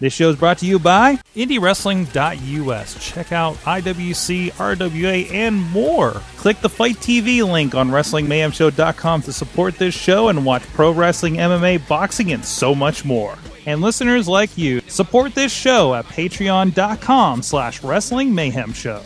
This 0.00 0.14
show 0.14 0.30
is 0.30 0.36
brought 0.36 0.56
to 0.58 0.66
you 0.66 0.78
by 0.78 1.16
IndieWrestling.us. 1.36 3.06
Check 3.06 3.32
out 3.32 3.54
IWC, 3.56 4.52
RWA, 4.52 5.30
and 5.30 5.56
more. 5.56 6.12
Click 6.38 6.58
the 6.62 6.70
FITE 6.70 6.96
TV 6.96 7.46
link 7.46 7.74
on 7.74 7.90
WrestlingMayhemShow.com 7.90 9.22
to 9.22 9.32
support 9.32 9.76
this 9.76 9.94
show 9.94 10.28
and 10.28 10.46
watch 10.46 10.62
pro 10.72 10.90
wrestling, 10.90 11.34
MMA, 11.34 11.86
boxing, 11.86 12.32
and 12.32 12.42
so 12.42 12.74
much 12.74 13.04
more. 13.04 13.36
And 13.66 13.82
listeners 13.82 14.26
like 14.26 14.56
you, 14.56 14.80
support 14.88 15.34
this 15.34 15.52
show 15.52 15.94
at 15.94 16.06
patreon.com 16.06 17.42
slash 17.42 17.82
Wrestling 17.82 18.34
Mayhem 18.34 18.72
Show. 18.72 19.02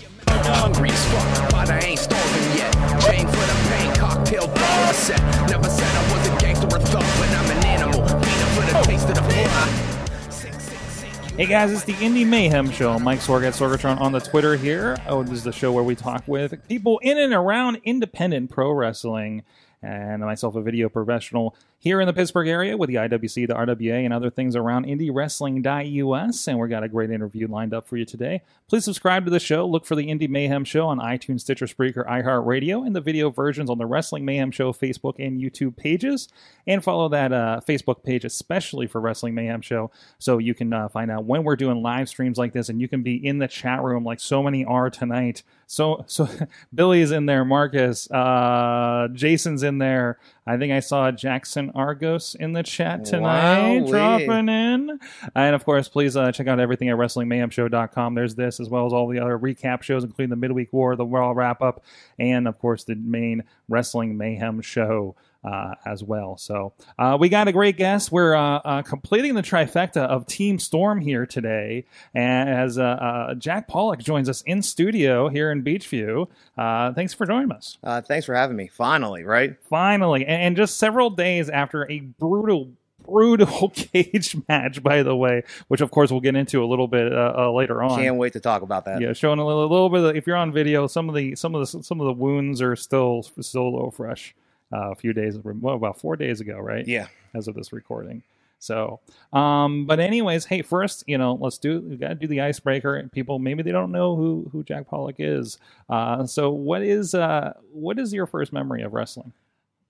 Hey 11.37 11.47
guys, 11.47 11.73
it's 11.73 11.83
the 11.83 11.97
Indy 12.01 12.25
Mayhem 12.25 12.71
Show. 12.71 12.97
Mike 13.01 13.19
Sorg 13.19 13.45
at 13.45 13.55
Sorgatron 13.55 14.01
on 14.01 14.13
the 14.13 14.21
Twitter 14.21 14.55
here. 14.55 14.97
Oh, 15.09 15.25
this 15.25 15.33
is 15.33 15.43
the 15.43 15.51
show 15.51 15.73
where 15.73 15.83
we 15.83 15.97
talk 15.97 16.23
with 16.29 16.55
people 16.69 17.01
in 17.01 17.19
and 17.19 17.33
around 17.33 17.81
independent 17.83 18.51
pro 18.51 18.71
wrestling 18.71 19.43
and 19.83 20.23
myself, 20.23 20.55
a 20.55 20.63
video 20.63 20.89
professional 20.89 21.57
here 21.85 22.01
in 22.01 22.07
the 22.07 22.15
Pittsburgh 22.15 22.49
area 22.49 22.79
with 22.79 22.89
the 22.89 22.95
IWC, 22.95 23.47
the 23.47 23.53
RWA, 23.53 24.07
and 24.07 24.13
other 24.15 24.31
things 24.31 24.57
around 24.57 24.87
IndieWrestling.us. 24.87 26.49
And 26.49 26.59
we've 26.59 26.71
got 26.71 26.83
a 26.83 26.89
great 26.89 27.11
interview 27.11 27.47
lined 27.47 27.75
up 27.75 27.87
for 27.87 27.99
you 27.99 28.07
today. 28.07 28.41
Please 28.69 28.87
subscribe 28.87 29.27
to 29.27 29.31
the 29.31 29.39
show. 29.39 29.67
Look 29.67 29.85
for 29.85 29.95
the 29.95 30.09
Indy 30.09 30.27
Mayhem 30.27 30.65
Show 30.65 30.87
on 30.87 30.99
iTunes, 30.99 31.43
Stitcher, 31.43 31.67
Spreaker, 31.67 32.09
iHeartRadio, 32.09 32.87
and 32.87 32.97
the 32.97 33.03
video 33.03 33.29
versions 33.29 33.69
on 33.69 33.77
the 33.77 33.85
Wrestling 33.85 34.25
Mayhem 34.25 34.51
Show 34.51 34.73
Facebook 34.73 35.17
and 35.19 35.39
YouTube 35.39 35.77
pages. 35.77 36.31
And 36.67 36.83
follow 36.83 37.11
that 37.11 37.35
uh, 37.35 37.61
Facebook 37.69 38.03
page, 38.03 38.25
especially 38.25 38.87
for 38.87 39.03
Wrestling 39.03 39.35
Mayhem 39.35 39.61
Show, 39.61 39.91
so 40.19 40.39
you 40.39 40.55
can 40.55 40.73
uh, 40.73 40.89
find 40.89 41.11
out 41.11 41.27
when 41.27 41.45
we're 41.45 41.55
doing 41.55 41.83
live 41.83 42.09
streams 42.09 42.39
like 42.39 42.55
this, 42.55 42.71
and 42.71 42.81
you 42.81 42.89
can 42.89 43.03
be 43.03 43.15
in 43.15 43.37
the 43.37 43.47
chat 43.47 43.83
room 43.83 44.05
like 44.05 44.21
so 44.21 44.43
many 44.43 44.65
are 44.65 44.89
tonight. 44.89 45.43
So, 45.67 46.03
so 46.07 46.27
Billy's 46.75 47.11
in 47.11 47.27
there, 47.27 47.45
Marcus, 47.45 48.11
uh, 48.11 49.09
Jason's 49.13 49.63
in 49.63 49.77
there. 49.77 50.19
I 50.47 50.59
think 50.59 50.73
I 50.73 50.81
saw 50.81 51.11
Jackson 51.11 51.73
Argos 51.75 52.35
in 52.35 52.53
the 52.53 52.63
chat 52.63 53.05
tonight, 53.07 53.81
Wowee. 53.85 53.89
dropping 53.91 54.49
in. 54.49 55.01
And 55.35 55.55
of 55.55 55.65
course, 55.65 55.89
please 55.89 56.17
uh, 56.17 56.33
check 56.33 56.47
out 56.47 56.61
everything 56.61 56.91
at 56.91 56.97
WrestlingMayhemShow.com. 56.97 58.15
There's 58.15 58.35
this 58.35 58.61
as 58.61 58.69
well 58.69 58.85
as 58.87 58.93
all 58.93 59.09
the 59.09 59.21
other 59.21 59.39
recap 59.39 59.83
shows, 59.83 60.05
including 60.05 60.31
the 60.31 60.37
Midweek 60.37 60.73
War, 60.73 60.97
the 60.97 61.07
Raw 61.07 61.31
Wrap 61.31 61.63
Up, 61.63 61.83
and 62.19 62.47
of 62.47 62.59
course 62.59 62.85
the 62.85 62.95
main 62.95 63.45
Wrestling 63.69 64.19
Mayhem 64.19 64.61
show. 64.61 65.17
Uh, 65.45 65.75
as 65.85 66.03
well. 66.03 66.39
So 66.39 66.73
uh, 66.99 67.19
we 67.21 67.29
got 67.29 67.49
a 67.49 67.53
great 67.53 67.77
guest. 67.77 68.11
We're 68.11 68.35
uh, 68.35 68.61
uh, 68.65 68.83
completing 68.83 69.35
the 69.35 69.43
trifecta 69.43 69.99
of 69.99 70.27
Team 70.27 70.59
Storm 70.59 71.03
here 71.03 71.27
today, 71.27 71.85
as 72.15 72.79
uh, 72.79 72.83
uh, 72.83 73.35
Jack 73.35 73.69
Pollock 73.69 73.99
joins 74.01 74.31
us 74.31 74.41
in 74.43 74.63
studio 74.63 75.29
here 75.29 75.53
in 75.53 75.63
Beechview. 75.63 76.29
Uh, 76.57 76.93
thanks 76.95 77.13
for 77.13 77.27
joining 77.27 77.53
us. 77.53 77.77
Uh, 77.83 78.01
thanks 78.01 78.25
for 78.25 78.35
having 78.35 78.57
me. 78.57 78.69
Finally, 78.69 79.25
right? 79.25 79.57
Finally, 79.69 80.25
and, 80.25 80.43
and 80.43 80.57
just 80.57 80.79
several 80.79 81.11
days 81.11 81.51
after 81.51 81.91
a 81.91 82.01
brutal, 82.01 82.71
brutal 83.05 83.69
cage 83.75 84.37
match, 84.49 84.83
by 84.83 85.03
the 85.03 85.15
way, 85.15 85.43
which 85.69 85.81
of 85.83 85.91
course 85.91 86.11
we'll 86.11 86.21
get 86.21 86.37
into 86.37 86.65
a 86.65 86.67
little 86.67 86.89
bit 86.89 87.13
uh, 87.13 87.35
uh, 87.37 87.53
later 87.53 87.83
on. 87.83 87.99
Can't 87.99 88.17
wait 88.17 88.33
to 88.33 88.41
talk 88.41 88.63
about 88.63 88.87
that. 88.87 89.01
yeah, 89.01 89.13
showing 89.13 89.39
a 89.39 89.47
little, 89.47 89.65
a 89.65 89.71
little 89.71 89.91
bit. 89.91 90.05
Of, 90.05 90.17
if 90.17 90.27
you're 90.27 90.37
on 90.37 90.53
video, 90.53 90.87
some 90.87 91.09
of 91.09 91.15
the 91.15 91.35
some 91.37 91.55
of 91.55 91.61
the 91.61 91.83
some 91.83 92.01
of 92.01 92.07
the 92.07 92.13
wounds 92.15 92.63
are 92.63 92.77
still 92.77 93.23
still 93.41 93.63
a 93.63 93.69
little 93.75 93.91
fresh. 93.91 94.35
Uh, 94.75 94.91
a 94.91 94.95
few 94.97 95.13
days, 95.13 95.39
well, 95.39 95.77
about 95.77 96.01
four 96.01 96.17
days 96.17 96.41
ago, 96.41 96.59
right? 96.59 96.87
Yeah. 96.87 97.07
as 97.35 97.47
of 97.47 97.55
this 97.55 97.73
recording. 97.73 98.23
So, 98.59 99.01
um, 99.33 99.85
but 99.85 100.01
anyways, 100.01 100.47
hey, 100.47 100.63
first, 100.63 101.05
you 101.07 101.19
know, 101.19 101.35
let's 101.35 101.59
do 101.59 101.81
we 101.81 101.97
got 101.97 102.09
to 102.09 102.15
do 102.15 102.27
the 102.27 102.41
icebreaker. 102.41 103.09
People 103.13 103.39
maybe 103.39 103.63
they 103.63 103.73
don't 103.73 103.93
know 103.93 104.17
who 104.17 104.49
who 104.53 104.65
Jack 104.65 104.89
Pollock 104.89 105.17
is. 105.19 105.59
Uh, 105.89 106.27
so 106.27 106.51
what 106.51 106.83
is 106.83 107.15
uh 107.15 107.53
what 107.73 107.99
is 107.99 108.15
your 108.15 108.27
first 108.27 108.53
memory 108.55 108.83
of 108.83 108.95
wrestling? 108.95 109.33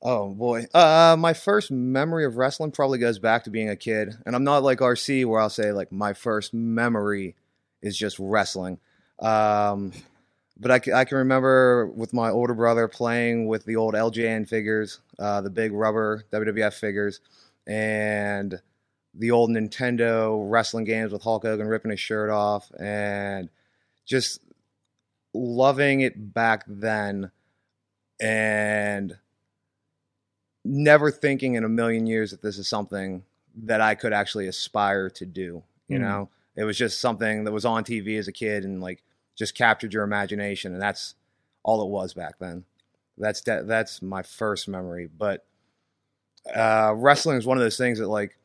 Oh 0.02 0.28
boy. 0.28 0.66
Uh, 0.74 1.16
my 1.18 1.32
first 1.34 1.70
memory 1.70 2.24
of 2.24 2.36
wrestling 2.36 2.72
probably 2.72 2.98
goes 2.98 3.18
back 3.20 3.44
to 3.44 3.50
being 3.50 3.70
a 3.70 3.76
kid, 3.76 4.16
and 4.26 4.34
I'm 4.34 4.44
not 4.44 4.64
like 4.64 4.80
RC 4.80 5.24
where 5.24 5.40
I'll 5.40 5.48
say 5.50 5.70
like 5.70 5.92
my 5.92 6.12
first 6.12 6.52
memory 6.52 7.36
is 7.80 7.96
just 7.96 8.18
wrestling. 8.18 8.80
Um, 9.20 9.92
but 10.58 10.70
I, 10.70 11.00
I 11.00 11.04
can 11.04 11.18
remember 11.18 11.86
with 11.86 12.12
my 12.12 12.30
older 12.30 12.54
brother 12.54 12.88
playing 12.88 13.46
with 13.46 13.64
the 13.64 13.76
old 13.76 13.94
LJN 13.94 14.48
figures, 14.48 15.00
uh, 15.18 15.40
the 15.40 15.50
big 15.50 15.72
rubber 15.72 16.24
WWF 16.32 16.74
figures, 16.74 17.20
and 17.66 18.60
the 19.14 19.30
old 19.30 19.50
Nintendo 19.50 20.44
wrestling 20.48 20.84
games 20.84 21.12
with 21.12 21.22
Hulk 21.22 21.44
Hogan 21.44 21.66
ripping 21.66 21.90
his 21.90 22.00
shirt 22.00 22.30
off, 22.30 22.70
and 22.78 23.48
just 24.06 24.40
loving 25.32 26.02
it 26.02 26.34
back 26.34 26.64
then, 26.66 27.30
and 28.20 29.16
never 30.64 31.10
thinking 31.10 31.54
in 31.54 31.64
a 31.64 31.68
million 31.68 32.06
years 32.06 32.30
that 32.30 32.42
this 32.42 32.58
is 32.58 32.68
something 32.68 33.24
that 33.56 33.80
I 33.80 33.94
could 33.94 34.12
actually 34.12 34.46
aspire 34.46 35.10
to 35.10 35.26
do. 35.26 35.62
You 35.88 35.98
Mhm. 35.98 36.00
know, 36.00 36.28
it 36.56 36.64
was 36.64 36.78
just 36.78 37.00
something 37.00 37.44
that 37.44 37.52
was 37.52 37.64
on 37.64 37.84
TV 37.84 38.16
as 38.16 38.28
a 38.28 38.32
kid 38.32 38.64
and 38.64 38.80
like 38.80 39.02
just 39.36 39.54
captured 39.56 39.92
your 39.92 40.04
imagination, 40.04 40.72
and 40.72 40.82
that's 40.82 41.14
all 41.62 41.82
it 41.82 41.88
was 41.88 42.14
back 42.14 42.38
then. 42.38 42.64
That's 43.18 43.40
that. 43.42 43.66
That's 43.66 44.02
my 44.02 44.22
first 44.22 44.68
memory. 44.68 45.08
But 45.16 45.44
uh, 46.54 46.92
wrestling 46.96 47.38
is 47.38 47.46
one 47.46 47.56
of 47.56 47.62
those 47.62 47.76
things 47.78 47.98
that 47.98 48.08
like 48.08 48.36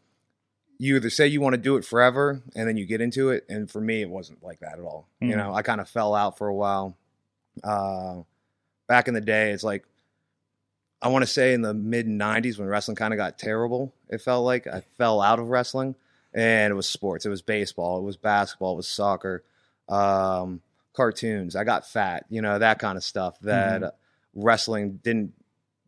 you 0.78 0.96
either 0.96 1.10
say 1.10 1.28
you 1.28 1.42
want 1.42 1.54
to 1.54 1.58
do 1.62 1.76
it 1.76 1.84
forever 1.84 2.42
and 2.56 2.68
then 2.68 2.78
you 2.78 2.86
get 2.86 3.02
into 3.02 3.30
it, 3.30 3.46
and 3.50 3.70
for 3.70 3.82
me, 3.82 4.02
it 4.02 4.10
wasn't 4.10 4.42
like 4.44 4.60
that 4.60 4.74
at 4.80 4.80
all. 4.86 5.08
Mhm. 5.22 5.30
You 5.30 5.36
know, 5.36 5.54
I 5.54 5.62
kind 5.62 5.82
of 5.82 5.90
fell 5.90 6.16
out 6.16 6.38
for 6.38 6.48
a 6.48 6.56
while. 6.56 6.96
Uh, 7.64 8.22
back 8.88 9.08
in 9.08 9.14
the 9.14 9.22
day, 9.22 9.52
it's 9.52 9.64
like 9.64 9.86
I 11.02 11.08
want 11.10 11.24
to 11.24 11.28
say 11.32 11.54
in 11.54 11.62
the 11.62 11.74
mid 11.74 12.08
'90s 12.08 12.58
when 12.58 12.68
wrestling 12.68 12.96
kind 12.96 13.14
of 13.14 13.18
got 13.18 13.38
terrible. 13.38 13.94
It 14.10 14.22
felt 14.22 14.46
like 14.46 14.68
I 14.68 14.82
fell 14.98 15.22
out 15.22 15.40
of 15.40 15.48
wrestling, 15.48 15.96
and 16.34 16.72
it 16.72 16.76
was 16.76 16.88
sports. 16.88 17.26
It 17.26 17.30
was 17.30 17.42
baseball. 17.42 17.98
It 18.00 18.04
was 18.04 18.18
basketball. 18.18 18.74
It 18.74 18.78
was 18.78 18.88
soccer, 18.88 19.44
um, 19.90 20.62
cartoons. 21.00 21.56
I 21.56 21.64
got 21.64 21.88
fat. 21.88 22.26
You 22.30 22.42
know 22.42 22.60
that 22.60 22.78
kind 22.80 22.98
of 22.98 23.04
stuff. 23.06 23.40
That 23.40 23.96
wrestling 24.36 25.00
didn't 25.02 25.32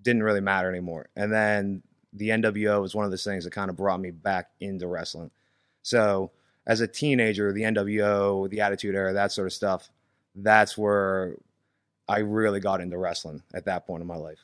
didn't 0.02 0.24
really 0.24 0.40
matter 0.40 0.70
anymore. 0.70 1.10
And 1.18 1.34
then 1.34 1.84
the 2.14 2.30
NWO 2.30 2.82
was 2.82 2.96
one 2.96 3.04
of 3.04 3.12
those 3.12 3.26
things 3.26 3.44
that 3.44 3.52
kind 3.52 3.70
of 3.70 3.76
brought 3.76 4.00
me 4.00 4.12
back 4.12 4.52
into 4.62 4.88
wrestling. 4.88 5.32
So 5.82 6.32
as 6.66 6.80
a 6.80 6.88
teenager, 6.88 7.52
the 7.52 7.64
NWO, 7.64 8.50
the 8.50 8.62
Attitude 8.62 8.96
Era, 8.96 9.12
that 9.14 9.34
sort 9.34 9.48
of 9.48 9.54
stuff, 9.54 9.90
that's 10.34 10.78
where 10.78 11.36
I 12.08 12.20
really 12.20 12.62
got 12.62 12.80
into 12.80 12.98
wrestling 12.98 13.44
at 13.54 13.66
that 13.66 13.86
point 13.86 14.02
in 14.02 14.08
my 14.08 14.16
life. 14.16 14.40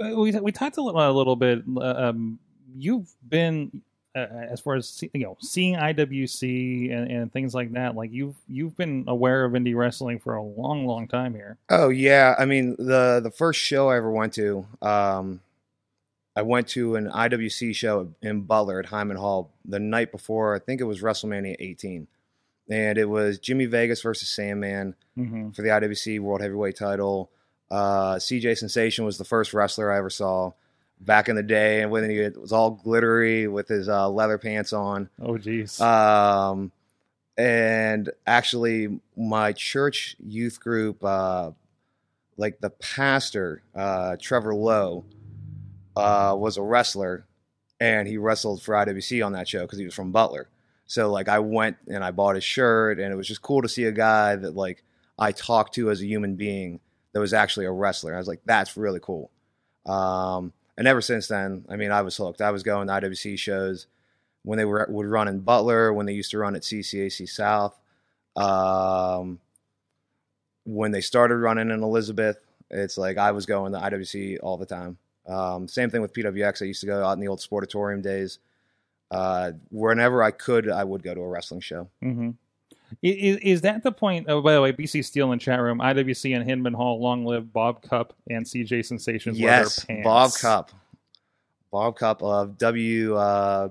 Uh, 0.00 0.14
We 0.16 0.30
we 0.30 0.52
talked 0.52 0.76
a 0.76 0.82
little, 0.82 1.00
a 1.00 1.10
little 1.10 1.36
bit. 1.36 1.64
Um, 1.80 2.38
you've 2.72 3.12
been 3.28 3.82
uh, 4.18 4.52
as 4.52 4.60
far 4.60 4.74
as 4.76 4.88
see- 4.88 5.10
you 5.14 5.24
know, 5.24 5.36
seeing 5.40 5.74
IWC 5.76 6.92
and, 6.92 7.10
and 7.10 7.32
things 7.32 7.54
like 7.54 7.72
that. 7.72 7.94
Like 7.94 8.12
you've 8.12 8.36
you've 8.48 8.76
been 8.76 9.04
aware 9.06 9.44
of 9.44 9.52
indie 9.52 9.76
wrestling 9.76 10.18
for 10.18 10.34
a 10.34 10.42
long, 10.42 10.86
long 10.86 11.06
time 11.08 11.34
here. 11.34 11.56
Oh 11.70 11.88
yeah, 11.88 12.34
I 12.38 12.44
mean 12.44 12.76
the 12.78 13.20
the 13.22 13.30
first 13.30 13.60
show 13.60 13.88
I 13.90 13.96
ever 13.96 14.10
went 14.10 14.32
to, 14.34 14.66
um, 14.82 15.40
I 16.36 16.42
went 16.42 16.68
to 16.68 16.96
an 16.96 17.08
IWC 17.10 17.74
show 17.74 18.12
in 18.22 18.42
Butler 18.42 18.78
at 18.80 18.86
Hyman 18.86 19.16
Hall 19.16 19.50
the 19.64 19.78
night 19.80 20.12
before. 20.12 20.54
I 20.54 20.58
think 20.58 20.80
it 20.80 20.84
was 20.84 21.00
WrestleMania 21.02 21.56
18, 21.58 22.06
and 22.70 22.98
it 22.98 23.06
was 23.08 23.38
Jimmy 23.38 23.66
Vegas 23.66 24.02
versus 24.02 24.28
Sandman 24.28 24.94
Mm-hmm. 25.18 25.50
for 25.50 25.62
the 25.62 25.68
IWC 25.70 26.20
World 26.20 26.40
Heavyweight 26.42 26.76
Title. 26.76 27.28
Uh, 27.72 28.14
CJ 28.18 28.56
Sensation 28.56 29.04
was 29.04 29.18
the 29.18 29.24
first 29.24 29.52
wrestler 29.52 29.90
I 29.92 29.98
ever 29.98 30.10
saw 30.10 30.52
back 31.00 31.28
in 31.28 31.36
the 31.36 31.42
day, 31.42 31.82
and 31.82 31.90
when 31.90 32.08
he 32.08 32.28
was 32.38 32.52
all 32.52 32.70
glittery 32.70 33.48
with 33.48 33.68
his 33.68 33.88
uh, 33.88 34.08
leather 34.08 34.38
pants 34.38 34.72
on. 34.72 35.08
Oh, 35.20 35.38
geez. 35.38 35.80
Um, 35.80 36.72
and 37.36 38.10
actually, 38.26 39.00
my 39.16 39.52
church 39.52 40.16
youth 40.18 40.60
group, 40.60 41.04
uh, 41.04 41.52
like 42.36 42.60
the 42.60 42.70
pastor, 42.70 43.62
uh, 43.74 44.16
Trevor 44.20 44.54
Lowe, 44.54 45.04
uh, 45.96 46.34
was 46.36 46.56
a 46.56 46.62
wrestler, 46.62 47.26
and 47.80 48.08
he 48.08 48.18
wrestled 48.18 48.62
for 48.62 48.74
IWC 48.74 49.24
on 49.24 49.32
that 49.32 49.48
show 49.48 49.62
because 49.62 49.78
he 49.78 49.84
was 49.84 49.94
from 49.94 50.10
Butler. 50.12 50.48
So 50.86 51.10
like, 51.10 51.28
I 51.28 51.38
went 51.38 51.76
and 51.86 52.02
I 52.02 52.10
bought 52.10 52.34
his 52.34 52.44
shirt, 52.44 52.98
and 52.98 53.12
it 53.12 53.16
was 53.16 53.28
just 53.28 53.42
cool 53.42 53.62
to 53.62 53.68
see 53.68 53.84
a 53.84 53.92
guy 53.92 54.34
that 54.36 54.56
like 54.56 54.82
I 55.18 55.32
talked 55.32 55.74
to 55.74 55.90
as 55.90 56.00
a 56.00 56.06
human 56.06 56.36
being 56.36 56.80
that 57.12 57.20
was 57.20 57.32
actually 57.32 57.66
a 57.66 57.72
wrestler. 57.72 58.14
I 58.14 58.18
was 58.18 58.28
like, 58.28 58.40
that's 58.44 58.76
really 58.76 59.00
cool. 59.00 59.30
Um, 59.86 60.52
and 60.78 60.88
ever 60.88 61.02
since 61.02 61.28
then, 61.28 61.66
I 61.68 61.76
mean, 61.76 61.90
I 61.90 62.00
was 62.00 62.16
hooked. 62.16 62.40
I 62.40 62.52
was 62.52 62.62
going 62.62 62.86
to 62.88 62.94
IWC 62.94 63.38
shows 63.38 63.86
when 64.44 64.56
they 64.56 64.64
were 64.64 64.86
would 64.88 65.06
run 65.06 65.28
in 65.28 65.40
Butler, 65.40 65.92
when 65.92 66.06
they 66.06 66.14
used 66.14 66.30
to 66.30 66.38
run 66.38 66.56
at 66.56 66.62
CCAC 66.62 67.28
South, 67.28 67.78
um, 68.36 69.40
when 70.64 70.90
they 70.92 71.02
started 71.02 71.36
running 71.36 71.70
in 71.70 71.82
Elizabeth. 71.82 72.38
It's 72.70 72.96
like 72.96 73.18
I 73.18 73.32
was 73.32 73.44
going 73.44 73.72
to 73.72 73.78
IWC 73.78 74.38
all 74.42 74.56
the 74.56 74.66
time. 74.66 74.98
Um, 75.26 75.68
same 75.68 75.90
thing 75.90 76.00
with 76.00 76.14
PWX. 76.14 76.62
I 76.62 76.66
used 76.66 76.80
to 76.80 76.86
go 76.86 77.04
out 77.04 77.12
in 77.12 77.20
the 77.20 77.28
old 77.28 77.40
Sportatorium 77.40 78.02
days. 78.02 78.38
uh, 79.10 79.52
whenever 79.70 80.22
I 80.22 80.30
could, 80.30 80.70
I 80.70 80.84
would 80.84 81.02
go 81.02 81.14
to 81.14 81.20
a 81.20 81.28
wrestling 81.28 81.60
show. 81.60 81.88
hmm 82.02 82.30
Is, 83.02 83.36
is 83.38 83.60
that 83.62 83.82
the 83.82 83.92
point? 83.92 84.26
Oh, 84.28 84.40
by 84.40 84.54
the 84.54 84.60
way, 84.62 84.72
BC 84.72 85.04
Steel 85.04 85.32
in 85.32 85.38
chat 85.38 85.60
room, 85.60 85.78
IWC 85.78 86.34
and 86.34 86.48
Hinman 86.48 86.74
Hall, 86.74 87.00
long 87.00 87.24
live 87.24 87.52
Bob 87.52 87.82
Cup 87.82 88.14
and 88.28 88.44
CJ 88.46 88.84
Sensations. 88.84 89.38
yes, 89.38 89.84
pants. 89.84 90.04
Bob 90.04 90.32
Cup, 90.34 90.70
Bob 91.70 91.96
Cup 91.96 92.22
of 92.22 92.56
W 92.58 93.14
uh, 93.16 93.68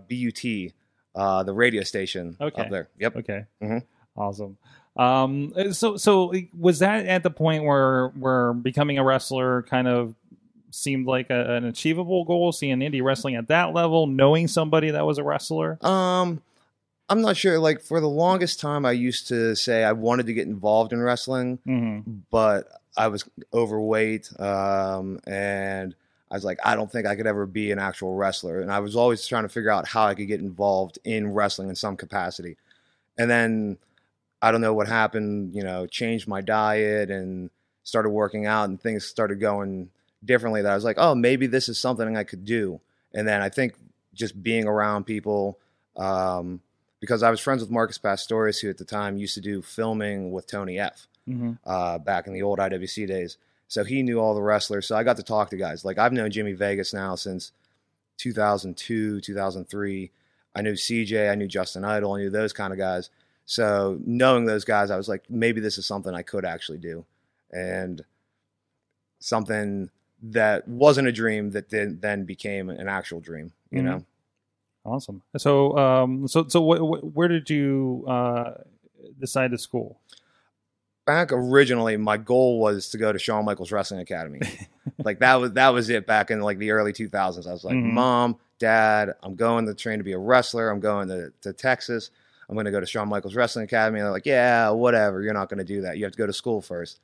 uh, 1.16 1.44
the 1.44 1.54
radio 1.54 1.84
station 1.84 2.38
Okay. 2.40 2.62
up 2.62 2.70
there. 2.70 2.90
Yep. 3.00 3.16
Okay. 3.18 3.46
Mhm. 3.62 3.84
Awesome. 4.16 4.58
Um, 4.96 5.54
so, 5.74 5.96
so 5.98 6.34
was 6.58 6.80
that 6.80 7.06
at 7.06 7.24
the 7.24 7.30
point 7.30 7.64
where 7.64 8.08
where 8.10 8.54
becoming 8.54 8.98
a 8.98 9.04
wrestler 9.04 9.62
kind 9.64 9.88
of 9.88 10.16
seemed 10.72 11.06
like 11.08 11.30
a, 11.30 11.56
an 11.56 11.66
achievable 11.66 12.24
goal? 12.24 12.52
Seeing 12.52 12.80
indie 12.80 13.04
wrestling 13.04 13.36
at 13.36 13.48
that 13.48 13.74
level, 13.74 14.08
knowing 14.08 14.48
somebody 14.48 14.92
that 14.92 15.06
was 15.06 15.18
a 15.18 15.24
wrestler. 15.24 15.78
Um, 15.86 16.42
I'm 17.10 17.22
not 17.22 17.38
sure. 17.38 17.58
Like 17.60 17.82
for 17.82 18.00
the 18.00 18.10
longest 18.10 18.60
time, 18.60 18.86
I 18.86 18.92
used 18.92 19.28
to 19.30 19.56
say 19.56 19.84
I 19.84 19.94
wanted 19.94 20.26
to 20.26 20.34
get 20.34 20.48
involved 20.48 20.94
in 20.94 21.02
wrestling, 21.02 21.60
hmm 21.66 22.00
but 22.30 22.68
I 22.98 23.08
was 23.08 23.30
overweight, 23.54 24.30
um, 24.40 25.20
and 25.28 25.96
I 26.32 26.36
was 26.36 26.44
like, 26.44 26.60
I 26.66 26.76
don't 26.76 26.92
think 26.92 27.06
I 27.06 27.16
could 27.16 27.28
ever 27.28 27.46
be 27.46 27.72
an 27.72 27.80
actual 27.80 28.16
wrestler. 28.16 28.60
And 28.60 28.72
I 28.72 28.80
was 28.80 28.96
always 28.96 29.26
trying 29.26 29.44
to 29.44 29.50
figure 29.50 29.70
out 29.70 29.88
how 29.88 30.06
I 30.06 30.16
could 30.16 30.28
get 30.28 30.42
involved 30.42 31.00
in 31.04 31.34
wrestling 31.34 31.70
in 31.70 31.76
some 31.76 31.96
capacity. 31.96 32.58
And 33.18 33.30
then 33.30 33.78
I 34.42 34.52
don't 34.52 34.62
know 34.62 34.74
what 34.74 34.88
happened. 34.88 35.56
You 35.56 35.64
know, 35.64 35.86
changed 35.86 36.28
my 36.28 36.42
diet 36.42 37.10
and 37.12 37.50
started 37.84 38.10
working 38.10 38.46
out, 38.46 38.68
and 38.68 38.82
things 38.82 39.06
started 39.06 39.40
going 39.40 39.90
differently. 40.26 40.64
That 40.64 40.72
I 40.72 40.76
was 40.76 40.84
like, 40.84 40.98
oh, 41.00 41.16
maybe 41.16 41.48
this 41.48 41.70
is 41.70 41.78
something 41.78 42.18
I 42.18 42.24
could 42.24 42.44
do. 42.44 42.82
And 43.14 43.28
then 43.28 43.42
I 43.42 43.50
think 43.50 43.76
just 44.14 44.42
being 44.44 44.68
around 44.68 45.06
people. 45.06 45.60
Um, 45.96 46.62
because 47.00 47.24
I 47.24 47.30
was 47.30 47.40
friends 47.40 47.62
with 47.62 47.70
Marcus 47.72 47.98
Pastorius, 47.98 48.60
who 48.60 48.70
at 48.70 48.78
the 48.78 48.86
time 48.86 49.18
used 49.18 49.36
to 49.36 49.42
do 49.42 49.62
filming 49.62 50.32
with 50.32 50.48
Tony 50.48 50.80
F 50.80 51.08
hmm 51.26 51.54
uh, 51.66 51.98
back 52.00 52.26
in 52.28 52.34
the 52.34 52.42
old 52.42 52.60
IWC 52.60 53.06
days. 53.08 53.38
So 53.68 53.84
he 53.84 54.02
knew 54.02 54.20
all 54.20 54.34
the 54.34 54.42
wrestlers. 54.42 54.88
So 54.88 54.96
I 54.96 55.04
got 55.04 55.18
to 55.18 55.24
talk 55.24 55.50
to 55.50 55.58
guys. 55.58 55.84
Like 55.84 55.98
I've 55.98 56.14
known 56.14 56.32
Jimmy 56.32 56.54
Vegas 56.54 56.94
now 56.94 57.16
since 57.16 57.52
2002, 58.18 59.20
2003. 59.22 60.12
I 60.56 60.62
knew 60.62 60.74
CJ, 60.74 61.30
I 61.32 61.36
knew 61.36 61.48
Justin 61.48 61.84
Idol, 61.84 62.14
I 62.14 62.20
knew 62.20 62.30
those 62.30 62.54
kind 62.54 62.72
of 62.74 62.80
guys. 62.80 63.10
So 63.46 64.00
knowing 64.06 64.46
those 64.46 64.66
guys, 64.66 64.90
I 64.90 64.98
was 64.98 65.08
like, 65.08 65.30
maybe 65.30 65.60
this 65.62 65.78
is 65.78 65.86
something 65.86 66.14
I 66.14 66.22
could 66.22 66.46
actually 66.46 66.80
do. 66.80 67.06
And 67.52 68.04
something 69.20 69.90
that 70.22 70.68
wasn't 70.68 71.08
a 71.08 71.12
dream 71.12 71.52
that 71.52 71.70
then, 71.70 72.00
then 72.02 72.24
became 72.26 72.70
an 72.70 72.88
actual 72.88 73.20
dream, 73.20 73.54
you 73.70 73.82
Mhm. 73.82 73.86
know? 73.86 74.06
Awesome. 74.88 75.22
So, 75.38 75.78
um, 75.78 76.28
so, 76.28 76.48
so, 76.48 76.62
wh- 76.64 76.78
wh- 77.02 77.16
where 77.16 77.28
did 77.28 77.50
you 77.50 78.06
uh, 78.08 78.54
decide 79.20 79.52
to 79.52 79.58
school? 79.58 80.00
back 81.06 81.32
originally 81.32 81.96
my 81.96 82.18
goal 82.18 82.60
was 82.60 82.90
to 82.90 82.98
go 82.98 83.14
to 83.14 83.18
Shawn 83.18 83.46
Michaels 83.46 83.72
Wrestling 83.72 84.02
Academy. 84.02 84.42
like 85.06 85.20
that 85.20 85.36
was 85.36 85.54
that 85.54 85.70
was 85.70 85.90
it 85.90 86.06
back 86.06 86.32
in 86.32 86.42
like 86.42 86.58
the 86.58 86.72
early 86.72 86.92
2000s. 86.92 87.48
I 87.48 87.54
was 87.54 87.64
like, 87.64 87.76
Mhm. 87.78 87.94
"Mom, 87.94 88.36
Dad, 88.60 89.14
I'm 89.24 89.36
going 89.36 89.66
to 89.68 89.74
train 89.74 90.00
to 90.00 90.04
be 90.04 90.12
a 90.12 90.18
wrestler. 90.18 90.70
I'm 90.70 90.82
going 90.82 91.08
to, 91.08 91.32
to 91.44 91.54
Texas. 91.54 92.12
I'm 92.50 92.56
going 92.56 92.66
to 92.66 92.72
go 92.72 92.82
to 92.82 92.86
Shawn 92.86 93.08
Michaels 93.08 93.36
Wrestling 93.36 93.64
Academy." 93.64 94.00
And 94.00 94.06
they're 94.06 94.12
like, 94.12 94.26
"Yeah, 94.26 94.70
whatever. 94.72 95.22
You're 95.22 95.34
not 95.34 95.48
going 95.48 95.60
to 95.60 95.64
do 95.64 95.82
that. 95.84 95.98
You 95.98 96.04
have 96.04 96.12
to 96.12 96.18
go 96.18 96.28
to 96.28 96.34
school 96.34 96.62
first. 96.62 97.00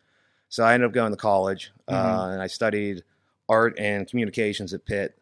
So 0.50 0.66
I 0.66 0.74
ended 0.74 0.88
up 0.88 0.94
going 0.94 1.12
to 1.12 1.18
college 1.18 1.72
uh, 1.88 1.94
Mhm. 1.94 2.34
and 2.34 2.42
I 2.42 2.48
studied 2.48 3.04
art 3.48 3.80
and 3.80 4.06
communications 4.06 4.74
at 4.74 4.84
Pitt. 4.86 5.18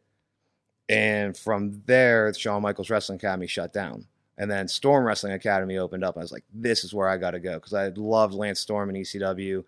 And 0.92 1.38
from 1.38 1.82
there, 1.86 2.34
Shawn 2.34 2.62
Michaels 2.62 2.90
Wrestling 2.90 3.16
Academy 3.16 3.48
shut 3.48 3.72
down. 3.72 4.06
And 4.38 4.52
then 4.52 4.68
Storm 4.68 5.06
Wrestling 5.06 5.34
Academy 5.34 5.78
opened 5.78 6.04
up. 6.04 6.18
I 6.18 6.20
was 6.20 6.34
like, 6.34 6.44
this 6.54 6.84
is 6.84 6.94
where 6.94 7.08
I 7.08 7.18
got 7.18 7.32
to 7.32 7.40
go 7.40 7.54
because 7.54 7.74
I 7.74 7.88
loved 7.90 8.34
Lance 8.34 8.60
Storm 8.60 8.90
in 8.90 8.96
ECW, 8.98 9.64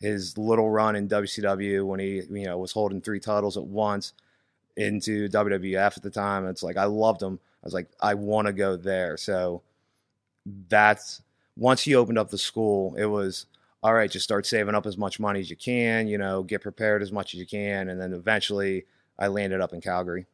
his 0.00 0.38
little 0.38 0.70
run 0.70 0.94
in 0.94 1.08
WCW 1.08 1.84
when 1.84 1.98
he 1.98 2.22
you 2.30 2.44
know 2.44 2.58
was 2.58 2.72
holding 2.72 3.00
three 3.00 3.18
titles 3.18 3.56
at 3.56 3.64
once 3.64 4.12
into 4.76 5.28
WWF 5.28 5.96
at 5.96 6.02
the 6.02 6.10
time. 6.10 6.46
It's 6.46 6.62
like 6.62 6.76
I 6.76 6.84
loved 6.84 7.22
him. 7.22 7.40
I 7.62 7.66
was 7.66 7.74
like, 7.74 7.88
I 8.00 8.14
want 8.14 8.46
to 8.46 8.52
go 8.52 8.76
there. 8.76 9.16
So 9.16 9.62
that's 10.68 11.22
once 11.56 11.82
he 11.82 11.96
opened 11.96 12.18
up 12.18 12.30
the 12.30 12.38
school, 12.38 12.94
it 12.94 13.06
was 13.06 13.46
all 13.82 13.94
right. 13.94 14.10
Just 14.10 14.24
start 14.24 14.46
saving 14.46 14.76
up 14.76 14.86
as 14.86 14.96
much 14.96 15.18
money 15.18 15.40
as 15.40 15.50
you 15.50 15.56
can. 15.56 16.06
You 16.06 16.18
know, 16.18 16.44
get 16.44 16.62
prepared 16.62 17.02
as 17.02 17.10
much 17.10 17.34
as 17.34 17.40
you 17.40 17.46
can, 17.46 17.88
and 17.88 18.00
then 18.00 18.12
eventually 18.12 18.84
I 19.18 19.26
landed 19.26 19.60
up 19.60 19.72
in 19.72 19.80
Calgary. 19.80 20.26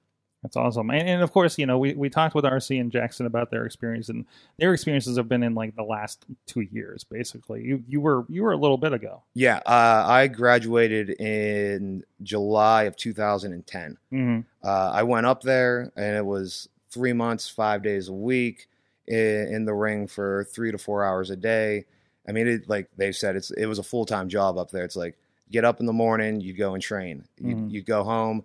That's 0.44 0.56
awesome. 0.56 0.90
And, 0.90 1.08
and 1.08 1.22
of 1.22 1.32
course, 1.32 1.56
you 1.58 1.64
know, 1.64 1.78
we, 1.78 1.94
we 1.94 2.10
talked 2.10 2.34
with 2.34 2.44
RC 2.44 2.78
and 2.78 2.92
Jackson 2.92 3.24
about 3.24 3.50
their 3.50 3.64
experience, 3.64 4.10
and 4.10 4.26
their 4.58 4.74
experiences 4.74 5.16
have 5.16 5.26
been 5.26 5.42
in 5.42 5.54
like 5.54 5.74
the 5.74 5.82
last 5.82 6.26
two 6.44 6.60
years, 6.60 7.02
basically. 7.02 7.62
You 7.62 7.82
you 7.88 7.98
were 8.02 8.26
you 8.28 8.42
were 8.42 8.52
a 8.52 8.56
little 8.58 8.76
bit 8.76 8.92
ago. 8.92 9.22
Yeah, 9.32 9.60
uh, 9.64 10.04
I 10.06 10.26
graduated 10.28 11.08
in 11.18 12.04
July 12.22 12.82
of 12.84 12.94
2010. 12.96 13.96
hmm 14.10 14.40
Uh, 14.62 14.90
I 14.92 15.02
went 15.02 15.24
up 15.24 15.42
there, 15.42 15.90
and 15.96 16.14
it 16.14 16.26
was 16.26 16.68
three 16.90 17.14
months, 17.14 17.48
five 17.48 17.82
days 17.82 18.08
a 18.08 18.12
week 18.12 18.68
in, 19.08 19.16
in 19.48 19.64
the 19.64 19.72
ring 19.74 20.06
for 20.06 20.44
three 20.44 20.70
to 20.70 20.76
four 20.78 21.04
hours 21.04 21.30
a 21.30 21.36
day. 21.36 21.86
I 22.28 22.32
mean, 22.32 22.46
it, 22.46 22.68
like 22.68 22.88
they 22.98 23.12
said, 23.12 23.34
it's 23.34 23.50
it 23.52 23.64
was 23.64 23.78
a 23.78 23.82
full 23.82 24.04
time 24.04 24.28
job 24.28 24.58
up 24.58 24.70
there. 24.70 24.84
It's 24.84 24.94
like 24.96 25.16
get 25.50 25.64
up 25.64 25.80
in 25.80 25.86
the 25.86 25.92
morning, 25.94 26.40
you 26.42 26.52
go 26.52 26.74
and 26.74 26.82
train. 26.82 27.24
You 27.40 27.56
Mhm. 27.56 27.70
you 27.70 27.82
go 27.82 28.04
home, 28.04 28.44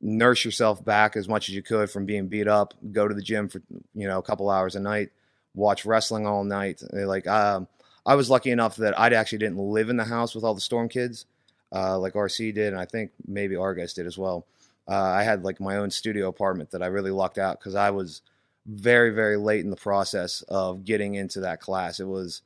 nurse 0.00 0.44
yourself 0.44 0.84
back 0.84 1.16
as 1.16 1.28
much 1.28 1.48
as 1.48 1.54
you 1.54 1.62
could 1.62 1.90
from 1.90 2.06
being 2.06 2.28
beat 2.28 2.48
up. 2.48 2.74
Go 2.92 3.06
to 3.06 3.14
the 3.14 3.22
gym 3.22 3.48
for 3.48 3.62
you 3.94 4.06
know 4.06 4.18
a 4.18 4.22
couple 4.22 4.50
hours 4.50 4.76
a 4.76 4.80
night. 4.80 5.10
Watch 5.54 5.84
wrestling 5.84 6.26
all 6.26 6.44
night. 6.44 6.82
Like 6.92 7.26
um, 7.26 7.68
I 8.06 8.14
was 8.14 8.30
lucky 8.30 8.50
enough 8.50 8.76
that 8.76 8.98
I 8.98 9.08
actually 9.08 9.38
didn't 9.38 9.58
live 9.58 9.88
in 9.88 9.96
the 9.96 10.04
house 10.04 10.34
with 10.34 10.44
all 10.44 10.54
the 10.54 10.60
Storm 10.60 10.88
kids, 10.88 11.26
uh, 11.74 11.98
like 11.98 12.14
RC 12.14 12.54
did, 12.54 12.72
and 12.72 12.80
I 12.80 12.86
think 12.86 13.10
maybe 13.26 13.56
Argos 13.56 13.92
did 13.92 14.06
as 14.06 14.16
well. 14.16 14.46
Uh, 14.88 14.94
I 14.94 15.22
had 15.22 15.44
like 15.44 15.60
my 15.60 15.76
own 15.76 15.90
studio 15.90 16.28
apartment 16.28 16.70
that 16.70 16.82
I 16.82 16.86
really 16.86 17.10
lucked 17.10 17.38
out 17.38 17.58
because 17.58 17.74
I 17.74 17.90
was 17.90 18.22
very, 18.66 19.10
very 19.10 19.36
late 19.36 19.64
in 19.64 19.70
the 19.70 19.76
process 19.76 20.42
of 20.48 20.84
getting 20.84 21.14
into 21.14 21.40
that 21.40 21.60
class. 21.60 22.00
It 22.00 22.06
was, 22.06 22.42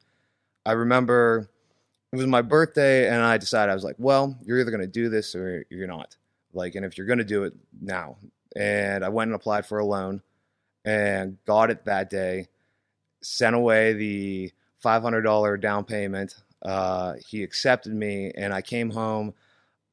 I 0.67 0.73
remember 0.73 1.49
it 2.13 2.17
was 2.17 2.27
my 2.27 2.43
birthday, 2.43 3.09
and 3.09 3.23
I 3.23 3.39
decided 3.39 3.71
I 3.71 3.75
was 3.75 3.85
like, 3.85 3.97
well, 3.99 4.37
you're 4.45 4.61
either 4.61 4.71
going 4.71 4.81
to 4.81 4.87
do 4.87 5.09
this 5.09 5.35
or 5.35 5.65
you're 5.71 5.89
not. 5.89 6.17
Like, 6.55 6.75
and 6.75 6.85
if 6.85 6.97
you're 6.97 7.07
going 7.07 7.19
to 7.19 7.25
do 7.25 7.45
it 7.45 7.55
now, 7.81 8.17
and 8.57 9.05
I 9.05 9.09
went 9.09 9.29
and 9.29 9.35
applied 9.35 9.67
for 9.67 9.79
a 9.79 9.85
loan 9.85 10.23
and 10.85 11.39
got 11.45 11.71
it 11.71 11.85
that 11.87 12.11
day, 12.11 12.49
sent 13.23 13.57
away 13.57 13.95
the 13.95 14.53
$500 14.85 15.61
down 15.61 15.85
payment. 15.85 16.37
Uh, 16.63 17.15
he 17.27 17.43
accepted 17.43 17.95
me, 17.95 18.33
and 18.37 18.53
I 18.53 18.63
came 18.63 18.91
home. 18.91 19.35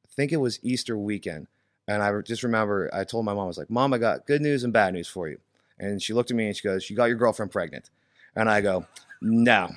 I 0.04 0.08
think 0.14 0.32
it 0.32 0.38
was 0.38 0.60
Easter 0.62 0.96
weekend. 0.96 1.48
And 1.88 2.02
I 2.02 2.20
just 2.20 2.42
remember 2.42 2.90
I 2.92 3.04
told 3.04 3.24
my 3.24 3.34
mom, 3.34 3.44
I 3.44 3.46
was 3.46 3.58
like, 3.58 3.70
Mom, 3.70 3.92
I 3.92 3.98
got 3.98 4.26
good 4.26 4.40
news 4.40 4.64
and 4.64 4.72
bad 4.72 4.94
news 4.94 5.08
for 5.08 5.28
you. 5.28 5.38
And 5.78 6.00
she 6.00 6.12
looked 6.12 6.30
at 6.30 6.36
me 6.36 6.46
and 6.46 6.56
she 6.56 6.62
goes, 6.62 6.88
You 6.88 6.96
got 6.96 7.06
your 7.06 7.16
girlfriend 7.16 7.50
pregnant. 7.50 7.90
And 8.36 8.48
I 8.48 8.60
go, 8.60 8.86
No, 9.20 9.70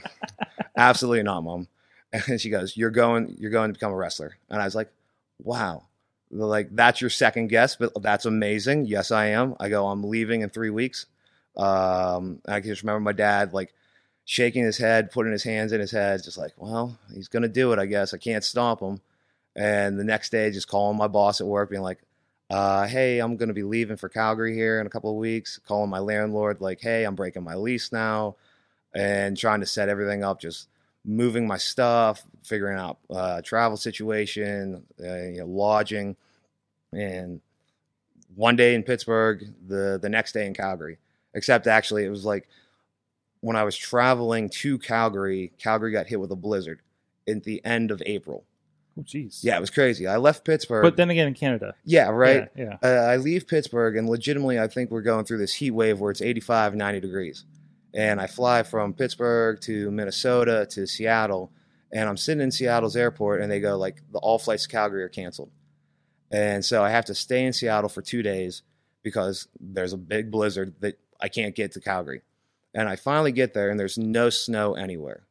absolutely 0.77 1.23
not, 1.23 1.43
Mom. 1.43 1.67
And 2.27 2.39
she 2.39 2.49
goes, 2.49 2.77
You're 2.77 2.91
going, 2.91 3.35
you're 3.39 3.51
going 3.51 3.69
to 3.69 3.73
become 3.73 3.91
a 3.91 3.95
wrestler. 3.95 4.37
And 4.49 4.61
I 4.61 4.65
was 4.65 4.75
like, 4.75 4.89
Wow. 5.43 5.87
Like, 6.37 6.69
that's 6.75 7.01
your 7.01 7.09
second 7.09 7.47
guess, 7.47 7.75
but 7.75 7.91
that's 8.01 8.25
amazing. 8.25 8.85
Yes, 8.85 9.11
I 9.11 9.27
am. 9.27 9.55
I 9.59 9.69
go, 9.69 9.87
I'm 9.87 10.03
leaving 10.03 10.41
in 10.41 10.49
three 10.49 10.69
weeks. 10.69 11.05
Um, 11.55 12.41
I 12.47 12.59
can 12.59 12.69
just 12.69 12.83
remember 12.83 12.99
my 12.99 13.13
dad 13.13 13.53
like 13.53 13.73
shaking 14.25 14.63
his 14.63 14.77
head, 14.77 15.11
putting 15.11 15.31
his 15.31 15.43
hands 15.43 15.71
in 15.71 15.79
his 15.79 15.91
head, 15.91 16.23
just 16.23 16.37
like, 16.37 16.51
well, 16.57 16.97
he's 17.13 17.27
gonna 17.29 17.47
do 17.47 17.71
it, 17.71 17.79
I 17.79 17.85
guess. 17.85 18.13
I 18.13 18.17
can't 18.17 18.43
stop 18.43 18.81
him. 18.81 18.99
And 19.55 19.97
the 19.97 20.03
next 20.03 20.31
day, 20.31 20.51
just 20.51 20.67
calling 20.67 20.97
my 20.97 21.07
boss 21.07 21.39
at 21.39 21.47
work, 21.47 21.69
being 21.69 21.81
like, 21.81 22.01
uh, 22.49 22.87
"Hey, 22.87 23.19
I'm 23.19 23.37
gonna 23.37 23.53
be 23.53 23.63
leaving 23.63 23.95
for 23.95 24.09
Calgary 24.09 24.53
here 24.53 24.81
in 24.81 24.87
a 24.87 24.89
couple 24.89 25.11
of 25.11 25.15
weeks." 25.15 25.59
Calling 25.65 25.89
my 25.89 25.99
landlord, 25.99 26.59
like, 26.59 26.81
"Hey, 26.81 27.05
I'm 27.05 27.15
breaking 27.15 27.43
my 27.43 27.55
lease 27.55 27.91
now," 27.91 28.35
and 28.93 29.37
trying 29.37 29.61
to 29.61 29.65
set 29.65 29.87
everything 29.89 30.23
up, 30.23 30.41
just 30.41 30.67
moving 31.05 31.47
my 31.47 31.57
stuff, 31.57 32.25
figuring 32.43 32.77
out 32.77 32.97
uh, 33.09 33.41
travel 33.41 33.77
situation, 33.77 34.83
uh, 35.01 35.15
you 35.15 35.37
know, 35.39 35.45
lodging, 35.45 36.17
and 36.95 37.41
one 38.35 38.55
day 38.55 38.75
in 38.75 38.83
Pittsburgh, 38.83 39.43
the 39.67 39.99
the 40.01 40.09
next 40.09 40.31
day 40.31 40.45
in 40.45 40.53
Calgary. 40.53 40.97
Except 41.33 41.67
actually, 41.67 42.05
it 42.05 42.09
was 42.09 42.25
like 42.25 42.47
when 43.41 43.55
I 43.55 43.63
was 43.63 43.77
traveling 43.77 44.49
to 44.49 44.79
Calgary, 44.79 45.53
Calgary 45.57 45.91
got 45.91 46.07
hit 46.07 46.19
with 46.19 46.31
a 46.31 46.35
blizzard 46.35 46.79
at 47.27 47.43
the 47.43 47.63
end 47.65 47.91
of 47.91 48.01
April. 48.05 48.45
Oh, 48.97 49.01
jeez. 49.01 49.43
Yeah, 49.43 49.57
it 49.57 49.61
was 49.61 49.69
crazy. 49.69 50.07
I 50.07 50.17
left 50.17 50.45
Pittsburgh. 50.45 50.81
But 50.81 50.95
then 50.95 51.09
again, 51.09 51.27
in 51.27 51.33
Canada, 51.33 51.75
yeah, 51.83 52.09
right. 52.09 52.49
Yeah. 52.55 52.77
Uh, 52.81 52.87
I 52.87 53.17
leave 53.17 53.47
Pittsburgh, 53.47 53.97
and 53.97 54.09
legitimately, 54.09 54.59
I 54.59 54.67
think 54.67 54.89
we're 54.89 55.01
going 55.01 55.25
through 55.25 55.39
this 55.39 55.53
heat 55.53 55.71
wave 55.71 55.99
where 55.99 56.11
it's 56.11 56.21
85, 56.21 56.75
90 56.75 56.99
degrees. 57.01 57.43
And 57.93 58.21
I 58.21 58.27
fly 58.27 58.63
from 58.63 58.93
Pittsburgh 58.93 59.59
to 59.61 59.91
Minnesota 59.91 60.65
to 60.71 60.87
Seattle, 60.87 61.51
and 61.91 62.07
I'm 62.07 62.17
sitting 62.17 62.41
in 62.41 62.51
Seattle's 62.51 62.95
airport, 62.95 63.41
and 63.41 63.51
they 63.51 63.59
go, 63.59 63.77
like, 63.77 64.01
the 64.11 64.19
all 64.19 64.39
flights 64.39 64.63
to 64.63 64.69
Calgary 64.69 65.03
are 65.03 65.09
canceled. 65.09 65.51
And 66.35 66.65
so 66.65 66.83
I 66.83 66.89
have 66.89 67.05
to 67.05 67.15
stay 67.15 67.45
in 67.45 67.53
Seattle 67.53 67.87
for 67.87 68.01
two 68.01 68.21
days 68.21 68.61
because 69.03 69.47
there's 69.57 69.93
a 69.93 69.97
big 69.97 70.31
blizzard 70.31 70.73
that 70.81 70.99
I 71.21 71.29
can't 71.29 71.55
get 71.55 71.71
to 71.73 71.79
Calgary. 71.79 72.23
And 72.73 72.89
I 72.89 72.97
finally 72.97 73.31
get 73.31 73.53
there, 73.53 73.69
and 73.69 73.79
there's 73.79 73.97
no 73.97 74.29
snow 74.29 74.73
anywhere. 74.73 75.23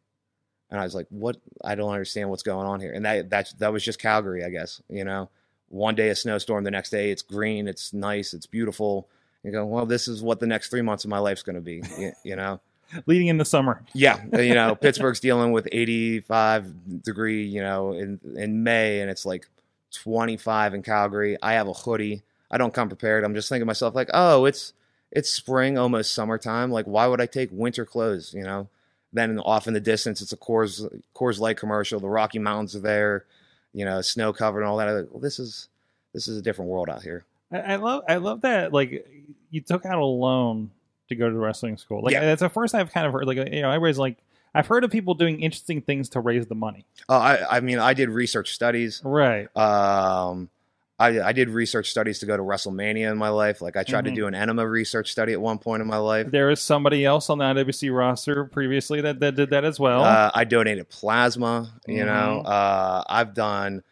And 0.70 0.80
I 0.80 0.84
was 0.84 0.94
like, 0.94 1.06
"What? 1.10 1.36
I 1.62 1.74
don't 1.74 1.92
understand 1.92 2.30
what's 2.30 2.42
going 2.42 2.66
on 2.66 2.80
here." 2.80 2.90
And 2.90 3.04
that 3.04 3.28
that 3.28 3.52
that 3.58 3.70
was 3.70 3.84
just 3.84 4.00
Calgary, 4.00 4.42
I 4.42 4.48
guess. 4.48 4.80
You 4.88 5.04
know, 5.04 5.28
one 5.68 5.94
day 5.94 6.08
a 6.08 6.16
snowstorm, 6.16 6.64
the 6.64 6.70
next 6.70 6.88
day 6.88 7.10
it's 7.10 7.20
green, 7.20 7.68
it's 7.68 7.92
nice, 7.92 8.32
it's 8.32 8.46
beautiful. 8.46 9.10
You 9.42 9.52
go, 9.52 9.66
well, 9.66 9.84
this 9.84 10.08
is 10.08 10.22
what 10.22 10.40
the 10.40 10.46
next 10.46 10.70
three 10.70 10.80
months 10.80 11.04
of 11.04 11.10
my 11.10 11.18
life's 11.18 11.42
going 11.42 11.56
to 11.56 11.60
be. 11.60 11.82
You, 11.98 12.12
you 12.24 12.34
know, 12.34 12.60
Leading 13.06 13.28
in 13.28 13.36
the 13.36 13.44
summer. 13.44 13.82
yeah, 13.92 14.24
uh, 14.32 14.40
you 14.40 14.54
know, 14.54 14.74
Pittsburgh's 14.80 15.20
dealing 15.20 15.52
with 15.52 15.68
85 15.70 17.02
degree, 17.02 17.44
you 17.44 17.60
know, 17.60 17.92
in 17.92 18.20
in 18.36 18.62
May, 18.62 19.00
and 19.00 19.10
it's 19.10 19.26
like 19.26 19.48
25 19.94 20.74
in 20.74 20.82
Calgary. 20.82 21.36
I 21.42 21.54
have 21.54 21.68
a 21.68 21.72
hoodie. 21.72 22.22
I 22.50 22.58
don't 22.58 22.74
come 22.74 22.88
prepared. 22.88 23.24
I'm 23.24 23.34
just 23.34 23.48
thinking 23.48 23.62
to 23.62 23.66
myself 23.66 23.94
like, 23.94 24.10
oh, 24.14 24.44
it's 24.44 24.72
it's 25.10 25.30
spring, 25.30 25.78
almost 25.78 26.12
summertime. 26.14 26.70
Like, 26.70 26.86
why 26.86 27.06
would 27.06 27.20
I 27.20 27.26
take 27.26 27.48
winter 27.52 27.84
clothes? 27.84 28.32
You 28.34 28.42
know. 28.42 28.68
Then 29.12 29.38
off 29.38 29.68
in 29.68 29.74
the 29.74 29.80
distance, 29.80 30.20
it's 30.20 30.32
a 30.32 30.36
Coors 30.36 30.84
Coors 31.14 31.38
Light 31.38 31.56
commercial. 31.56 32.00
The 32.00 32.08
Rocky 32.08 32.40
Mountains 32.40 32.74
are 32.74 32.80
there, 32.80 33.24
you 33.72 33.84
know, 33.84 34.00
snow 34.00 34.32
covered 34.32 34.60
and 34.62 34.68
all 34.68 34.76
that. 34.78 34.88
I'm 34.88 34.96
like, 34.96 35.08
well, 35.12 35.20
this 35.20 35.38
is 35.38 35.68
this 36.12 36.26
is 36.26 36.36
a 36.36 36.42
different 36.42 36.70
world 36.70 36.90
out 36.90 37.02
here. 37.02 37.24
I, 37.52 37.58
I 37.60 37.76
love 37.76 38.02
I 38.08 38.16
love 38.16 38.40
that 38.40 38.72
like 38.72 39.06
you 39.50 39.60
took 39.60 39.86
out 39.86 39.98
a 40.00 40.04
loan 40.04 40.72
to 41.10 41.14
go 41.14 41.28
to 41.28 41.32
the 41.34 41.38
wrestling 41.40 41.76
school. 41.76 42.02
Like 42.02 42.12
Yeah. 42.12 42.24
that's 42.24 42.40
the 42.40 42.48
first 42.48 42.74
I've 42.74 42.92
kind 42.92 43.06
of 43.06 43.12
heard. 43.12 43.26
Like 43.26 43.36
you 43.36 43.62
know, 43.62 43.70
everybody's 43.70 43.98
like 43.98 44.16
I've 44.54 44.66
heard 44.66 44.84
of 44.84 44.90
people 44.90 45.14
doing 45.14 45.40
interesting 45.40 45.80
things 45.82 46.08
to 46.10 46.20
raise 46.20 46.46
the 46.46 46.54
money. 46.54 46.84
Uh, 47.08 47.18
I 47.18 47.56
I 47.56 47.60
mean, 47.60 47.78
I 47.78 47.94
did 47.94 48.08
research 48.10 48.52
studies. 48.54 49.00
Right. 49.04 49.48
Um, 49.56 50.48
I, 50.96 51.20
I 51.20 51.32
did 51.32 51.48
research 51.50 51.90
studies 51.90 52.20
to 52.20 52.26
go 52.26 52.36
to 52.36 52.42
WrestleMania 52.42 53.10
in 53.10 53.18
my 53.18 53.28
life. 53.30 53.60
Like 53.60 53.76
I 53.76 53.82
tried 53.82 54.04
Mhm. 54.04 54.10
to 54.10 54.14
do 54.14 54.26
an 54.28 54.34
enema 54.36 54.66
research 54.66 55.10
study 55.10 55.32
at 55.32 55.40
one 55.40 55.58
point 55.58 55.82
in 55.82 55.88
my 55.88 55.96
life. 55.96 56.30
There 56.30 56.50
is 56.50 56.60
somebody 56.60 57.04
else 57.04 57.28
on 57.30 57.38
the 57.38 57.44
IWC 57.44 57.90
roster 57.90 58.44
previously 58.44 59.00
that, 59.00 59.18
that 59.18 59.34
did 59.34 59.50
that 59.50 59.64
as 59.64 59.80
well. 59.80 60.04
Uh, 60.04 60.30
I 60.32 60.44
donated 60.44 60.88
plasma. 60.88 61.72
You 61.88 62.04
know, 62.04 62.42
Mhm. 62.46 62.48
uh, 62.48 63.02
I've 63.08 63.34
done 63.34 63.82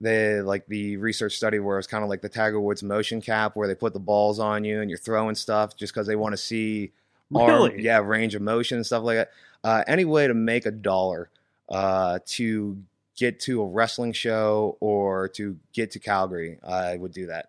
the 0.00 0.42
like 0.44 0.66
the 0.66 0.96
research 0.98 1.36
study 1.36 1.58
where 1.58 1.78
it's 1.78 1.88
kind 1.88 2.04
of 2.04 2.10
like 2.10 2.22
the 2.22 2.28
Tiger 2.28 2.60
Woods 2.60 2.82
motion 2.84 3.20
cap, 3.20 3.56
where 3.56 3.66
they 3.66 3.74
put 3.74 3.92
the 3.92 4.00
balls 4.00 4.38
on 4.38 4.62
you 4.64 4.80
and 4.80 4.88
you're 4.88 4.98
throwing 5.00 5.34
stuff 5.34 5.76
just 5.76 5.92
because 5.92 6.06
they 6.06 6.16
want 6.16 6.32
to 6.32 6.36
see 6.36 6.92
arm- 7.34 7.50
really? 7.50 7.82
yeah, 7.82 7.98
range 7.98 8.36
of 8.36 8.42
motion 8.42 8.76
and 8.78 8.86
stuff 8.86 9.02
like 9.02 9.16
that. 9.16 9.30
Uh, 9.64 9.84
any 9.86 10.04
way 10.04 10.26
to 10.26 10.34
make 10.34 10.66
a 10.66 10.70
dollar 10.70 11.30
uh, 11.68 12.18
to 12.26 12.82
get 13.16 13.38
to 13.40 13.62
a 13.62 13.66
wrestling 13.66 14.12
show 14.12 14.76
or 14.80 15.28
to 15.28 15.56
get 15.72 15.92
to 15.92 15.98
Calgary, 15.98 16.58
I 16.66 16.96
would 16.96 17.12
do 17.12 17.26
that. 17.26 17.48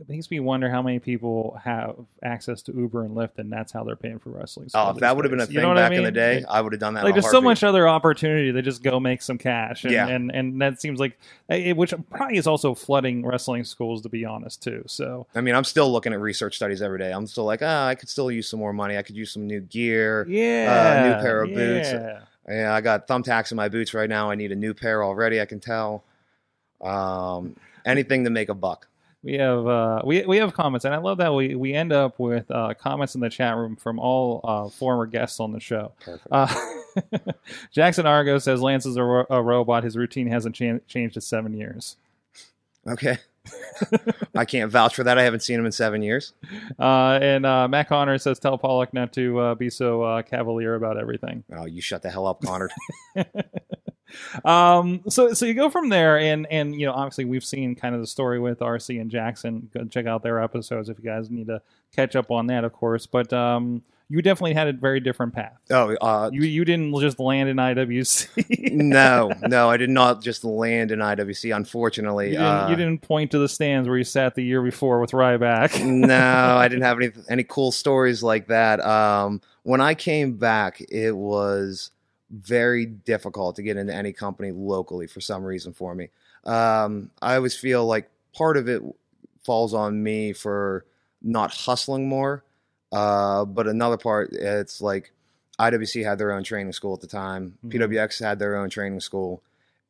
It 0.00 0.08
makes 0.08 0.30
me 0.30 0.40
wonder 0.40 0.70
how 0.70 0.80
many 0.80 0.98
people 0.98 1.60
have 1.62 1.94
access 2.22 2.62
to 2.62 2.72
Uber 2.72 3.04
and 3.04 3.14
Lyft, 3.14 3.38
and 3.38 3.52
that's 3.52 3.70
how 3.70 3.84
they're 3.84 3.96
paying 3.96 4.18
for 4.18 4.30
wrestling. 4.30 4.68
Oh, 4.72 4.90
if 4.90 4.96
that 4.98 5.14
would 5.14 5.26
have 5.26 5.30
been 5.30 5.40
a 5.40 5.46
thing 5.46 5.56
You 5.56 5.60
know 5.60 5.74
back 5.74 5.92
I 5.92 5.94
in 5.96 6.02
the 6.04 6.08
mean? 6.08 6.14
day, 6.14 6.44
I 6.48 6.62
would 6.62 6.72
have 6.72 6.80
done 6.80 6.94
that. 6.94 7.04
like 7.04 7.12
there's 7.14 7.30
so 7.30 7.42
much 7.42 7.62
other 7.62 7.86
opportunity 7.86 8.50
to 8.50 8.62
just 8.62 8.82
go 8.82 8.98
make 8.98 9.20
some 9.20 9.36
cash 9.36 9.84
and 9.84 9.92
Yeah. 9.92 10.08
and, 10.08 10.30
and 10.34 10.60
that 10.62 10.80
seems 10.80 10.98
like 11.00 11.18
it, 11.50 11.76
which 11.76 11.92
probably 12.10 12.38
is 12.38 12.46
also 12.46 12.74
flooding 12.74 13.26
wrestling 13.26 13.64
schools 13.64 14.00
to 14.02 14.08
be 14.08 14.24
honest 14.24 14.62
too 14.62 14.82
so 14.86 15.26
I 15.34 15.42
mean, 15.42 15.54
I'm 15.54 15.64
still 15.64 15.92
looking 15.92 16.14
at 16.14 16.20
research 16.20 16.56
studies 16.56 16.80
every 16.80 16.98
day. 16.98 17.12
I'm 17.12 17.26
still 17.26 17.44
like, 17.44 17.60
ah, 17.62 17.86
I 17.86 17.94
could 17.94 18.08
still 18.08 18.30
use 18.30 18.48
some 18.48 18.58
more 18.58 18.72
money. 18.72 18.96
I 18.96 19.02
could 19.02 19.16
use 19.16 19.30
some 19.32 19.46
new 19.46 19.60
gear. 19.60 20.24
yeah 20.28 21.14
new 21.16 21.22
pair 21.22 21.42
of 21.42 21.50
boots. 21.52 21.92
yeah. 21.92 22.20
Yeah, 22.48 22.74
I 22.74 22.80
got 22.80 23.06
thumbtacks 23.06 23.50
in 23.52 23.56
my 23.56 23.68
boots 23.68 23.92
right 23.94 24.08
now. 24.08 24.30
I 24.30 24.34
need 24.34 24.50
a 24.50 24.56
new 24.56 24.72
pair 24.74 25.04
already. 25.04 25.40
I 25.40 25.44
can 25.44 25.60
tell. 25.60 26.02
Um, 26.80 27.54
anything 27.84 28.24
to 28.24 28.30
make 28.30 28.48
a 28.48 28.54
buck. 28.54 28.88
We 29.22 29.34
have 29.34 29.66
uh 29.66 30.00
we, 30.04 30.22
we 30.22 30.38
have 30.38 30.54
comments 30.54 30.84
and 30.84 30.94
i 30.94 30.98
love 30.98 31.18
that 31.18 31.34
we 31.34 31.54
we 31.54 31.74
end 31.74 31.92
up 31.92 32.18
with 32.18 32.50
uh 32.50 32.72
comments 32.74 33.14
in 33.14 33.20
the 33.20 33.28
chat 33.28 33.56
room 33.56 33.76
from 33.76 33.98
all 33.98 34.40
uh 34.44 34.68
former 34.70 35.06
guests 35.06 35.40
on 35.40 35.52
the 35.52 35.60
show 35.60 35.92
Perfect. 36.00 36.26
uh 36.30 36.54
jackson 37.72 38.06
argo 38.06 38.38
says 38.38 38.60
lance 38.62 38.86
is 38.86 38.96
a, 38.96 39.02
ro- 39.02 39.26
a 39.30 39.42
robot 39.42 39.84
his 39.84 39.96
routine 39.96 40.26
hasn't 40.26 40.54
chan- 40.54 40.80
changed 40.88 41.16
in 41.16 41.22
seven 41.22 41.52
years 41.54 41.96
Okay. 42.88 43.18
I 44.34 44.46
can't 44.46 44.70
vouch 44.70 44.94
for 44.94 45.04
that. 45.04 45.18
I 45.18 45.22
haven't 45.22 45.40
seen 45.40 45.58
him 45.58 45.66
in 45.66 45.72
seven 45.72 46.02
years. 46.02 46.32
uh 46.78 47.18
and 47.20 47.44
uh 47.44 47.68
matt 47.68 47.88
connor 47.88 48.16
says 48.18 48.38
tell 48.38 48.56
pollock 48.56 48.94
not 48.94 49.12
to 49.14 49.38
uh, 49.38 49.54
be 49.54 49.68
so 49.68 50.02
uh 50.02 50.22
cavalier 50.22 50.74
about 50.76 50.98
everything 50.98 51.44
Oh, 51.54 51.66
you 51.66 51.82
shut 51.82 52.00
the 52.02 52.10
hell 52.10 52.26
up, 52.26 52.40
Connor. 52.42 52.70
um 54.44 55.00
so 55.08 55.32
so 55.32 55.46
you 55.46 55.54
go 55.54 55.70
from 55.70 55.88
there 55.88 56.18
and 56.18 56.46
and 56.50 56.78
you 56.78 56.86
know 56.86 56.92
obviously 56.92 57.24
we've 57.24 57.44
seen 57.44 57.74
kind 57.74 57.94
of 57.94 58.00
the 58.00 58.06
story 58.06 58.38
with 58.38 58.58
rc 58.60 59.00
and 59.00 59.10
jackson 59.10 59.68
go 59.74 59.84
check 59.84 60.06
out 60.06 60.22
their 60.22 60.42
episodes 60.42 60.88
if 60.88 60.98
you 60.98 61.04
guys 61.04 61.30
need 61.30 61.46
to 61.46 61.60
catch 61.94 62.16
up 62.16 62.30
on 62.30 62.46
that 62.46 62.64
of 62.64 62.72
course 62.72 63.06
but 63.06 63.32
um 63.32 63.82
you 64.08 64.20
definitely 64.22 64.54
had 64.54 64.66
a 64.66 64.72
very 64.72 64.98
different 64.98 65.32
path 65.32 65.58
oh, 65.70 65.94
uh, 66.00 66.30
you 66.32 66.42
you 66.42 66.64
didn't 66.64 66.98
just 67.00 67.20
land 67.20 67.48
in 67.48 67.56
iwc 67.56 68.28
no, 68.72 69.32
no, 69.46 69.68
I 69.68 69.76
did 69.76 69.90
not 69.90 70.22
just 70.22 70.44
land 70.44 70.90
in 70.90 70.98
IWC. 70.98 71.54
Unfortunately, 71.54 72.26
you, 72.26 72.32
didn't, 72.32 72.46
uh, 72.46 72.66
you 72.70 72.76
didn't 72.76 73.02
point 73.02 73.30
to 73.32 73.38
the 73.38 73.48
stands 73.48 73.88
where 73.88 73.98
you 73.98 74.04
sat 74.04 74.34
the 74.34 74.44
year 74.44 74.62
before 74.62 75.00
with 75.00 75.12
ryback 75.12 75.84
no, 75.84 76.56
I 76.56 76.68
didn't 76.68 76.82
have 76.82 76.98
any 76.98 77.10
any 77.28 77.44
cool 77.44 77.72
stories 77.72 78.22
like 78.22 78.48
that. 78.48 78.84
Um, 78.84 79.40
when 79.62 79.80
I 79.80 79.94
came 79.94 80.36
back, 80.36 80.80
it 80.90 81.16
was 81.16 81.90
very 82.30 82.86
difficult 82.86 83.56
to 83.56 83.62
get 83.62 83.76
into 83.76 83.94
any 83.94 84.12
company 84.12 84.50
locally 84.52 85.06
for 85.06 85.20
some 85.20 85.44
reason 85.44 85.72
for 85.72 85.94
me. 85.94 86.08
Um, 86.44 87.10
I 87.20 87.34
always 87.36 87.56
feel 87.56 87.84
like 87.86 88.08
part 88.34 88.56
of 88.56 88.68
it 88.68 88.82
falls 89.42 89.74
on 89.74 90.02
me 90.02 90.32
for 90.32 90.84
not 91.22 91.52
hustling 91.52 92.08
more, 92.08 92.44
uh, 92.92 93.44
but 93.44 93.66
another 93.66 93.96
part, 93.96 94.30
it's 94.32 94.80
like 94.80 95.12
IWC 95.58 96.04
had 96.04 96.18
their 96.18 96.32
own 96.32 96.42
training 96.44 96.72
school 96.72 96.94
at 96.94 97.00
the 97.00 97.06
time. 97.06 97.58
Mhm. 97.66 97.72
PWX 97.72 98.20
had 98.24 98.38
their 98.38 98.56
own 98.56 98.70
training 98.70 99.00
school. 99.00 99.42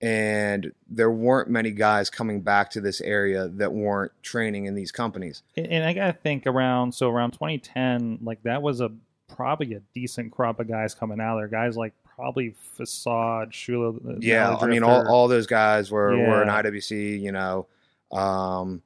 And 0.02 0.72
there 0.88 1.10
weren't 1.10 1.50
many 1.50 1.72
guys 1.72 2.08
coming 2.08 2.40
back 2.40 2.70
to 2.70 2.80
this 2.80 3.02
area 3.02 3.48
that 3.48 3.72
weren't 3.74 4.12
training 4.22 4.64
in 4.64 4.74
these 4.74 4.90
companies. 4.90 5.42
and, 5.56 5.66
and 5.66 5.84
i 5.84 5.92
gotta 5.92 6.14
think 6.14 6.46
around 6.46 6.92
so 6.94 7.10
around 7.10 7.32
2010 7.32 8.18
like 8.22 8.42
that 8.44 8.62
was 8.62 8.80
a 8.80 8.90
probably 9.28 9.74
a 9.74 9.80
decent 9.94 10.32
crop 10.32 10.58
of 10.58 10.66
guys 10.68 10.94
coming 10.94 11.20
out 11.20 11.36
there 11.36 11.48
guys 11.48 11.76
like 11.76 11.92
probably 12.20 12.54
facade 12.76 13.50
shula 13.52 14.18
Yeah, 14.20 14.50
the 14.50 14.56
I 14.58 14.66
mean, 14.66 14.82
all, 14.82 15.08
all 15.08 15.26
those 15.28 15.46
guys 15.46 15.90
were, 15.90 16.16
were 16.16 16.42
in 16.42 16.48
IWC, 16.48 17.20
you 17.20 17.32
know. 17.32 17.66
Um, 18.12 18.82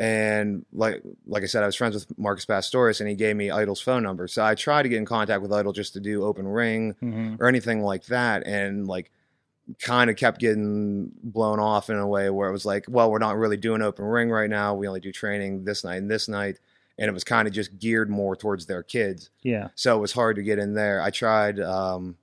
and 0.00 0.64
like 0.72 1.02
like 1.26 1.42
I 1.42 1.46
said, 1.46 1.62
I 1.62 1.66
was 1.66 1.74
friends 1.74 1.94
with 1.94 2.16
Marcus 2.18 2.44
Pastoris, 2.44 3.00
and 3.00 3.08
he 3.08 3.16
gave 3.16 3.34
me 3.36 3.50
Idol's 3.50 3.80
phone 3.80 4.02
number. 4.02 4.28
So 4.28 4.44
I 4.44 4.54
tried 4.54 4.84
to 4.84 4.88
get 4.88 4.98
in 4.98 5.04
contact 5.06 5.42
with 5.42 5.52
Idol 5.52 5.72
just 5.72 5.94
to 5.94 6.00
do 6.00 6.24
open 6.24 6.46
ring 6.46 6.94
Mhm. 7.02 7.40
or 7.40 7.48
anything 7.48 7.82
like 7.82 8.04
that, 8.06 8.46
and 8.46 8.86
like 8.86 9.10
kind 9.80 10.08
of 10.08 10.16
kept 10.16 10.40
getting 10.40 11.10
blown 11.22 11.58
off 11.60 11.90
in 11.90 11.96
a 11.98 12.06
way 12.06 12.30
where 12.30 12.48
it 12.48 12.52
was 12.52 12.64
like, 12.64 12.84
well, 12.88 13.10
we're 13.10 13.18
not 13.18 13.36
really 13.36 13.56
doing 13.56 13.82
open 13.82 14.04
ring 14.04 14.30
right 14.30 14.48
now. 14.48 14.74
We 14.74 14.86
only 14.88 15.00
do 15.00 15.12
training 15.12 15.64
this 15.64 15.84
night 15.84 15.96
and 15.96 16.10
this 16.10 16.28
night, 16.28 16.58
and 16.98 17.08
it 17.08 17.12
was 17.12 17.24
kind 17.24 17.46
of 17.48 17.52
just 17.54 17.78
geared 17.78 18.08
more 18.08 18.34
towards 18.34 18.66
their 18.66 18.82
kids 18.82 19.30
yeah 19.42 19.68
so 19.76 19.96
it 19.96 20.00
was 20.00 20.12
hard 20.12 20.36
to 20.36 20.42
get 20.42 20.58
in 20.58 20.74
there. 20.74 21.00
I 21.02 21.10
tried, 21.10 21.60
um, 21.60 22.16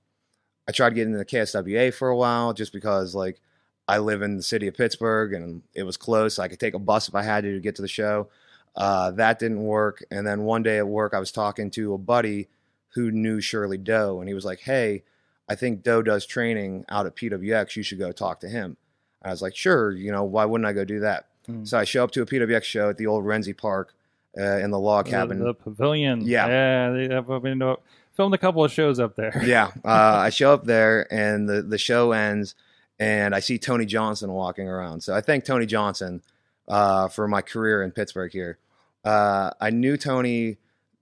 I 0.68 0.72
tried 0.72 0.94
getting 0.94 1.12
into 1.14 1.18
the 1.18 1.24
KSWA 1.24 1.94
for 1.94 2.08
a 2.08 2.16
while 2.16 2.52
just 2.52 2.72
because 2.72 3.14
like 3.14 3.40
I 3.88 3.98
live 3.98 4.22
in 4.22 4.36
the 4.36 4.42
city 4.42 4.66
of 4.66 4.74
Pittsburgh 4.74 5.32
and 5.32 5.62
it 5.74 5.84
was 5.84 5.96
close. 5.96 6.38
I 6.38 6.48
could 6.48 6.58
take 6.60 6.74
a 6.74 6.78
bus 6.78 7.08
if 7.08 7.14
I 7.14 7.22
had 7.22 7.44
to 7.44 7.52
to 7.54 7.60
get 7.60 7.76
to 7.76 7.82
the 7.82 7.88
show. 7.88 8.28
Uh, 8.74 9.10
that 9.12 9.38
didn't 9.38 9.62
work. 9.64 10.04
And 10.10 10.26
then 10.26 10.42
one 10.42 10.62
day 10.62 10.78
at 10.78 10.86
work, 10.88 11.14
I 11.14 11.18
was 11.18 11.32
talking 11.32 11.70
to 11.72 11.94
a 11.94 11.98
buddy 11.98 12.48
who 12.94 13.10
knew 13.10 13.40
Shirley 13.40 13.78
Doe, 13.78 14.20
and 14.20 14.28
he 14.28 14.34
was 14.34 14.44
like, 14.44 14.60
"Hey, 14.60 15.02
I 15.48 15.54
think 15.54 15.82
Doe 15.82 16.02
does 16.02 16.26
training 16.26 16.84
out 16.88 17.06
at 17.06 17.14
PWX. 17.16 17.76
You 17.76 17.82
should 17.82 17.98
go 17.98 18.10
talk 18.12 18.40
to 18.40 18.48
him." 18.48 18.76
I 19.22 19.30
was 19.30 19.40
like, 19.40 19.54
"Sure, 19.56 19.92
you 19.92 20.10
know, 20.12 20.24
why 20.24 20.44
wouldn't 20.44 20.66
I 20.66 20.72
go 20.72 20.84
do 20.84 21.00
that?" 21.00 21.26
Hmm. 21.46 21.64
So 21.64 21.78
I 21.78 21.84
show 21.84 22.04
up 22.04 22.10
to 22.12 22.22
a 22.22 22.26
PWX 22.26 22.64
show 22.64 22.90
at 22.90 22.96
the 22.96 23.06
old 23.06 23.24
Renzi 23.24 23.56
Park 23.56 23.94
uh, 24.38 24.58
in 24.58 24.70
the 24.70 24.78
log 24.80 25.06
cabin. 25.06 25.38
the, 25.38 25.46
the 25.46 25.54
pavilion 25.54 26.20
Yeah. 26.22 26.46
yeah 26.48 26.90
they 26.90 27.14
have 27.14 27.26
been 27.42 27.60
to, 27.60 27.76
filmed 28.16 28.34
a 28.34 28.38
couple 28.38 28.64
of 28.64 28.72
shows 28.72 28.98
up 28.98 29.14
there 29.16 29.42
yeah, 29.44 29.70
uh, 29.84 29.88
I 30.26 30.30
show 30.30 30.52
up 30.52 30.64
there 30.64 31.12
and 31.12 31.48
the 31.48 31.62
the 31.62 31.78
show 31.78 32.12
ends, 32.12 32.54
and 32.98 33.34
I 33.34 33.40
see 33.40 33.58
Tony 33.58 33.86
Johnson 33.86 34.32
walking 34.32 34.68
around. 34.68 35.02
So 35.02 35.14
I 35.14 35.20
thank 35.20 35.44
Tony 35.44 35.66
Johnson 35.66 36.22
uh, 36.68 37.08
for 37.08 37.28
my 37.28 37.42
career 37.42 37.82
in 37.82 37.92
Pittsburgh 37.92 38.32
here. 38.32 38.58
Uh, 39.04 39.50
I 39.60 39.70
knew 39.70 39.96
Tony 39.96 40.56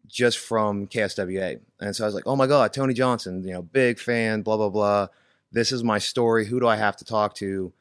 just 0.06 0.38
from 0.38 0.86
KSWA, 0.86 1.60
and 1.80 1.96
so 1.96 2.04
I 2.04 2.06
was 2.06 2.14
like, 2.14 2.26
"Oh 2.26 2.36
my 2.36 2.46
God, 2.46 2.72
Tony 2.72 2.94
Johnson! 2.94 3.42
You 3.44 3.54
know, 3.54 3.62
big 3.62 3.98
fan. 3.98 4.42
Blah 4.42 4.56
blah 4.56 4.68
blah. 4.68 5.08
This 5.52 5.72
is 5.72 5.84
my 5.84 5.98
story. 5.98 6.46
Who 6.46 6.60
do 6.60 6.68
I 6.68 6.76
have 6.76 6.96
to 6.96 7.04
talk 7.04 7.34
to 7.36 7.72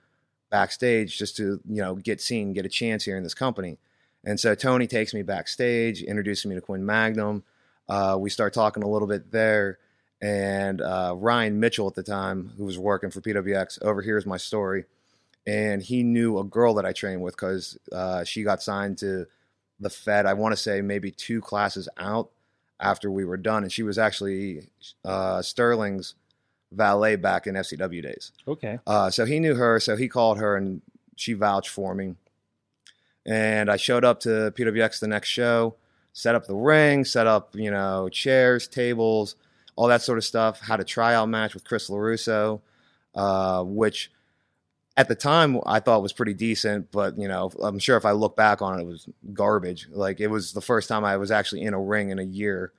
backstage 0.50 1.18
just 1.18 1.36
to 1.38 1.60
you 1.68 1.82
know 1.82 1.96
get 1.96 2.22
seen, 2.22 2.54
get 2.54 2.66
a 2.66 2.70
chance 2.70 3.04
here 3.04 3.18
in 3.18 3.24
this 3.24 3.34
company?" 3.34 3.78
And 4.26 4.40
so 4.40 4.56
Tony 4.56 4.88
takes 4.88 5.14
me 5.14 5.22
backstage, 5.22 6.02
introduces 6.02 6.46
me 6.46 6.56
to 6.56 6.62
Quinn 6.62 6.86
Magnum. 6.86 7.44
Uh, 7.94 8.18
we 8.18 8.30
start 8.30 8.54
talking 8.54 8.84
a 8.84 8.88
little 8.88 9.08
bit 9.08 9.32
there 9.32 9.78
and 10.22 10.82
uh, 10.82 11.14
Ryan 11.18 11.60
Mitchell 11.60 11.88
at 11.88 11.96
the 11.96 12.04
time, 12.04 12.54
who 12.58 12.66
was 12.66 12.78
working 12.78 13.12
for 13.12 13.22
PWX, 13.22 13.82
overhears 13.82 14.26
my 14.26 14.38
story, 14.38 14.86
and 15.46 15.82
he 15.82 16.02
knew 16.02 16.40
a 16.40 16.44
girl 16.44 16.74
that 16.76 16.86
I 16.86 16.94
trained 16.94 17.22
with 17.22 17.36
because 17.36 17.78
uh, 17.92 18.24
she 18.24 18.44
got 18.44 18.64
signed 18.64 18.98
to 19.00 19.28
the 19.80 19.90
Fed. 19.90 20.26
I 20.26 20.34
want 20.34 20.54
to 20.54 20.62
say 20.62 20.82
maybe 20.82 21.12
two 21.12 21.42
classes 21.42 21.90
out, 21.98 22.30
after 22.84 23.10
we 23.10 23.26
were 23.26 23.38
done, 23.38 23.64
and 23.64 23.72
she 23.72 23.82
was 23.82 23.98
actually 23.98 24.68
uh, 25.06 25.42
Sterling's 25.42 26.16
valet 26.72 27.16
back 27.16 27.48
in 27.48 27.56
FCW 27.56 28.04
days. 28.04 28.32
Okay. 28.48 28.80
Uh, 28.86 29.10
so 29.10 29.26
he 29.26 29.40
knew 29.40 29.56
her, 29.56 29.80
so 29.80 29.96
he 29.96 30.08
called 30.08 30.40
her 30.40 30.58
and 30.58 30.82
she 31.16 31.34
vouched 31.34 31.70
for 31.70 31.96
me. 31.96 32.16
And 33.26 33.72
I 33.72 33.78
showed 33.78 34.04
up 34.04 34.20
to 34.22 34.52
PWX 34.56 35.00
the 35.00 35.08
next 35.08 35.30
show, 35.30 35.76
set 36.14 36.36
up 36.36 36.46
the 36.46 36.56
ring, 36.56 37.04
set 37.04 37.28
up, 37.28 37.56
you 37.56 37.72
know, 37.72 38.08
chairs, 38.10 38.68
tables, 38.68 39.36
all 39.76 39.88
that 39.88 40.02
sort 40.02 40.18
of 40.18 40.24
stuff. 40.24 40.62
Had 40.62 40.80
a 40.80 40.84
tryout 40.84 41.28
match 41.28 41.54
with 41.54 41.66
Chris 41.66 41.90
LaRusso, 41.90 42.62
uh, 43.16 43.64
which 43.64 44.12
at 44.96 45.08
the 45.08 45.16
time 45.16 45.60
I 45.66 45.80
thought 45.80 46.04
was 46.04 46.14
pretty 46.14 46.36
decent, 46.36 46.92
but, 46.92 47.18
you 47.18 47.28
know, 47.28 47.52
I'm 47.62 47.80
sure 47.80 47.98
if 47.98 48.06
I 48.06 48.12
look 48.12 48.36
back 48.36 48.62
on 48.62 48.80
it, 48.80 48.84
it 48.84 48.86
was 48.86 49.10
garbage. 49.34 49.88
Like 49.92 50.20
it 50.20 50.28
was 50.28 50.54
the 50.54 50.62
first 50.62 50.88
time 50.88 51.04
I 51.04 51.18
was 51.18 51.32
actually 51.32 51.64
in 51.64 51.74
a 51.74 51.82
ring 51.82 52.12
in 52.12 52.20
a 52.20 52.24
year 52.24 52.72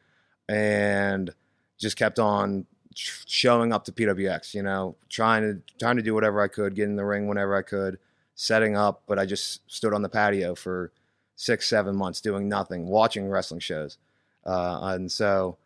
and 0.48 1.34
just 1.76 1.96
kept 1.96 2.20
on 2.20 2.66
showing 2.94 3.72
up 3.72 3.84
to 3.84 3.92
PWX, 3.92 4.54
you 4.54 4.62
know, 4.62 4.94
trying 5.08 5.42
to 5.42 5.60
trying 5.80 5.96
to 5.96 6.02
do 6.02 6.14
whatever 6.14 6.40
I 6.40 6.46
could, 6.46 6.76
get 6.76 6.84
in 6.84 6.94
the 6.94 7.04
ring 7.04 7.26
whenever 7.26 7.56
I 7.56 7.62
could, 7.62 7.98
setting 8.36 8.76
up, 8.76 9.02
but 9.08 9.18
I 9.18 9.26
just 9.26 9.68
stood 9.70 9.92
on 9.92 10.02
the 10.02 10.08
patio 10.08 10.54
for 10.54 10.92
six, 11.36 11.66
seven 11.68 11.96
months 11.96 12.20
doing 12.20 12.48
nothing, 12.48 12.86
watching 12.86 13.28
wrestling 13.28 13.60
shows. 13.60 13.98
Uh, 14.44 14.80
and 14.82 15.10
so 15.10 15.56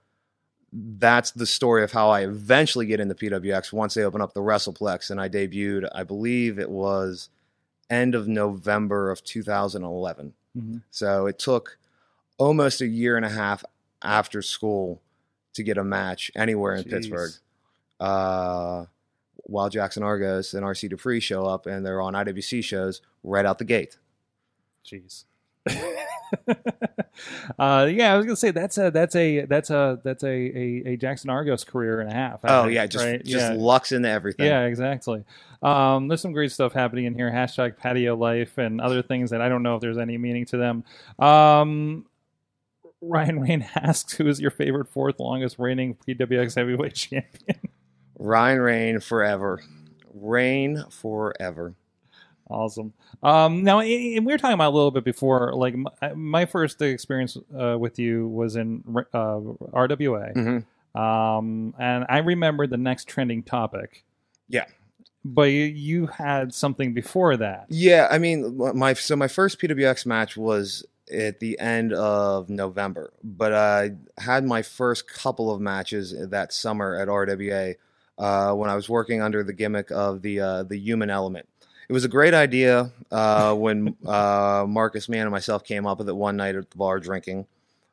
that's 0.73 1.31
the 1.31 1.47
story 1.47 1.83
of 1.83 1.93
how 1.93 2.11
I 2.11 2.21
eventually 2.25 2.87
get 2.87 3.01
into 3.01 3.15
PWX 3.15 3.73
once 3.73 3.95
they 3.95 4.03
open 4.05 4.21
up 4.21 4.35
the 4.35 4.41
WrestlePlex. 4.41 5.11
And 5.11 5.21
I 5.21 5.29
debuted, 5.29 5.89
I 5.95 6.05
believe 6.05 6.59
it 6.59 6.71
was 6.71 7.31
end 7.91 8.15
of 8.15 8.29
November 8.29 9.11
of 9.11 9.25
2011. 9.25 10.35
Mhm. 10.57 10.83
So 10.91 11.27
it 11.27 11.39
took 11.39 11.79
almost 12.37 12.81
a 12.81 12.87
year 12.87 13.17
and 13.17 13.25
a 13.25 13.31
half 13.31 13.65
after 14.03 14.43
school 14.43 15.01
to 15.55 15.63
get 15.63 15.79
a 15.79 15.85
match 15.85 16.31
anywhere 16.37 16.75
in 16.75 16.85
Jeez. 16.85 16.91
Pittsburgh. 16.91 17.31
Uh, 17.99 18.85
while 19.45 19.71
Jackson 19.71 20.03
Argos 20.03 20.53
and 20.55 20.65
RC 20.65 20.89
Dupree 20.91 21.21
show 21.21 21.47
up 21.47 21.67
and 21.67 21.85
they're 21.85 22.03
on 22.03 22.15
IWC 22.15 22.63
shows 22.63 23.01
right 23.25 23.47
out 23.47 23.59
the 23.59 23.65
gate. 23.65 23.99
Jeez. 24.85 25.25
uh, 27.59 27.89
yeah, 27.91 28.13
I 28.13 28.17
was 28.17 28.27
gonna 28.27 28.37
say 28.37 28.51
that's 28.51 28.79
a 28.79 28.91
that's 28.91 29.15
a 29.17 29.45
that's 29.47 29.71
a 29.71 30.01
that's 30.05 30.23
a 30.23 30.29
a, 30.29 30.83
a 30.93 30.97
Jackson 30.97 31.31
Argos 31.31 31.65
career 31.65 32.01
and 32.01 32.11
a 32.11 32.15
half. 32.15 32.45
I 32.45 32.59
Oh 32.59 32.63
think, 32.65 32.75
yeah, 32.75 32.87
just 32.87 33.05
right? 33.05 33.25
just 33.25 33.53
yeah. 33.53 33.57
lucks 33.59 33.93
into 33.93 34.09
everything. 34.09 34.47
Yeah, 34.47 34.65
exactly. 34.65 35.25
Um, 35.63 36.09
there's 36.09 36.21
some 36.21 36.33
great 36.33 36.53
stuff 36.53 36.73
happening 36.73 37.05
in 37.07 37.15
here. 37.15 37.31
Hashtag 37.31 37.77
patio 37.77 38.15
life 38.17 38.59
and 38.59 38.81
other 38.81 39.03
things 39.03 39.31
that 39.31 39.41
I 39.41 39.49
don't 39.49 39.63
know 39.63 39.75
if 39.77 39.81
there's 39.81 39.99
any 39.99 40.19
meaning 40.19 40.45
to 40.47 40.57
them. 40.57 40.85
Um, 41.19 42.07
Ryan 43.01 43.41
Rain 43.41 43.69
asks, 43.75 44.13
"Who 44.15 44.29
is 44.29 44.41
your 44.41 44.51
favorite 44.51 44.89
fourth 44.89 45.19
longest 45.19 45.59
reigning 45.59 45.97
PWX 46.07 46.55
heavyweight 46.57 46.95
champion?" 46.97 47.61
Ryan 48.19 48.61
Rain 48.61 49.01
forever. 49.01 49.63
Rain 50.13 50.85
forever. 50.91 51.75
Awesome. 52.51 52.93
Um, 53.23 53.63
now, 53.63 53.81
and 53.81 54.25
we 54.27 54.33
were 54.33 54.39
talking 54.39 54.55
about 54.55 54.73
a 54.73 54.77
little 54.77 54.91
bit 54.91 55.05
before. 55.05 55.53
Like 55.55 55.75
my, 55.77 55.91
my 56.15 56.47
first 56.47 56.81
experience 56.83 57.37
uh, 57.59 57.77
with 57.79 57.99
you 57.99 58.27
was 58.29 58.57
in 58.57 58.83
uh, 59.13 59.39
RWA, 59.73 60.35
Mhm. 60.35 60.99
um, 60.99 61.75
and 61.79 62.07
I 62.09 62.19
remember 62.19 62.67
the 62.67 62.77
next 62.79 63.07
trending 63.09 63.43
topic. 63.43 64.05
Yeah. 64.49 64.65
but 65.25 65.51
you, 65.51 65.65
you 65.65 66.07
had 66.07 66.55
something 66.55 66.95
before 66.95 67.37
that. 67.37 67.67
Yeah, 67.69 68.09
I 68.11 68.17
mean, 68.19 68.57
my 68.75 68.95
so 68.95 69.15
my 69.15 69.29
first 69.29 69.61
PWX 69.61 70.07
match 70.07 70.37
was 70.39 70.87
at 71.13 71.41
the 71.41 71.59
end 71.59 71.93
of 71.93 72.49
November, 72.49 73.13
but 73.23 73.53
I 73.53 73.91
had 74.19 74.45
my 74.45 74.63
first 74.63 75.07
couple 75.07 75.51
of 75.51 75.61
matches 75.61 76.15
that 76.31 76.53
summer 76.53 76.97
at 76.97 77.09
RWA 77.09 77.75
uh, 78.17 78.53
when 78.55 78.71
I 78.71 78.75
was 78.75 78.89
working 78.89 79.21
under 79.21 79.43
the 79.45 79.53
gimmick 79.53 79.91
of 79.91 80.23
the 80.23 80.41
uh, 80.41 80.63
the 80.63 80.79
human 80.79 81.11
element. 81.11 81.47
It 81.89 81.93
was 81.93 82.05
a 82.05 82.09
great 82.09 82.35
idea 82.35 82.93
uh, 83.11 83.55
when 83.55 83.97
uh, 84.07 84.67
Marcus 84.69 85.09
Mann 85.09 85.23
and 85.23 85.31
myself 85.31 85.65
came 85.65 85.87
up 85.87 85.99
with 85.99 86.09
it 86.09 86.17
one 86.17 86.37
night 86.37 86.55
at 86.55 86.71
the 86.71 86.77
bar 86.77 87.01
drinking. 87.01 87.47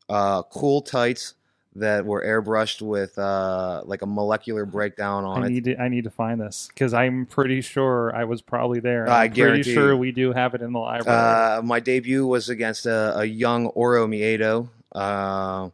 Uh, 0.10 0.44
cool 0.44 0.82
tights 0.82 1.34
that 1.76 2.06
were 2.06 2.24
airbrushed 2.24 2.82
with 2.82 3.18
uh, 3.18 3.82
like 3.86 4.02
a 4.02 4.06
molecular 4.06 4.66
breakdown 4.66 5.26
on 5.26 5.44
I 5.44 5.48
it. 5.48 5.50
need 5.50 5.64
to 5.66 5.78
I 5.78 5.88
need 5.90 6.06
to 6.06 6.10
find 6.10 6.40
this 6.40 6.68
because 6.70 6.94
I'm 6.94 7.26
pretty 7.26 7.62
sure 7.62 8.16
I 8.16 8.24
was 8.24 8.42
probably 8.42 8.80
there. 8.80 9.10
I 9.10 9.24
I'm 9.24 9.30
pretty 9.30 9.36
guarantee 9.36 9.74
sure 9.74 9.96
we 9.96 10.12
do 10.12 10.32
have 10.32 10.54
it 10.56 10.62
in 10.62 10.74
the 10.74 10.80
library. 10.80 11.18
Uh, 11.18 11.62
my 11.62 11.80
debut 11.80 12.26
was 12.26 12.50
against 12.50 12.86
a, 12.86 13.20
a 13.20 13.26
young 13.26 13.68
Oro 13.68 14.08
Miedo, 14.08 14.70
uh, 14.94 15.70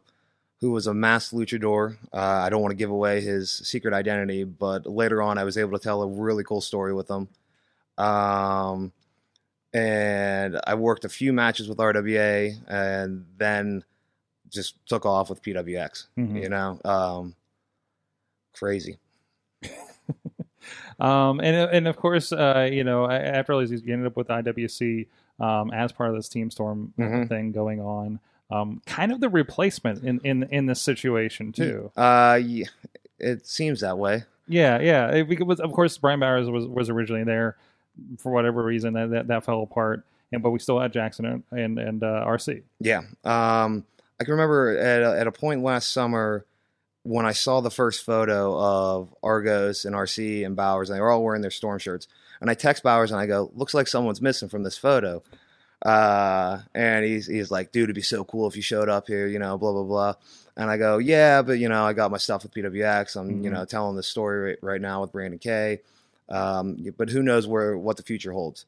who 0.60 0.70
was 0.72 0.86
a 0.86 0.94
masked 0.94 1.34
luchador. 1.34 1.96
Uh, 2.12 2.16
I 2.16 2.50
don't 2.50 2.62
want 2.62 2.72
to 2.72 2.76
give 2.76 2.90
away 2.90 3.20
his 3.20 3.50
secret 3.50 3.94
identity, 3.94 4.44
but 4.44 4.86
later 4.86 5.22
on, 5.22 5.38
I 5.38 5.44
was 5.44 5.56
able 5.56 5.78
to 5.78 5.82
tell 5.82 6.02
a 6.02 6.08
really 6.08 6.44
cool 6.44 6.60
story 6.60 6.92
with 6.94 7.08
him. 7.08 7.28
Um, 7.98 8.92
and 9.74 10.60
I 10.66 10.74
worked 10.74 11.04
a 11.04 11.08
few 11.08 11.32
matches 11.32 11.68
with 11.68 11.78
RWA, 11.78 12.54
and 12.68 13.24
then 13.38 13.84
just 14.50 14.74
took 14.86 15.06
off 15.06 15.30
with 15.30 15.42
PWX. 15.42 16.06
Mhm. 16.18 16.42
You 16.42 16.48
know, 16.50 16.80
um, 16.84 17.34
crazy. 18.54 18.98
Um, 21.00 21.40
and 21.40 21.56
and 21.70 21.88
of 21.88 21.96
course, 21.96 22.32
uh, 22.32 22.68
you 22.70 22.84
know, 22.84 23.10
after 23.10 23.52
all 23.52 23.58
these, 23.60 23.70
you 23.82 23.92
ended 23.92 24.06
up 24.06 24.16
with 24.16 24.28
IWC 24.28 25.08
um, 25.40 25.72
as 25.72 25.90
part 25.90 26.10
of 26.10 26.16
this 26.16 26.28
Team 26.28 26.50
Storm 26.52 26.92
Mhm. 26.98 27.28
thing 27.28 27.50
going 27.50 27.80
on. 27.80 28.20
Um, 28.50 28.80
kind 28.86 29.10
of 29.10 29.20
the 29.20 29.28
replacement 29.28 30.04
in 30.04 30.20
in 30.22 30.44
in 30.44 30.66
this 30.66 30.80
situation 30.80 31.50
too. 31.50 31.90
Uh, 31.96 32.38
yeah, 32.44 32.66
it 33.18 33.44
seems 33.46 33.80
that 33.80 33.98
way. 33.98 34.22
Yeah, 34.46 34.78
yeah. 34.80 35.08
It, 35.10 35.28
because 35.28 35.58
of 35.58 35.72
course 35.72 35.98
Brian 35.98 36.20
Bowers 36.20 36.48
was 36.48 36.66
was 36.66 36.88
originally 36.88 37.24
there 37.24 37.56
for 38.18 38.32
whatever 38.32 38.62
reason 38.62 38.94
that 38.94 39.10
that, 39.10 39.26
that 39.28 39.44
fell 39.44 39.62
apart, 39.62 40.04
and 40.32 40.42
but 40.42 40.50
we 40.50 40.58
still 40.58 40.78
had 40.80 40.92
Jackson 40.92 41.24
and 41.24 41.42
and, 41.50 41.78
and 41.78 42.02
uh, 42.02 42.24
RC. 42.26 42.62
Yeah. 42.80 43.02
Um, 43.24 43.84
I 44.20 44.24
can 44.24 44.32
remember 44.32 44.76
at 44.78 45.02
a, 45.02 45.18
at 45.20 45.26
a 45.26 45.32
point 45.32 45.62
last 45.62 45.90
summer 45.92 46.44
when 47.04 47.26
I 47.26 47.32
saw 47.32 47.60
the 47.60 47.70
first 47.70 48.04
photo 48.04 48.56
of 48.56 49.12
Argos 49.22 49.84
and 49.84 49.94
RC 49.96 50.46
and 50.46 50.54
Bowers, 50.54 50.88
and 50.88 50.96
they 50.96 51.00
were 51.00 51.10
all 51.10 51.24
wearing 51.24 51.42
their 51.42 51.50
storm 51.50 51.78
shirts. 51.80 52.06
And 52.40 52.48
I 52.50 52.54
text 52.54 52.82
Bowers 52.82 53.10
and 53.10 53.20
I 53.20 53.26
go, 53.26 53.50
"Looks 53.54 53.74
like 53.74 53.88
someone's 53.88 54.22
missing 54.22 54.48
from 54.48 54.62
this 54.62 54.76
photo." 54.78 55.22
Uh, 55.84 56.60
and 56.74 57.04
he's 57.04 57.26
he's 57.26 57.50
like, 57.50 57.72
"Dude, 57.72 57.84
it'd 57.84 57.96
be 57.96 58.02
so 58.02 58.24
cool 58.24 58.46
if 58.48 58.54
you 58.56 58.62
showed 58.62 58.88
up 58.88 59.08
here," 59.08 59.26
you 59.26 59.38
know, 59.38 59.58
blah 59.58 59.72
blah 59.72 59.82
blah. 59.82 60.14
And 60.56 60.70
I 60.70 60.76
go, 60.76 60.98
"Yeah, 60.98 61.42
but 61.42 61.58
you 61.58 61.68
know, 61.68 61.84
I 61.84 61.92
got 61.92 62.10
my 62.10 62.18
stuff 62.18 62.44
with 62.44 62.52
PWX. 62.54 63.16
I'm 63.16 63.42
you 63.42 63.50
Mhm. 63.50 63.54
know 63.54 63.64
telling 63.64 63.96
this 63.96 64.06
story 64.06 64.50
right, 64.50 64.58
right 64.62 64.80
now 64.80 65.00
with 65.00 65.10
Brandon 65.12 65.38
K. 65.40 65.80
Um, 66.28 66.76
but 66.96 67.10
who 67.10 67.22
knows 67.22 67.46
where 67.46 67.76
what 67.76 67.96
the 67.96 68.02
future 68.02 68.32
holds?" 68.32 68.66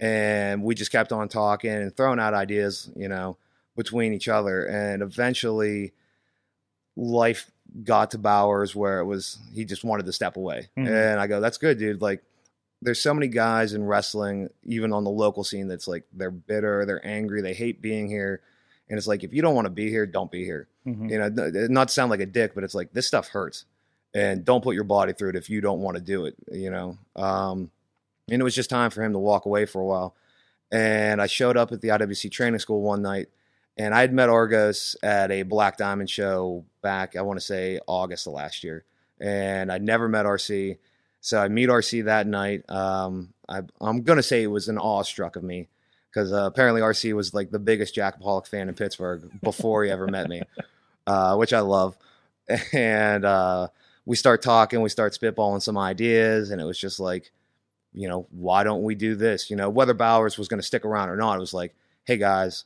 And 0.00 0.62
we 0.62 0.74
just 0.74 0.92
kept 0.92 1.12
on 1.12 1.28
talking 1.28 1.70
and 1.70 1.96
throwing 1.96 2.18
out 2.20 2.34
ideas, 2.34 2.90
you 2.96 3.08
know 3.08 3.36
between 3.76 4.14
each 4.14 4.26
other 4.26 4.64
and 4.64 5.02
eventually 5.02 5.92
life 6.96 7.50
got 7.84 8.10
to 8.12 8.18
Bowers 8.18 8.74
where 8.74 9.00
it 9.00 9.04
was 9.04 9.38
he 9.54 9.64
just 9.64 9.84
wanted 9.84 10.06
to 10.06 10.12
step 10.12 10.36
away. 10.36 10.68
Mhm. 10.78 10.88
And 10.88 11.20
I 11.20 11.26
go, 11.26 11.40
That's 11.40 11.58
good, 11.58 11.78
dude. 11.78 12.00
Like 12.00 12.22
there's 12.82 13.00
so 13.00 13.12
many 13.14 13.28
guys 13.28 13.72
in 13.74 13.84
wrestling, 13.84 14.48
even 14.64 14.92
on 14.92 15.04
the 15.04 15.10
local 15.10 15.44
scene, 15.44 15.68
that's 15.68 15.88
like 15.88 16.04
they're 16.12 16.30
bitter, 16.30 16.84
they're 16.86 17.06
angry, 17.06 17.42
they 17.42 17.54
hate 17.54 17.82
being 17.82 18.08
here. 18.08 18.40
And 18.88 18.96
it's 18.98 19.06
like 19.06 19.24
if 19.24 19.34
you 19.34 19.42
don't 19.42 19.54
want 19.54 19.66
to 19.66 19.70
be 19.70 19.90
here, 19.90 20.06
don't 20.06 20.30
be 20.30 20.44
here. 20.44 20.68
Mhm. 20.86 21.10
You 21.10 21.18
know, 21.18 21.66
not 21.68 21.88
to 21.88 21.94
sound 21.94 22.10
like 22.10 22.20
a 22.20 22.26
dick, 22.26 22.54
but 22.54 22.64
it's 22.64 22.74
like 22.74 22.92
this 22.92 23.06
stuff 23.06 23.28
hurts. 23.28 23.64
And 24.16 24.44
don't 24.44 24.64
put 24.64 24.74
your 24.74 24.84
body 24.84 25.12
through 25.12 25.30
it 25.30 25.36
if 25.36 25.50
you 25.50 25.60
don't 25.60 25.80
want 25.80 25.96
to 25.96 26.02
do 26.02 26.24
it, 26.24 26.36
you 26.50 26.70
know. 26.70 26.96
Um 27.14 27.70
and 28.30 28.40
it 28.40 28.44
was 28.44 28.54
just 28.54 28.70
time 28.70 28.90
for 28.90 29.02
him 29.02 29.12
to 29.12 29.18
walk 29.18 29.46
away 29.46 29.66
for 29.66 29.80
a 29.80 29.84
while. 29.84 30.16
And 30.72 31.20
I 31.20 31.26
showed 31.26 31.56
up 31.56 31.70
at 31.70 31.80
the 31.80 31.88
IWC 31.88 32.30
training 32.30 32.58
school 32.58 32.82
one 32.82 33.02
night 33.02 33.28
and 33.76 33.94
I 33.94 34.00
had 34.00 34.12
met 34.12 34.28
Argos 34.28 34.96
at 35.02 35.30
a 35.30 35.42
Black 35.42 35.76
Diamond 35.76 36.08
show 36.08 36.64
back, 36.82 37.14
I 37.14 37.22
want 37.22 37.38
to 37.38 37.44
say 37.44 37.78
August 37.86 38.26
of 38.26 38.32
last 38.32 38.64
year. 38.64 38.84
And 39.20 39.70
I'd 39.70 39.82
never 39.82 40.08
met 40.08 40.24
RC. 40.24 40.78
So 41.20 41.38
I 41.38 41.48
meet 41.48 41.68
RC 41.68 42.04
that 42.04 42.26
night. 42.26 42.68
Um, 42.70 43.34
I, 43.48 43.62
I'm 43.80 44.02
going 44.02 44.16
to 44.16 44.22
say 44.22 44.42
it 44.42 44.48
was 44.48 44.68
an 44.68 44.78
awestruck 44.78 45.36
of 45.36 45.42
me 45.42 45.68
because 46.10 46.32
uh, 46.32 46.46
apparently 46.46 46.80
RC 46.80 47.14
was 47.14 47.34
like 47.34 47.50
the 47.50 47.58
biggest 47.58 47.94
Jack 47.94 48.18
Pollock 48.18 48.46
fan 48.46 48.68
in 48.68 48.74
Pittsburgh 48.74 49.30
before 49.42 49.84
he 49.84 49.90
ever 49.90 50.06
met 50.06 50.28
me, 50.28 50.42
uh, 51.06 51.36
which 51.36 51.52
I 51.52 51.60
love. 51.60 51.96
And 52.72 53.24
uh, 53.24 53.68
we 54.06 54.16
start 54.16 54.40
talking, 54.40 54.80
we 54.80 54.88
start 54.88 55.12
spitballing 55.12 55.60
some 55.60 55.76
ideas, 55.76 56.50
and 56.50 56.60
it 56.60 56.64
was 56.64 56.78
just 56.78 56.98
like, 56.98 57.32
you 57.92 58.08
know, 58.08 58.26
why 58.30 58.62
don't 58.62 58.82
we 58.82 58.94
do 58.94 59.14
this? 59.16 59.50
You 59.50 59.56
know, 59.56 59.68
whether 59.68 59.94
Bowers 59.94 60.38
was 60.38 60.48
going 60.48 60.60
to 60.60 60.66
stick 60.66 60.84
around 60.84 61.10
or 61.10 61.16
not, 61.16 61.36
it 61.36 61.40
was 61.40 61.52
like, 61.52 61.74
hey 62.04 62.16
guys, 62.16 62.64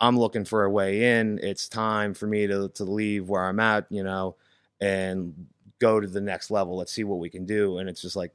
I'm 0.00 0.18
looking 0.18 0.46
for 0.46 0.64
a 0.64 0.70
way 0.70 1.18
in. 1.18 1.38
It's 1.42 1.68
time 1.68 2.14
for 2.14 2.26
me 2.26 2.46
to 2.46 2.70
to 2.70 2.84
leave 2.84 3.28
where 3.28 3.44
I'm 3.44 3.60
at, 3.60 3.86
you 3.90 4.02
know, 4.02 4.36
and 4.80 5.46
go 5.78 6.00
to 6.00 6.06
the 6.06 6.20
next 6.20 6.50
level. 6.50 6.76
Let's 6.76 6.92
see 6.92 7.04
what 7.04 7.18
we 7.18 7.28
can 7.28 7.44
do. 7.44 7.78
And 7.78 7.88
it's 7.88 8.00
just 8.00 8.16
like 8.16 8.32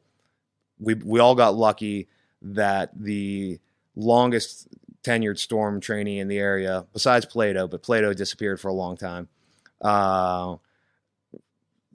we 0.79 0.93
we 0.93 1.19
all 1.19 1.35
got 1.35 1.55
lucky 1.55 2.07
that 2.43 2.91
the 2.95 3.59
longest 3.95 4.67
tenured 5.03 5.39
storm 5.39 5.79
trainee 5.79 6.19
in 6.19 6.27
the 6.27 6.37
area, 6.37 6.85
besides 6.93 7.25
Plato, 7.25 7.67
but 7.67 7.81
Plato 7.81 8.13
disappeared 8.13 8.59
for 8.59 8.67
a 8.67 8.73
long 8.73 8.97
time. 8.97 9.27
Uh, 9.81 10.57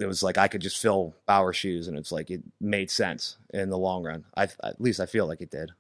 it 0.01 0.07
was 0.07 0.23
like 0.23 0.39
I 0.39 0.49
could 0.49 0.63
just 0.63 0.79
fill 0.81 1.15
Bowers 1.27 1.57
shoes, 1.57 1.87
and 1.89 1.97
it's 1.99 2.11
like 2.11 2.31
it 2.31 2.43
made 2.61 2.91
sense 2.91 3.37
in 3.53 3.69
the 3.71 3.79
long 3.79 4.03
run. 4.03 4.25
I 4.37 4.45
at 4.65 4.81
least 4.81 4.99
I 5.01 5.07
feel 5.07 5.27
like 5.27 5.41
it 5.41 5.51
did. 5.51 5.71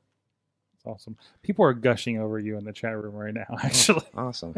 It's 0.74 0.86
awesome. 0.86 1.16
People 1.42 1.64
are 1.64 1.74
gushing 1.74 2.18
over 2.18 2.38
you 2.38 2.56
in 2.56 2.64
the 2.64 2.72
chat 2.72 2.96
room 2.96 3.14
right 3.14 3.34
now. 3.34 3.44
Actually, 3.62 4.06
Awesome. 4.14 4.54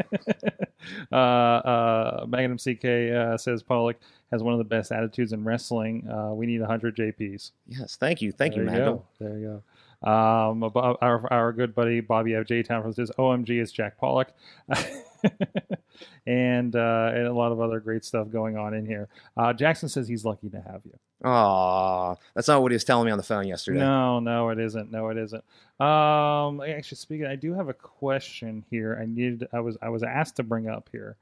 uh, 1.11 1.15
uh, 1.15 2.25
Magnum 2.27 2.57
CK 2.57 2.85
uh, 3.13 3.37
says 3.37 3.61
Pollock 3.63 3.97
has 4.31 4.41
one 4.41 4.53
of 4.53 4.57
the 4.57 4.63
best 4.63 4.91
attitudes 4.91 5.33
in 5.33 5.43
wrestling. 5.43 6.07
Uh, 6.09 6.33
we 6.33 6.45
need 6.45 6.61
100 6.61 6.95
JPs. 6.95 7.51
yes, 7.67 7.97
thank 7.97 8.21
you, 8.21 8.31
thank 8.31 8.55
you, 8.55 8.63
there 8.63 8.71
Mando. 8.71 8.95
go. 8.95 9.05
There 9.19 9.37
you 9.37 9.61
go. 10.01 10.09
Um, 10.09 10.63
our, 10.75 11.31
our 11.31 11.53
good 11.53 11.73
buddy 11.75 12.01
Bobby 12.01 12.35
F. 12.35 12.45
J. 12.45 12.63
Town 12.63 12.91
says, 12.93 13.09
"OMG, 13.17 13.61
it's 13.61 13.71
Jack 13.71 13.97
Pollock," 13.97 14.33
and 16.27 16.75
uh, 16.75 17.11
and 17.13 17.27
a 17.27 17.33
lot 17.33 17.51
of 17.51 17.59
other 17.59 17.79
great 17.79 18.03
stuff 18.05 18.29
going 18.29 18.57
on 18.57 18.73
in 18.73 18.85
here. 18.85 19.07
Uh, 19.37 19.53
Jackson 19.53 19.89
says 19.89 20.07
he's 20.07 20.25
lucky 20.25 20.49
to 20.49 20.61
have 20.61 20.81
you. 20.85 20.97
Aw, 21.25 22.15
that's 22.35 22.47
not 22.47 22.61
what 22.61 22.71
he 22.71 22.75
was 22.75 22.83
telling 22.83 23.05
me 23.05 23.11
on 23.11 23.17
the 23.17 23.23
phone 23.23 23.47
yesterday. 23.47 23.79
No, 23.79 24.19
no, 24.19 24.49
it 24.49 24.59
isn't. 24.59 24.91
No, 24.91 25.09
it 25.09 25.17
isn't. 25.17 25.43
Um, 25.79 26.61
actually, 26.61 26.97
speaking, 26.97 27.25
I 27.25 27.35
do 27.35 27.53
have 27.53 27.69
a 27.69 27.73
question 27.73 28.65
here. 28.69 28.97
I 29.01 29.05
needed. 29.05 29.47
I 29.53 29.59
was. 29.59 29.77
I 29.81 29.89
was 29.89 30.03
asked 30.03 30.35
to 30.37 30.43
bring 30.43 30.67
up 30.67 30.89
here. 30.91 31.15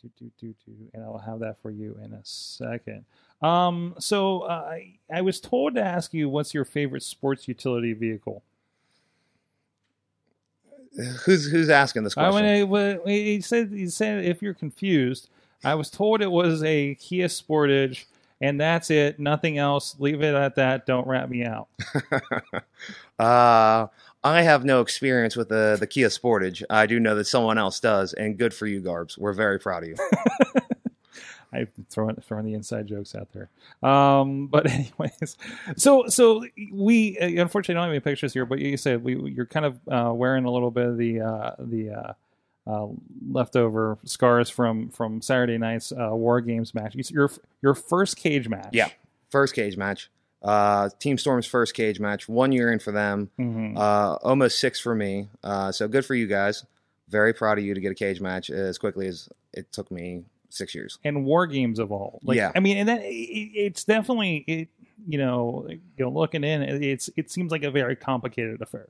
Do, 0.00 0.10
do, 0.16 0.30
do, 0.40 0.54
do, 0.64 0.72
and 0.94 1.02
I'll 1.02 1.18
have 1.18 1.40
that 1.40 1.60
for 1.60 1.70
you 1.70 1.98
in 2.04 2.12
a 2.12 2.20
second. 2.22 3.04
Um, 3.42 3.94
so 3.98 4.40
uh, 4.40 4.68
I, 4.70 4.98
I 5.12 5.22
was 5.22 5.40
told 5.40 5.74
to 5.74 5.82
ask 5.82 6.12
you, 6.14 6.28
what's 6.28 6.54
your 6.54 6.64
favorite 6.64 7.02
sports 7.02 7.48
utility 7.48 7.92
vehicle? 7.92 8.42
Who's 11.24 11.50
who's 11.50 11.68
asking 11.68 12.04
this 12.04 12.16
I 12.16 12.28
question? 12.28 12.34
when 12.34 12.44
I, 12.44 12.62
when 12.64 13.00
he 13.06 13.40
said 13.40 13.70
he 13.70 13.88
said 13.88 14.24
if 14.24 14.42
you're 14.42 14.54
confused, 14.54 15.28
I 15.64 15.74
was 15.74 15.90
told 15.90 16.22
it 16.22 16.30
was 16.30 16.62
a 16.62 16.94
Kia 16.96 17.28
Sportage, 17.28 18.04
and 18.40 18.60
that's 18.60 18.90
it. 18.90 19.18
Nothing 19.18 19.58
else. 19.58 19.96
Leave 19.98 20.22
it 20.22 20.34
at 20.34 20.56
that. 20.56 20.86
Don't 20.86 21.06
rat 21.06 21.30
me 21.30 21.44
out. 21.44 21.68
uh, 23.18 23.86
I 24.24 24.42
have 24.42 24.64
no 24.64 24.80
experience 24.80 25.36
with 25.36 25.48
the 25.48 25.76
the 25.78 25.86
Kia 25.86 26.08
Sportage. 26.08 26.62
I 26.70 26.86
do 26.86 26.98
know 26.98 27.14
that 27.14 27.26
someone 27.26 27.58
else 27.58 27.80
does, 27.80 28.12
and 28.14 28.36
good 28.36 28.54
for 28.54 28.66
you, 28.66 28.80
Garbs. 28.80 29.16
We're 29.18 29.32
very 29.32 29.58
proud 29.58 29.84
of 29.84 29.90
you. 29.90 29.96
I'm 31.52 31.68
throwing 31.88 32.16
throwing 32.16 32.44
the 32.44 32.54
inside 32.54 32.86
jokes 32.86 33.14
out 33.14 33.28
there. 33.32 33.48
Um, 33.88 34.46
but 34.50 34.66
anyways, 34.70 35.36
so 35.76 36.06
so 36.08 36.44
we 36.72 37.18
uh, 37.18 37.26
unfortunately 37.42 37.74
don't 37.74 37.84
have 37.84 37.90
any 37.90 38.00
pictures 38.00 38.32
here, 38.34 38.44
but 38.46 38.58
you 38.58 38.76
said 38.76 39.02
we 39.02 39.16
you're 39.30 39.46
kind 39.46 39.66
of 39.66 39.80
uh, 39.90 40.12
wearing 40.12 40.44
a 40.44 40.50
little 40.50 40.70
bit 40.70 40.86
of 40.86 40.96
the 40.98 41.20
uh, 41.20 41.50
the 41.58 41.90
uh, 41.90 42.12
uh, 42.66 42.86
leftover 43.30 43.98
scars 44.04 44.50
from 44.50 44.90
from 44.90 45.22
Saturday 45.22 45.56
night's 45.58 45.90
uh, 45.92 46.10
War 46.12 46.40
Games 46.40 46.74
match. 46.74 46.94
Your 47.10 47.30
your 47.62 47.74
first 47.74 48.16
cage 48.16 48.48
match. 48.48 48.70
Yeah. 48.72 48.88
First 49.30 49.54
cage 49.54 49.76
match. 49.76 50.10
Uh, 50.42 50.88
Team 51.00 51.18
Storm's 51.18 51.46
first 51.46 51.74
cage 51.74 51.98
match. 51.98 52.28
One 52.28 52.52
year 52.52 52.70
in 52.72 52.78
for 52.78 52.92
them. 52.92 53.30
hmm 53.36 53.76
Uh, 53.76 54.14
almost 54.22 54.58
six 54.58 54.78
for 54.80 54.94
me. 54.94 55.28
Uh, 55.42 55.72
so 55.72 55.88
good 55.88 56.04
for 56.06 56.14
you 56.14 56.26
guys. 56.26 56.64
Very 57.08 57.32
proud 57.32 57.58
of 57.58 57.64
you 57.64 57.74
to 57.74 57.80
get 57.80 57.90
a 57.90 57.94
cage 57.94 58.20
match 58.20 58.48
as 58.50 58.78
quickly 58.78 59.06
as 59.08 59.28
it 59.52 59.72
took 59.72 59.90
me 59.90 60.24
six 60.50 60.74
years. 60.74 60.98
and 61.04 61.24
war 61.24 61.46
games 61.46 61.78
of 61.78 61.92
all. 61.92 62.20
Like, 62.22 62.36
Yeah. 62.36 62.52
I 62.54 62.60
mean, 62.60 62.76
and 62.78 62.88
that 62.88 63.00
it, 63.02 63.50
it's 63.54 63.84
definitely 63.84 64.44
it. 64.46 64.68
You 65.06 65.18
know, 65.18 65.66
you 65.68 65.80
know, 66.04 66.10
looking 66.10 66.42
in, 66.42 66.60
it- 66.62 66.82
it's 66.82 67.08
it 67.16 67.30
seems 67.30 67.52
like 67.52 67.62
a 67.62 67.70
very 67.70 67.94
complicated 67.94 68.60
affair, 68.60 68.88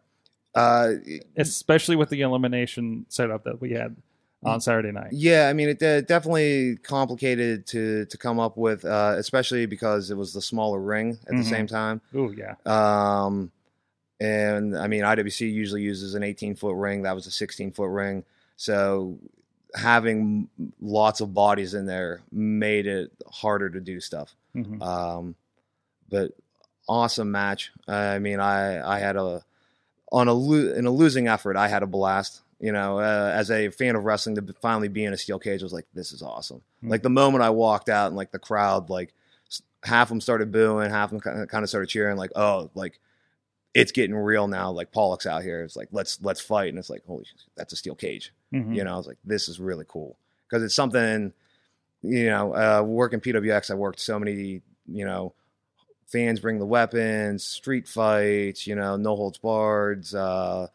Uh, 0.55 0.95
especially 1.37 1.97
with 1.97 2.09
the 2.09 2.23
elimination 2.23 3.05
setup 3.11 3.45
that 3.45 3.61
we 3.61 3.73
had 3.73 3.95
on 4.43 4.61
Saturday 4.61 4.91
night. 4.91 5.13
yeah, 5.13 5.49
I 5.49 5.53
mean, 5.53 5.69
it 5.69 5.83
uh, 5.83 6.01
definitely 6.01 6.77
complicated 6.79 7.67
to 7.67 8.07
to 8.07 8.17
come 8.17 8.41
up 8.41 8.57
with, 8.57 8.85
uh, 8.87 9.15
especially 9.19 9.67
because 9.67 10.11
it 10.11 10.17
was 10.17 10.33
the 10.33 10.41
smaller 10.41 10.81
ring 10.81 11.19
at 11.27 11.35
Mhm. 11.35 11.39
the 11.43 11.45
same 11.45 11.67
time. 11.67 12.01
Oh 12.15 12.31
yeah, 12.31 12.55
Um, 12.65 13.53
and 14.21 14.77
I 14.79 14.87
mean, 14.89 15.03
IWC 15.05 15.53
usually 15.53 15.83
uses 15.83 16.15
an 16.15 16.23
18 16.23 16.55
foot 16.55 16.75
ring. 16.75 17.03
That 17.03 17.15
was 17.15 17.27
a 17.27 17.31
16 17.31 17.71
foot 17.73 17.91
ring. 17.91 18.25
So 18.57 19.19
having 19.79 20.49
lots 20.81 21.21
of 21.21 21.33
bodies 21.35 21.75
in 21.75 21.87
there 21.87 22.21
made 22.33 22.87
it 22.87 23.13
harder 23.31 23.71
to 23.71 23.81
do 23.81 24.01
stuff. 24.01 24.35
Mhm. 24.55 24.83
Um, 24.83 25.35
but 26.09 26.33
awesome 26.89 27.31
match. 27.31 27.71
I 27.87 28.19
mean, 28.19 28.41
I 28.41 28.97
I 28.97 28.99
had 28.99 29.17
a 29.17 29.45
on 30.11 30.27
a 30.29 30.33
lo- 30.33 30.73
in 30.75 30.87
a 30.87 30.91
losing 30.91 31.29
effort. 31.29 31.57
I 31.57 31.69
had 31.69 31.83
a 31.83 31.87
blast. 31.87 32.43
You 32.61 32.73
know, 32.73 32.99
uh, 32.99 33.31
as 33.33 33.53
a 33.53 33.69
fan 33.71 33.95
of 33.95 34.03
wrestling, 34.05 34.35
to 34.35 34.55
finally 34.61 34.89
be 34.89 35.05
in 35.05 35.13
a 35.13 35.17
steel 35.17 35.39
cage 35.39 35.63
was 35.63 35.73
like, 35.73 35.87
this 35.95 36.11
is 36.13 36.23
awesome. 36.23 36.63
Mhm. 36.83 36.91
Like 36.91 37.03
the 37.05 37.11
moment 37.11 37.45
I 37.45 37.51
walked 37.51 37.89
out 37.89 38.09
and 38.09 38.17
like 38.17 38.33
the 38.33 38.41
crowd, 38.41 38.91
like 38.91 39.15
half 39.85 40.07
of 40.07 40.09
them 40.09 40.21
started 40.21 40.51
booing, 40.51 40.91
half 40.91 41.13
of 41.13 41.23
them 41.23 41.47
kind 41.47 41.63
of 41.63 41.69
started 41.69 41.87
cheering, 41.89 42.17
like, 42.17 42.33
oh, 42.35 42.69
like 42.75 42.99
it's 43.75 43.93
getting 43.93 44.17
real 44.17 44.49
now. 44.49 44.73
Like 44.73 44.91
Pollock's 44.91 45.25
out 45.27 45.45
here. 45.45 45.63
It's 45.63 45.77
like 45.77 45.89
let's 45.93 46.19
let's 46.21 46.41
fight, 46.41 46.71
and 46.71 46.79
it's 46.79 46.91
like 46.91 47.05
holy, 47.07 47.25
shit, 47.27 47.41
that's 47.55 47.73
a 47.73 47.77
steel 47.77 47.95
cage. 47.95 48.33
Mhm. 48.53 48.75
You 48.75 48.85
know, 48.85 48.95
I 48.95 48.97
was 48.97 49.07
like, 49.07 49.19
this 49.25 49.49
is 49.49 49.61
really 49.61 49.85
cool 49.89 50.17
because 50.49 50.63
it's 50.63 50.75
something. 50.75 51.33
You 52.03 52.27
know, 52.27 52.55
uh, 52.55 52.83
working 52.83 53.21
PWX, 53.21 53.71
I 53.71 53.75
worked 53.75 54.01
so 54.01 54.19
many. 54.19 54.63
You 54.87 55.05
know, 55.05 55.35
fans 56.07 56.41
bring 56.41 56.59
the 56.59 56.67
weapons, 56.67 57.45
street 57.45 57.89
fights. 57.89 58.67
You 58.67 58.75
know, 58.77 58.97
no 58.97 59.17
holds 59.17 59.39
barred. 59.39 60.13
Uh, 60.15 60.69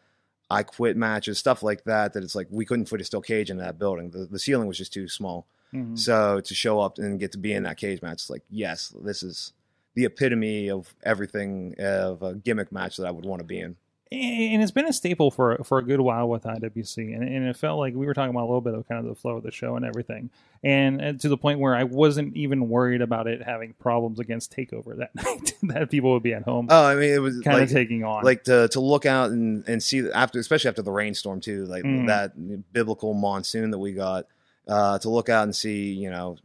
I 0.50 0.62
quit 0.62 0.96
matches, 0.96 1.38
stuff 1.38 1.62
like 1.62 1.84
that. 1.84 2.12
That 2.12 2.22
it's 2.22 2.34
like 2.34 2.46
we 2.50 2.64
couldn't 2.66 2.88
put 2.90 3.00
a 3.00 3.04
steel 3.04 3.22
cage 3.22 3.50
in 3.50 3.56
that 3.58 3.78
building. 3.78 4.10
The 4.10 4.26
the 4.26 4.38
ceiling 4.38 4.68
was 4.68 4.78
just 4.78 4.92
too 4.92 5.08
small. 5.08 5.46
Mhm. 5.72 5.98
So 5.98 6.40
to 6.40 6.54
show 6.54 6.78
up 6.80 6.98
and 6.98 7.18
get 7.18 7.32
to 7.32 7.38
be 7.38 7.52
in 7.52 7.62
that 7.64 7.78
cage 7.78 8.00
match, 8.02 8.14
it's 8.14 8.30
like, 8.30 8.42
yes, 8.50 8.94
this 9.02 9.22
is 9.24 9.52
the 9.94 10.04
epitome 10.04 10.68
of 10.70 10.94
everything 11.02 11.74
of 11.78 12.22
a 12.22 12.34
gimmick 12.34 12.70
match 12.70 12.96
that 12.98 13.06
I 13.06 13.10
would 13.10 13.24
want 13.24 13.40
to 13.40 13.44
be 13.46 13.58
in. 13.60 13.76
And 14.14 14.62
it's 14.62 14.72
been 14.72 14.86
a 14.86 14.92
staple 14.92 15.30
for 15.30 15.58
for 15.64 15.78
a 15.78 15.82
good 15.84 16.00
while 16.00 16.28
with 16.28 16.44
IWC, 16.44 17.14
and, 17.14 17.22
and 17.22 17.46
it 17.46 17.56
felt 17.56 17.78
like 17.78 17.94
we 17.94 18.06
were 18.06 18.14
talking 18.14 18.30
about 18.30 18.42
a 18.44 18.46
little 18.50 18.60
bit 18.60 18.74
of 18.74 18.86
kind 18.88 19.00
of 19.00 19.06
the 19.06 19.14
flow 19.14 19.36
of 19.36 19.42
the 19.42 19.50
show 19.50 19.76
and 19.76 19.84
everything, 19.84 20.30
and, 20.62 21.00
and 21.00 21.20
to 21.20 21.28
the 21.28 21.36
point 21.36 21.58
where 21.60 21.74
I 21.74 21.84
wasn't 21.84 22.36
even 22.36 22.68
worried 22.68 23.02
about 23.02 23.26
it 23.26 23.42
having 23.42 23.74
problems 23.74 24.18
against 24.20 24.54
Takeover 24.54 24.96
that 24.98 25.14
night 25.24 25.54
that 25.64 25.90
people 25.90 26.12
would 26.12 26.22
be 26.22 26.32
at 26.34 26.42
home 26.44 26.68
Oh, 26.70 26.84
I 26.84 26.94
mean, 26.94 27.12
it 27.12 27.18
was 27.20 27.40
kind 27.40 27.58
like, 27.58 27.64
of 27.68 27.72
taking 27.72 28.04
on. 28.04 28.24
like 28.24 28.44
to 28.44 28.68
to 28.68 28.80
look 28.80 29.06
out 29.06 29.30
and 29.30 29.68
and 29.68 29.82
see 29.82 30.08
after, 30.10 30.38
especially 30.38 30.68
after 30.68 30.82
the 30.82 30.92
rainstorm 30.92 31.40
too, 31.40 31.64
like 31.66 31.84
Mm. 31.84 32.06
that 32.06 32.72
biblical 32.72 33.14
monsoon 33.14 33.70
that 33.70 33.78
we 33.78 33.92
got. 33.92 34.26
Uh, 34.66 34.98
to 34.98 35.10
look 35.10 35.28
out 35.28 35.42
and 35.42 35.54
see, 35.54 35.92
you 35.92 36.08
know, 36.10 36.38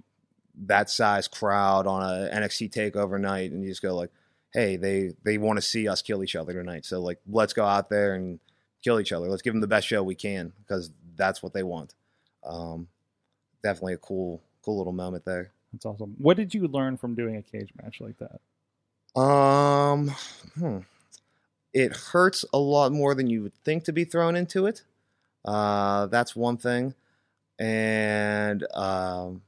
that 0.65 0.89
size 0.89 1.25
crowd 1.29 1.87
on 1.87 2.01
a 2.03 2.29
NXT 2.29 2.69
Takeover 2.69 3.17
night, 3.17 3.51
and 3.51 3.63
you 3.63 3.69
just 3.69 3.81
go 3.81 3.95
like, 3.95 4.09
hey, 4.53 4.75
they 4.75 5.13
they 5.23 5.37
want 5.37 5.57
to 5.57 5.61
see 5.61 5.87
us 5.87 6.01
kill 6.01 6.23
each 6.23 6.35
other 6.35 6.53
tonight. 6.53 6.85
So 6.85 7.01
like, 7.01 7.19
let's 7.27 7.53
go 7.53 7.65
out 7.65 7.89
there 7.89 8.15
and 8.15 8.39
kill 8.83 8.99
each 8.99 9.11
other. 9.11 9.27
Let's 9.27 9.41
give 9.41 9.53
them 9.53 9.61
the 9.61 9.67
best 9.67 9.87
show 9.87 10.03
we 10.03 10.15
can 10.15 10.53
because 10.59 10.91
that's 11.15 11.43
what 11.43 11.53
they 11.53 11.63
want. 11.63 11.93
Um, 12.43 12.87
definitely 13.63 13.93
a 13.93 13.97
cool 13.97 14.41
cool 14.63 14.77
little 14.77 14.93
moment 14.93 15.25
there. 15.25 15.51
That's 15.73 15.85
awesome. 15.85 16.15
What 16.17 16.37
did 16.37 16.53
you 16.53 16.67
learn 16.67 16.97
from 16.97 17.15
doing 17.15 17.35
a 17.35 17.41
cage 17.41 17.71
match 17.81 18.01
like 18.01 18.15
that? 18.17 19.19
Um, 19.19 20.09
hmm. 20.57 20.79
it 21.73 21.95
hurts 21.95 22.45
a 22.53 22.59
lot 22.59 22.91
more 22.91 23.15
than 23.15 23.27
you 23.27 23.41
would 23.43 23.55
think 23.63 23.83
to 23.85 23.91
be 23.91 24.05
thrown 24.05 24.35
into 24.35 24.65
it. 24.67 24.83
Uh, 25.43 26.05
that's 26.07 26.35
one 26.35 26.57
thing, 26.57 26.93
and 27.57 28.65
um, 28.73 29.41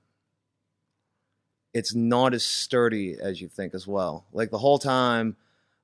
it's 1.74 1.96
not 1.96 2.34
as 2.34 2.44
sturdy 2.44 3.18
as 3.22 3.42
you 3.42 3.48
think 3.48 3.74
as 3.74 3.88
well. 3.88 4.26
Like 4.34 4.52
the 4.52 4.58
whole 4.58 4.80
time, 4.80 5.38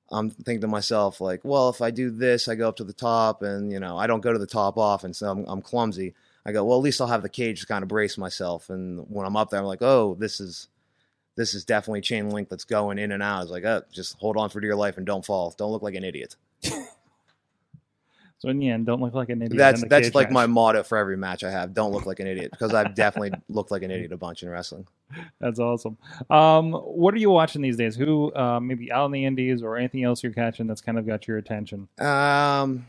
I'm 0.10 0.30
thinking 0.30 0.62
to 0.62 0.68
myself, 0.68 1.20
like, 1.20 1.42
well, 1.44 1.70
if 1.70 1.82
I 1.82 1.92
do 1.92 2.10
this, 2.10 2.48
I 2.48 2.56
go 2.56 2.70
up 2.70 2.78
to 2.78 2.84
the 2.84 2.94
top, 2.94 3.42
and 3.42 3.72
you 3.72 3.80
know, 3.80 3.98
I 3.98 4.08
don't 4.08 4.22
go 4.22 4.34
to 4.34 4.40
the 4.40 4.48
top 4.48 4.78
often, 4.78 5.14
so 5.14 5.30
I'm, 5.30 5.46
I'm 5.48 5.62
clumsy. 5.62 6.14
I 6.46 6.54
go, 6.54 6.64
well, 6.64 6.78
at 6.78 6.84
least 6.84 7.02
I'll 7.02 7.08
have 7.08 7.24
the 7.24 7.30
cage 7.30 7.62
to 7.62 7.68
kind 7.68 7.84
of 7.84 7.90
brace 7.90 8.18
myself, 8.18 8.70
and 8.70 9.06
when 9.10 9.26
I'm 9.26 9.36
up 9.36 9.50
there, 9.50 9.60
I'm 9.60 9.66
like, 9.66 9.82
oh, 9.82 10.16
this 10.16 10.40
is 10.40 10.68
this 11.36 11.54
is 11.54 11.64
definitely 11.64 12.02
chain 12.02 12.32
link 12.32 12.50
that's 12.50 12.66
going 12.66 12.98
in 12.98 13.12
and 13.12 13.22
out. 13.22 13.44
It's 13.44 13.52
like, 13.52 13.64
oh, 13.64 13.84
just 13.92 14.18
hold 14.18 14.38
on 14.38 14.50
for 14.50 14.60
dear 14.60 14.76
life 14.76 14.98
and 14.98 15.06
don't 15.06 15.26
fall. 15.26 15.54
Don't 15.58 15.72
look 15.72 15.84
like 15.84 15.94
an 15.96 16.04
idiot. 16.04 16.36
So 18.40 18.50
in 18.50 18.60
the 18.60 18.70
end, 18.70 18.86
don't 18.86 19.02
look 19.02 19.16
like 19.16 19.30
an 19.30 19.42
idiot. 19.42 19.58
That's 19.58 19.84
that's 19.86 20.14
like 20.14 20.28
match. 20.28 20.34
my 20.34 20.46
motto 20.46 20.84
for 20.84 20.98
every 20.98 21.18
match 21.18 21.44
I 21.44 21.50
have. 21.50 21.74
Don't 21.74 21.92
look 21.92 22.06
like 22.06 22.20
an 22.20 22.28
idiot 22.28 22.52
because 22.52 22.72
I've 22.72 22.94
definitely 22.94 23.32
looked 23.50 23.72
like 23.72 23.82
an 23.82 23.90
idiot 23.90 24.12
a 24.12 24.18
bunch 24.18 24.44
in 24.44 24.50
wrestling. 24.50 24.86
That's 25.40 25.60
awesome. 25.60 25.98
Um, 26.30 26.74
what 26.74 27.16
are 27.16 27.18
you 27.18 27.32
watching 27.32 27.64
these 27.64 27.78
days? 27.78 27.96
Who 27.96 28.32
uh, 28.36 28.60
maybe 28.60 28.92
out 28.92 29.06
in 29.08 29.12
the 29.12 29.26
indies 29.26 29.64
or 29.64 29.76
anything 29.76 30.04
else 30.04 30.22
you're 30.22 30.34
catching 30.34 30.68
that's 30.68 30.82
kind 30.82 31.00
of 31.00 31.08
got 31.08 31.28
your 31.28 31.38
attention? 31.38 31.88
Um, 32.00 32.86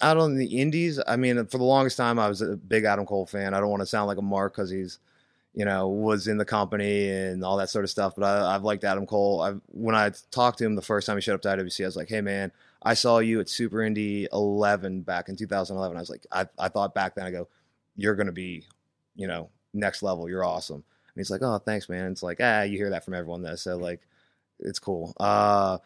out 0.00 0.16
on 0.16 0.36
the 0.36 0.46
indies, 0.46 0.98
I 1.06 1.16
mean, 1.16 1.44
for 1.46 1.58
the 1.58 1.64
longest 1.64 1.98
time, 1.98 2.18
I 2.18 2.28
was 2.28 2.40
a 2.40 2.56
big 2.56 2.84
Adam 2.84 3.04
Cole 3.04 3.26
fan. 3.26 3.52
I 3.52 3.60
don't 3.60 3.68
want 3.68 3.80
to 3.80 3.86
sound 3.86 4.06
like 4.06 4.18
a 4.18 4.22
mark 4.22 4.54
because 4.54 4.70
he's, 4.70 5.00
you 5.54 5.66
know, 5.66 5.88
was 5.88 6.28
in 6.28 6.38
the 6.38 6.46
company 6.46 7.10
and 7.10 7.44
all 7.44 7.58
that 7.58 7.68
sort 7.68 7.84
of 7.84 7.90
stuff. 7.90 8.14
But 8.16 8.24
I, 8.24 8.54
I've 8.54 8.62
liked 8.62 8.84
Adam 8.84 9.04
Cole. 9.04 9.42
I 9.42 9.54
when 9.66 9.94
I 9.94 10.12
talked 10.30 10.58
to 10.58 10.64
him 10.64 10.76
the 10.76 10.82
first 10.82 11.06
time 11.06 11.18
he 11.18 11.20
showed 11.20 11.34
up 11.34 11.42
to 11.42 11.48
IWC, 11.48 11.84
I 11.84 11.86
was 11.86 11.96
like, 11.96 12.08
"Hey, 12.08 12.22
man, 12.22 12.52
I 12.82 12.94
saw 12.94 13.18
you 13.18 13.40
at 13.40 13.48
Super 13.48 13.82
Indy 13.82 14.26
11 14.32 15.02
back 15.02 15.28
in 15.28 15.36
2011." 15.36 15.96
I 15.96 16.00
was 16.00 16.10
like, 16.10 16.26
I, 16.32 16.46
I 16.58 16.68
thought 16.68 16.94
back 16.94 17.14
then, 17.14 17.26
I 17.26 17.30
go, 17.30 17.48
"You're 17.96 18.14
going 18.16 18.26
to 18.26 18.32
be, 18.32 18.66
you 19.14 19.26
know, 19.26 19.50
next 19.72 20.02
level. 20.02 20.28
You're 20.28 20.44
awesome. 20.44 20.76
And 20.76 21.16
he's 21.16 21.30
like, 21.30 21.42
oh, 21.42 21.58
thanks, 21.58 21.88
man. 21.88 22.12
It's 22.12 22.22
like, 22.22 22.38
ah, 22.40 22.62
you 22.62 22.76
hear 22.76 22.90
that 22.90 23.04
from 23.04 23.14
everyone 23.14 23.42
though, 23.42 23.56
so 23.56 23.76
like, 23.76 24.00
it's 24.60 24.78
cool. 24.78 25.14
Uh, 25.18 25.78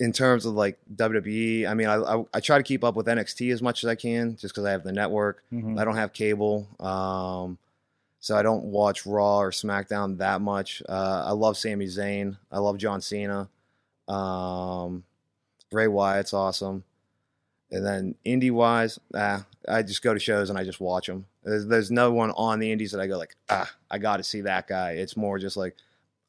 in 0.00 0.12
terms 0.12 0.46
of 0.46 0.54
like 0.54 0.78
WWE, 0.94 1.68
I 1.68 1.74
mean, 1.74 1.86
I, 1.86 1.94
I 1.96 2.24
I 2.34 2.40
try 2.40 2.58
to 2.58 2.64
keep 2.64 2.82
up 2.84 2.96
with 2.96 3.06
NXT 3.06 3.52
as 3.52 3.62
much 3.62 3.84
as 3.84 3.88
I 3.88 3.94
can, 3.94 4.36
just 4.36 4.54
because 4.54 4.64
I 4.64 4.72
have 4.72 4.82
the 4.84 4.92
network. 4.92 5.42
Mhm. 5.52 5.78
I 5.80 5.84
don't 5.84 5.96
have 5.96 6.12
cable, 6.12 6.66
um, 6.80 7.58
so 8.18 8.36
I 8.36 8.42
don't 8.42 8.64
watch 8.64 9.06
Raw 9.06 9.38
or 9.38 9.50
SmackDown 9.52 10.18
that 10.18 10.40
much. 10.40 10.82
Uh, 10.88 11.24
I 11.26 11.32
love 11.32 11.56
Sami 11.56 11.86
Zayn. 11.86 12.36
I 12.50 12.58
love 12.58 12.76
John 12.78 13.00
Cena. 13.00 13.48
Um, 14.08 15.04
Bray 15.70 15.88
Wyatt's 15.88 16.34
awesome. 16.34 16.84
And 17.70 17.84
then 17.84 18.14
indie 18.24 18.52
wise, 18.52 18.98
ah, 19.14 19.46
I 19.68 19.82
just 19.82 20.02
go 20.02 20.14
to 20.14 20.20
shows 20.20 20.48
and 20.50 20.58
I 20.58 20.64
just 20.64 20.80
watch 20.80 21.06
them. 21.06 21.26
There's, 21.42 21.66
there's 21.66 21.90
no 21.90 22.12
one 22.12 22.30
on 22.32 22.60
the 22.60 22.70
indies 22.70 22.92
that 22.92 23.00
I 23.00 23.06
go 23.06 23.18
like, 23.18 23.34
ah, 23.48 23.70
I 23.90 23.98
got 23.98 24.18
to 24.18 24.24
see 24.24 24.42
that 24.42 24.68
guy. 24.68 24.92
It's 24.92 25.16
more 25.16 25.38
just 25.38 25.56
like 25.56 25.76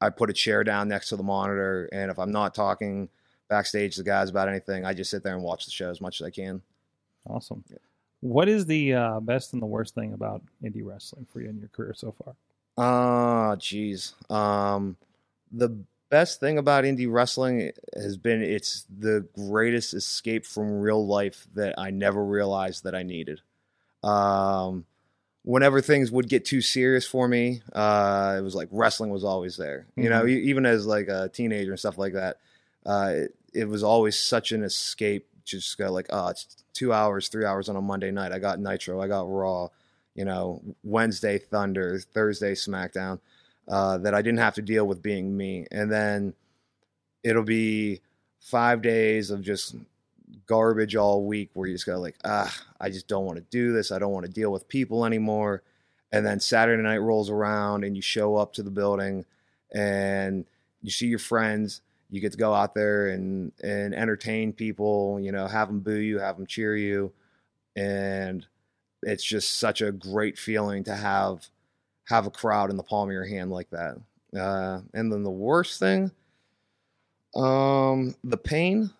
I 0.02 0.10
put 0.10 0.30
a 0.30 0.34
chair 0.34 0.63
down 0.63 0.88
next 0.88 1.10
to 1.10 1.15
the 1.15 1.24
monitor, 1.24 1.89
and 1.91 2.12
if 2.12 2.19
I'm 2.19 2.32
not 2.32 2.54
talking 2.56 3.10
backstage 3.48 3.95
to 3.95 4.02
the 4.02 4.10
guys 4.10 4.30
about 4.30 4.50
anything, 4.50 4.86
I 4.86 4.93
just 4.93 5.12
sit 5.12 5.24
there 5.24 5.36
and 5.36 5.43
watch 5.43 5.65
the 5.65 5.71
show 5.71 5.89
as 5.89 6.02
much 6.02 6.19
as 6.19 6.28
I 6.28 6.32
can. 6.32 6.62
Awesome. 7.28 7.63
What 8.21 8.50
is 8.50 8.65
the 8.65 8.93
uh, 8.93 9.19
best 9.19 9.54
and 9.54 9.62
the 9.62 9.67
worst 9.67 9.93
thing 9.95 10.13
about 10.13 10.41
indie 10.63 10.84
wrestling 10.84 11.28
for 11.32 11.41
you 11.41 11.50
in 11.50 11.60
your 11.60 11.69
career 11.69 11.93
so 11.93 12.12
far? 12.12 12.36
Ah, 12.78 13.56
jeez. 13.56 14.13
Um, 14.32 14.98
the 15.52 15.78
best 16.10 16.39
thing 16.39 16.58
about 16.58 16.84
indie 16.84 17.12
wrestling 17.12 17.72
has 17.96 18.18
been 18.18 18.41
it's 18.41 18.86
the 18.96 19.28
greatest 19.36 19.94
escape 19.94 20.46
from 20.46 20.80
real 20.80 21.06
life 21.06 21.48
that 21.56 21.76
I 21.78 21.89
never 21.91 22.24
realized 22.24 22.84
that 22.84 22.96
I 22.96 23.04
needed. 23.04 23.41
Um, 24.04 24.86
whenever 25.44 25.82
things 25.82 26.12
would 26.12 26.30
get 26.30 26.46
too 26.46 26.62
serious 26.62 27.08
for 27.08 27.28
me, 27.28 27.62
uh, 27.74 28.36
it 28.38 28.41
was 28.41 28.56
like 28.56 28.68
wrestling 28.72 29.12
was 29.12 29.24
always 29.24 29.58
there. 29.58 29.88
You 29.96 30.10
know, 30.10 30.26
e- 30.26 30.44
even 30.44 30.65
as 30.65 30.86
like 30.86 31.08
a 31.08 31.30
teenager 31.30 31.72
and 31.72 31.80
stuff 31.80 31.98
like 31.98 32.13
that, 32.13 32.38
uh, 32.86 33.12
it, 33.13 33.36
it 33.54 33.65
was 33.65 33.84
always 33.84 34.18
such 34.18 34.52
an 34.52 34.63
escape. 34.63 35.28
to 35.46 35.58
Just 35.58 35.78
go 35.78 35.91
like, 35.91 36.08
oh, 36.10 36.28
it's 36.30 36.63
two 36.74 36.94
hours, 36.94 37.30
three 37.30 37.46
hours 37.46 37.70
on 37.70 37.76
a 37.76 37.82
Monday 37.82 38.12
night. 38.12 38.32
I 38.32 38.39
got 38.39 38.60
Nitro, 38.60 39.02
I 39.02 39.08
got 39.08 39.30
Raw. 39.30 39.70
You 40.13 40.24
know, 40.24 40.62
Wednesday 40.84 41.38
Thunder, 41.39 42.00
Thursday 42.00 42.54
SmackDown. 42.54 43.20
Uh, 43.67 43.97
that 43.97 44.13
I 44.13 44.21
didn't 44.21 44.39
have 44.39 44.56
to 44.56 44.62
deal 44.62 44.86
with 44.86 45.01
being 45.01 45.36
me, 45.36 45.65
and 45.71 45.91
then 45.91 46.34
it'll 47.23 47.43
be 47.43 48.01
five 48.39 48.84
days 48.84 49.32
of 49.32 49.41
just 49.41 49.75
garbage 50.47 50.95
all 50.95 51.25
week 51.25 51.49
where 51.54 51.67
you 51.67 51.73
just 51.73 51.86
go 51.86 51.99
like, 51.99 52.15
ah, 52.23 52.56
I 52.80 52.89
just 52.89 53.08
don't 53.08 53.25
want 53.25 53.38
to 53.38 53.45
do 53.49 53.73
this. 53.73 53.91
I 53.91 53.99
don't 53.99 54.12
want 54.12 54.25
to 54.25 54.32
deal 54.32 54.51
with 54.51 54.67
people 54.67 55.06
anymore. 55.06 55.63
And 56.12 56.25
then 56.25 56.39
Saturday 56.39 56.82
night 56.82 56.97
rolls 56.97 57.30
around 57.30 57.84
and 57.84 57.95
you 57.95 58.01
show 58.01 58.36
up 58.36 58.54
to 58.54 58.63
the 58.63 58.71
building 58.71 59.25
and 59.73 60.45
you 60.82 60.91
see 60.91 61.08
your 61.08 61.19
friends. 61.19 61.82
You 62.12 62.21
get 62.21 62.32
to 62.34 62.38
go 62.38 62.54
out 62.54 62.75
there 62.75 63.08
and 63.08 63.51
and 63.63 63.93
entertain 63.95 64.54
people. 64.54 65.19
You 65.19 65.32
know, 65.32 65.47
have 65.47 65.67
them 65.67 65.80
boo 65.80 65.95
you, 65.95 66.19
have 66.19 66.38
them 66.38 66.45
cheer 66.45 66.78
you, 66.78 67.12
and 67.75 68.45
it's 69.01 69.23
just 69.23 69.58
such 69.58 69.82
a 69.82 69.91
great 69.91 70.38
feeling 70.38 70.84
to 70.84 70.95
have 70.95 71.49
have 72.06 72.28
a 72.28 72.32
crowd 72.32 72.70
in 72.70 72.78
the 72.78 72.84
palm 72.84 73.10
of 73.10 73.13
your 73.13 73.26
hand 73.26 73.52
like 73.52 73.70
that. 73.72 73.98
Uh, 74.38 74.82
and 74.94 75.12
then 75.12 75.24
the 75.24 75.32
worst 75.32 75.80
thing, 75.80 76.12
um, 77.36 78.15
the 78.24 78.38
pain. 78.38 78.91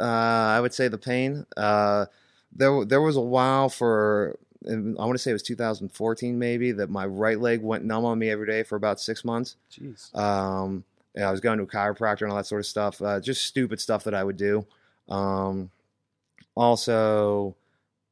Uh, 0.00 0.04
I 0.04 0.60
would 0.60 0.72
say 0.72 0.88
the 0.88 0.98
pain. 0.98 1.44
Uh, 1.56 2.06
there, 2.52 2.84
there 2.84 3.00
was 3.00 3.16
a 3.16 3.20
while 3.20 3.68
for 3.68 4.38
I 4.68 4.74
want 4.74 5.12
to 5.12 5.18
say 5.18 5.30
it 5.30 5.34
was 5.34 5.42
2014 5.44 6.38
maybe 6.38 6.72
that 6.72 6.90
my 6.90 7.06
right 7.06 7.38
leg 7.38 7.62
went 7.62 7.84
numb 7.84 8.04
on 8.04 8.18
me 8.18 8.28
every 8.28 8.46
day 8.46 8.62
for 8.62 8.76
about 8.76 9.00
six 9.00 9.24
months. 9.24 9.56
Jeez. 9.72 10.14
Um, 10.16 10.84
and 11.14 11.24
I 11.24 11.30
was 11.30 11.40
going 11.40 11.58
to 11.58 11.64
a 11.64 11.66
chiropractor 11.66 12.22
and 12.22 12.30
all 12.30 12.36
that 12.36 12.46
sort 12.46 12.60
of 12.60 12.66
stuff. 12.66 13.00
Uh, 13.00 13.20
just 13.20 13.44
stupid 13.44 13.80
stuff 13.80 14.04
that 14.04 14.14
I 14.14 14.24
would 14.24 14.36
do. 14.36 14.66
Um, 15.08 15.70
also, 16.54 17.56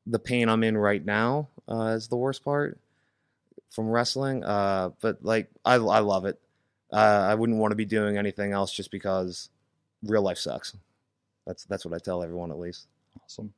the 0.06 0.18
pain 0.18 0.48
I'm 0.48 0.62
in 0.62 0.76
right 0.76 1.04
now 1.04 1.48
uh, 1.68 1.94
is 1.96 2.08
the 2.08 2.16
worst 2.16 2.44
part 2.44 2.78
from 3.70 3.88
wrestling. 3.88 4.44
Uh, 4.44 4.90
but 5.00 5.24
like, 5.24 5.48
I, 5.64 5.74
I 5.74 5.98
love 6.00 6.24
it. 6.24 6.40
Uh, 6.92 7.26
I 7.30 7.34
wouldn't 7.34 7.58
want 7.58 7.72
to 7.72 7.76
be 7.76 7.84
doing 7.84 8.16
anything 8.16 8.52
else 8.52 8.72
just 8.72 8.90
because 8.90 9.50
real 10.02 10.22
life 10.22 10.38
sucks. 10.38 10.74
That's 11.46 11.64
that's 11.64 11.84
what 11.84 11.94
I 11.94 11.98
tell 11.98 12.22
everyone 12.22 12.50
at 12.50 12.58
least. 12.58 12.86
Awesome. 13.24 13.52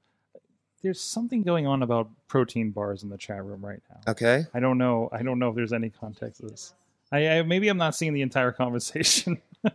There's 0.83 1.01
something 1.01 1.43
going 1.43 1.67
on 1.67 1.83
about 1.83 2.09
protein 2.29 2.71
bars 2.71 3.03
in 3.03 3.09
the 3.09 3.19
chat 3.19 3.45
room 3.45 3.65
right 3.65 3.81
now. 3.91 4.13
Okay. 4.13 4.45
I 4.55 4.61
don't 4.61 4.79
know. 4.79 5.09
I 5.13 5.23
don't 5.23 5.39
know 5.39 5.49
if 5.49 5.57
there's 5.57 5.73
any 5.73 5.91
context 5.91 6.41
to 6.41 6.47
this. 6.47 6.75
I, 7.11 7.29
I 7.29 7.43
maybe 7.43 7.69
I'm 7.69 7.79
not 7.79 7.95
seeing 7.95 8.13
the 8.13 8.23
entire 8.23 8.53
conversation. 8.53 9.41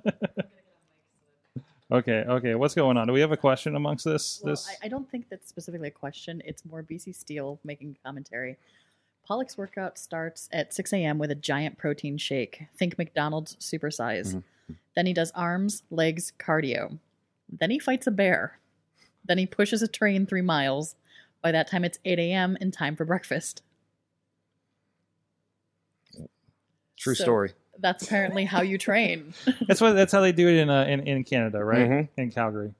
okay, 1.91 2.23
okay. 2.27 2.55
What's 2.55 2.75
going 2.75 2.95
on? 2.97 3.07
Do 3.07 3.13
we 3.13 3.21
have 3.21 3.31
a 3.31 3.37
question 3.37 3.75
amongst 3.75 4.05
this? 4.05 4.39
Well, 4.43 4.53
this 4.53 4.67
I, 4.69 4.85
I 4.85 4.87
don't 4.87 5.09
think 5.09 5.29
that's 5.29 5.49
specifically 5.49 5.87
a 5.89 5.91
question. 5.91 6.41
It's 6.45 6.63
more 6.63 6.83
BC 6.83 7.15
Steel 7.15 7.59
making 7.63 7.97
commentary. 8.03 8.57
Pollock's 9.25 9.57
workout 9.57 9.97
starts 9.97 10.49
at 10.51 10.73
6 10.73 10.91
a.m. 10.93 11.17
with 11.17 11.31
a 11.31 11.35
giant 11.35 11.77
protein 11.77 12.17
shake. 12.17 12.63
Think 12.77 12.97
McDonald's 12.97 13.55
supersize. 13.57 14.41
Then 14.95 15.05
he 15.05 15.13
does 15.13 15.31
arms, 15.33 15.83
legs, 15.89 16.33
cardio. 16.39 16.97
Then 17.49 17.71
he 17.71 17.79
fights 17.79 18.05
a 18.07 18.11
bear. 18.11 18.59
Then 19.25 19.37
he 19.37 19.45
pushes 19.45 19.81
a 19.81 19.87
train 19.87 20.25
three 20.25 20.41
miles. 20.41 20.95
By 21.41 21.51
that 21.53 21.69
time, 21.69 21.83
it's 21.85 21.99
8 22.03 22.19
a.m. 22.19 22.57
and 22.59 22.73
time 22.73 22.95
for 22.95 23.05
breakfast. 23.05 23.61
True 26.97 27.15
So- 27.15 27.23
story. 27.23 27.51
That's 27.79 28.03
apparently 28.05 28.45
how 28.45 28.61
you 28.61 28.77
train. 28.77 29.33
that's 29.67 29.81
what 29.81 29.93
that's 29.93 30.11
how 30.11 30.21
they 30.21 30.31
do 30.31 30.47
it 30.47 30.57
in 30.57 30.69
uh, 30.69 30.83
in, 30.83 31.07
in 31.07 31.23
Canada, 31.23 31.63
right? 31.63 31.89
Mhm. 31.89 32.09
In 32.17 32.31
Calgary, 32.31 32.71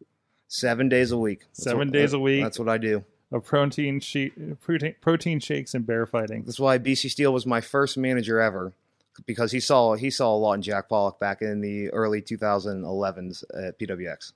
Seven 0.47 0.87
days 0.87 1.11
a 1.11 1.17
week. 1.17 1.39
That's 1.39 1.63
Seven 1.63 1.87
what- 1.87 1.91
days 1.91 2.13
a 2.13 2.19
week. 2.19 2.43
That's 2.43 2.59
what 2.59 2.69
I 2.69 2.77
do. 2.77 3.03
A 3.33 3.39
protein 3.41 3.99
sheet, 3.99 4.61
protein, 4.61 4.95
protein 5.01 5.39
shakes 5.39 5.73
and 5.73 5.85
bear 5.85 6.05
fighting. 6.05 6.43
That's 6.45 6.59
why 6.59 6.77
BC 6.77 7.09
Steel 7.09 7.33
was 7.33 7.45
my 7.45 7.59
first 7.59 7.97
manager 7.97 8.39
ever, 8.39 8.71
because 9.25 9.51
he 9.51 9.59
saw 9.59 9.95
he 9.95 10.09
saw 10.09 10.33
a 10.33 10.37
lot 10.37 10.53
in 10.53 10.61
Jack 10.61 10.87
Pollock 10.87 11.19
back 11.19 11.41
in 11.41 11.59
the 11.59 11.89
early 11.89 12.21
2011s 12.21 13.43
at 13.53 13.77
PWX. 13.79 14.33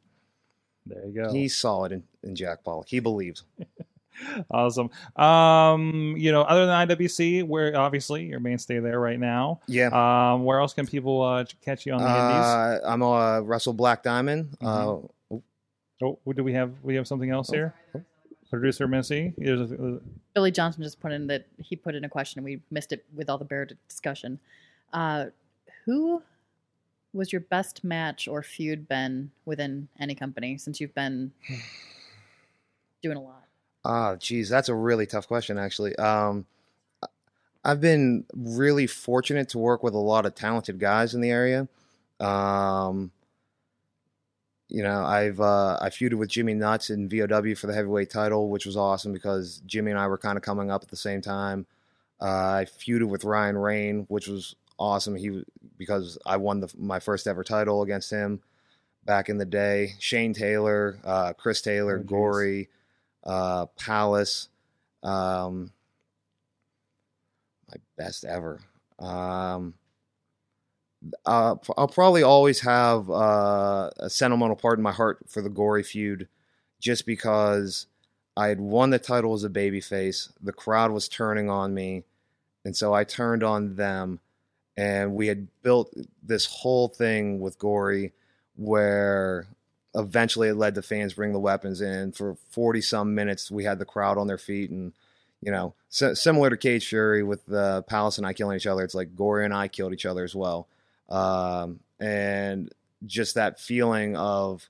There 0.86 1.06
you 1.06 1.14
go. 1.14 1.32
He 1.32 1.48
saw 1.48 1.84
it 1.86 1.92
in, 1.92 2.04
in 2.24 2.36
Jack 2.36 2.64
Pollock. 2.64 2.88
He 2.90 3.00
believed. 3.00 3.44
awesome. 4.52 4.90
Um, 5.16 6.16
you 6.18 6.32
know, 6.32 6.42
other 6.42 6.66
than 6.66 6.88
IWC, 6.88 7.44
where 7.44 7.78
obviously 7.78 8.26
your 8.26 8.40
mainstay 8.40 8.80
there 8.80 9.00
right 9.00 9.20
now. 9.20 9.60
Yeah. 9.68 9.90
Um, 10.34 10.44
where 10.44 10.60
else 10.60 10.74
can 10.74 10.88
people 10.88 11.22
uh, 11.22 11.46
catch 11.64 11.86
you 11.86 11.94
on 11.94 12.00
the 12.02 12.08
indies? 12.08 12.46
Uh, 12.46 12.80
I'm 12.86 13.02
a 13.02 13.42
Russell 13.42 13.74
Black 13.74 14.04
Diamond. 14.04 14.58
Mhm. 14.62 15.04
Uh, 15.06 15.08
Oh, 16.00 16.20
do 16.32 16.44
we 16.44 16.54
have 16.54 16.74
we 16.84 16.94
have 16.94 17.08
something 17.08 17.32
else 17.32 17.50
here? 17.50 17.74
Producer 18.50 18.88
Missy, 18.88 19.34
there's 19.38 19.72
a, 19.72 20.00
Billy 20.34 20.52
Johnson 20.52 20.84
just 20.84 21.00
put 21.00 21.12
in 21.12 21.28
that 21.28 21.48
he 21.60 21.76
put 21.76 21.96
in 21.96 22.04
a 22.04 22.10
question 22.10 22.40
and 22.40 22.46
we 22.46 22.62
missed 22.72 22.92
it 22.92 23.06
with 23.16 23.30
all 23.30 23.38
the 23.38 23.46
bear 23.46 23.68
discussion. 23.88 24.40
Uh, 24.94 25.26
who 25.86 26.22
was 27.14 27.32
your 27.32 27.42
best 27.42 27.84
match 27.84 28.28
or 28.28 28.44
feud 28.44 28.88
been 28.88 29.32
within 29.46 29.88
any 30.00 30.16
company 30.16 30.58
since 30.58 30.80
you've 30.80 30.96
been 30.96 31.32
doing 33.02 33.18
a 33.18 33.22
lot? 33.22 33.44
Ah, 33.84 34.16
geez, 34.16 34.50
that's 34.50 34.70
a 34.70 34.76
really 34.76 35.06
tough 35.06 35.28
question, 35.28 35.58
actually. 35.58 35.96
Um, 35.96 36.46
I've 37.64 37.82
been 37.82 38.26
really 38.34 38.88
fortunate 38.88 39.50
to 39.50 39.58
work 39.58 39.84
with 39.84 39.94
a 39.94 40.00
lot 40.00 40.26
of 40.26 40.36
talented 40.36 40.80
guys 40.80 41.14
in 41.14 41.22
the 41.22 41.32
area. 41.32 41.68
Um, 42.20 43.12
you 44.70 44.84
know, 44.84 45.04
I've 45.04 45.40
uh, 45.40 45.78
I 45.82 45.90
feuded 45.90 46.16
with 46.16 46.30
Jimmy 46.30 46.54
Nuts 46.54 46.90
in 46.90 47.08
VOW 47.08 47.56
for 47.56 47.68
the 47.68 47.74
heavyweight 47.74 48.10
title, 48.10 48.50
which 48.50 48.66
was 48.66 48.76
awesome 48.76 49.14
because 49.14 49.62
Jimmy 49.66 49.92
and 49.92 50.00
I 50.00 50.08
were 50.08 50.18
kind 50.18 50.38
of 50.38 50.44
coming 50.44 50.70
up 50.72 50.84
at 50.84 50.90
the 50.90 50.98
same 50.98 51.22
time. 51.22 51.66
Uh, 52.20 52.26
I 52.62 52.66
feuded 52.66 53.08
with 53.08 53.24
Ryan 53.24 53.58
Rain, 53.58 54.06
which 54.10 54.28
was 54.28 54.56
awesome. 54.78 55.16
He 55.16 55.44
because 55.78 56.18
I 56.26 56.38
won 56.38 56.60
the, 56.60 56.74
my 56.78 57.00
first 57.00 57.28
ever 57.28 57.44
title 57.44 57.82
against 57.82 58.10
him 58.10 58.42
back 59.06 59.30
in 59.30 59.38
the 59.38 59.46
day. 59.46 59.94
Shane 60.00 60.34
Taylor, 60.34 61.00
uh, 61.06 61.34
Chris 61.34 61.62
Taylor, 61.62 62.00
Oh. 62.00 62.04
Gory, 62.04 62.70
uh, 63.24 63.68
Palace. 63.78 64.50
Um, 65.04 65.72
my 67.70 67.78
best 67.98 68.26
ever. 68.26 68.60
Um, 69.00 69.76
uh, 71.26 71.56
I'll 71.78 71.88
probably 71.88 72.24
always 72.24 72.62
have 72.62 73.10
uh, 73.10 73.90
a 73.98 74.10
sentimental 74.10 74.56
part 74.56 74.80
in 74.80 74.84
my 74.84 74.92
heart 74.92 75.20
for 75.28 75.42
the 75.42 75.50
Gory 75.50 75.84
feud, 75.84 76.28
just 76.80 77.06
because 77.06 77.88
I 78.36 78.48
had 78.48 78.60
won 78.60 78.92
the 78.92 79.00
title 79.00 79.34
as 79.34 79.44
a 79.44 79.50
babyface. 79.50 80.32
The 80.42 80.54
crowd 80.54 80.92
was 80.92 81.08
turning 81.08 81.50
on 81.50 81.74
me, 81.74 82.04
and 82.64 82.76
so 82.76 82.94
I 82.94 83.04
turned 83.04 83.44
on 83.44 83.76
them. 83.76 84.20
And 84.80 85.16
we 85.16 85.26
had 85.26 85.48
built 85.64 85.92
this 86.22 86.46
whole 86.46 86.88
thing 86.88 87.40
with 87.40 87.58
Gory, 87.58 88.14
where 88.56 89.48
eventually 89.96 90.50
it 90.50 90.54
led 90.54 90.76
to 90.76 90.84
fans 90.84 91.16
bring 91.16 91.34
the 91.34 91.40
weapons 91.40 91.82
in. 91.82 92.12
For 92.12 92.36
forty 92.52 92.82
some 92.82 93.16
minutes, 93.16 93.50
we 93.50 93.64
had 93.64 93.80
the 93.80 93.86
crowd 93.86 94.20
on 94.20 94.28
their 94.28 94.38
feet, 94.38 94.70
and 94.70 94.94
you 95.42 95.52
know, 95.52 95.74
si- 95.90 96.14
similar 96.16 96.52
to 96.52 96.58
Cage 96.58 96.88
Fury 96.88 97.24
with 97.24 97.52
uh, 97.52 97.82
Palace 97.84 98.20
and 98.20 98.28
I 98.28 98.34
killing 98.34 98.56
each 98.56 98.68
other. 98.68 98.84
It's 98.84 98.96
like 98.96 99.16
Gory 99.16 99.46
and 99.46 99.54
I 99.54 99.68
killed 99.68 99.94
each 99.94 100.06
other 100.06 100.24
as 100.24 100.36
well, 100.36 100.68
um, 101.10 101.80
and 102.00 102.74
just 103.06 103.36
that 103.36 103.60
feeling 103.60 104.16
of 104.16 104.70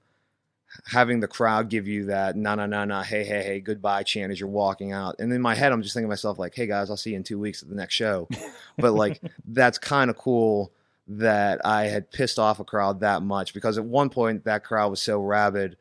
having 0.85 1.19
the 1.19 1.27
crowd 1.27 1.69
give 1.69 1.87
you 1.87 2.05
that 2.05 2.35
na 2.35 2.55
na 2.55 2.65
na 2.65 2.85
na 2.85 3.01
hey 3.01 3.23
hey 3.23 3.41
hey 3.41 3.59
goodbye 3.59 4.03
chant 4.03 4.31
as 4.31 4.39
you're 4.39 4.49
walking 4.49 4.91
out. 4.91 5.15
And 5.19 5.31
in 5.31 5.41
my 5.41 5.55
head 5.55 5.71
i'm 5.71 5.81
just 5.81 5.93
thinking 5.93 6.07
to 6.07 6.11
myself 6.11 6.37
like 6.37 6.53
hey 6.53 6.67
guys 6.67 6.89
i'll 6.89 6.97
see 6.97 7.11
you 7.11 7.15
in 7.15 7.23
two 7.23 7.39
weeks 7.39 7.63
at 7.63 7.69
the 7.69 7.75
next 7.75 7.93
show. 7.93 8.27
But 8.77 8.93
like 8.93 9.21
that's 9.47 9.79
kind 9.79 10.09
of 10.11 10.17
cool 10.17 10.71
that 11.07 11.65
i 11.65 11.85
had 11.85 12.11
pissed 12.11 12.37
off 12.37 12.59
a 12.59 12.63
crowd 12.63 12.99
that 12.99 13.23
much 13.23 13.53
because 13.53 13.77
at 13.77 13.85
one 13.85 14.09
point 14.09 14.43
that 14.43 14.63
crowd 14.63 14.91
was 14.91 15.01
so 15.01 15.19
rabid 15.19 15.77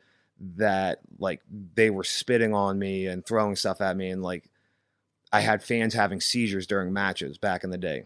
that 0.55 0.99
like 1.19 1.41
they 1.75 1.89
were 1.89 2.03
spitting 2.03 2.53
on 2.53 2.79
me 2.79 3.07
and 3.07 3.25
throwing 3.25 3.55
stuff 3.55 3.81
at 3.81 3.97
me 3.97 4.09
and 4.09 4.23
like 4.23 4.49
i 5.31 5.41
had 5.41 5.61
fans 5.61 5.93
having 5.93 6.21
seizures 6.21 6.65
during 6.65 6.93
matches 6.93 7.37
back 7.37 7.63
in 7.63 7.69
the 7.69 7.77
day 7.77 8.05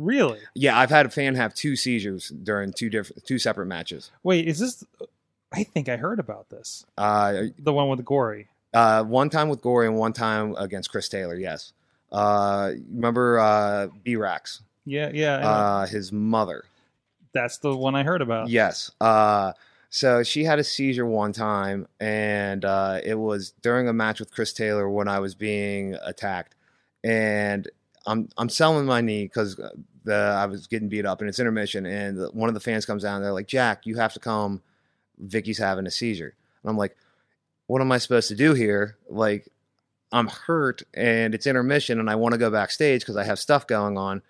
Really? 0.00 0.40
yeah 0.54 0.78
i've 0.78 0.88
had 0.90 1.04
a 1.04 1.10
fan 1.10 1.34
have 1.34 1.54
two 1.54 1.76
seizures 1.76 2.30
during 2.30 2.72
two 2.72 2.88
different 2.88 3.24
two 3.26 3.38
separate 3.38 3.66
matches 3.66 4.10
Wait, 4.22 4.48
is 4.48 4.58
this? 4.58 4.84
I 5.52 5.64
think 5.64 5.88
I 5.88 5.96
heard 5.96 6.18
about 6.20 6.48
this. 6.48 6.86
uh 6.96 7.44
The 7.58 7.72
one 7.72 7.88
with 7.88 8.04
Gory. 8.04 8.48
Uh, 8.72 9.02
one 9.02 9.30
time 9.30 9.48
with 9.48 9.60
Gory 9.60 9.88
and 9.88 9.96
one 9.96 10.12
time 10.12 10.54
against 10.56 10.90
Chris 10.92 11.08
Taylor. 11.08 11.34
Yes. 11.34 11.72
Uh, 12.12 12.70
remember 12.88 13.40
uh, 13.40 13.88
B-Rax, 14.04 14.62
Yeah, 14.84 15.10
yeah. 15.12 15.36
Uh, 15.38 15.86
his 15.86 16.12
mother. 16.12 16.64
That's 17.32 17.58
the 17.58 17.76
one 17.76 17.96
I 17.96 18.04
heard 18.04 18.22
about. 18.22 18.48
Yes. 18.48 18.92
Uh, 19.00 19.52
so 19.88 20.22
she 20.22 20.44
had 20.44 20.60
a 20.60 20.64
seizure 20.64 21.04
one 21.04 21.32
time, 21.32 21.88
and 21.98 22.64
uh, 22.64 23.00
it 23.04 23.16
was 23.16 23.52
during 23.60 23.88
a 23.88 23.92
match 23.92 24.20
with 24.20 24.32
Chris 24.32 24.52
Taylor 24.52 24.88
when 24.88 25.08
I 25.08 25.18
was 25.18 25.34
being 25.34 25.96
attacked, 26.04 26.54
and 27.02 27.68
I'm 28.06 28.28
I'm 28.38 28.48
selling 28.48 28.86
my 28.86 29.00
knee 29.00 29.24
because 29.24 29.60
the 30.04 30.14
I 30.14 30.46
was 30.46 30.66
getting 30.66 30.88
beat 30.88 31.06
up, 31.06 31.20
and 31.20 31.28
it's 31.28 31.38
intermission, 31.38 31.86
and 31.86 32.16
the, 32.18 32.28
one 32.30 32.48
of 32.48 32.54
the 32.54 32.60
fans 32.60 32.86
comes 32.86 33.02
down, 33.02 33.22
they're 33.22 33.32
like, 33.32 33.48
"Jack, 33.48 33.86
you 33.86 33.96
have 33.96 34.14
to 34.14 34.20
come. 34.20 34.62
Vicky's 35.18 35.58
having 35.58 35.86
a 35.86 35.90
seizure." 35.90 36.34
And 36.62 36.70
I'm 36.70 36.76
like, 36.78 36.96
"What 37.66 37.80
am 37.80 37.92
I 37.92 37.98
supposed 37.98 38.28
to 38.28 38.34
do 38.34 38.54
here? 38.54 38.96
Like, 39.08 39.48
I'm 40.12 40.28
hurt, 40.28 40.82
and 40.94 41.34
it's 41.34 41.46
intermission, 41.46 42.00
and 42.00 42.08
I 42.10 42.14
want 42.16 42.32
to 42.32 42.38
go 42.38 42.50
backstage 42.50 43.02
because 43.02 43.16
I 43.16 43.24
have 43.24 43.38
stuff 43.38 43.66
going 43.66 43.96
on." 43.98 44.22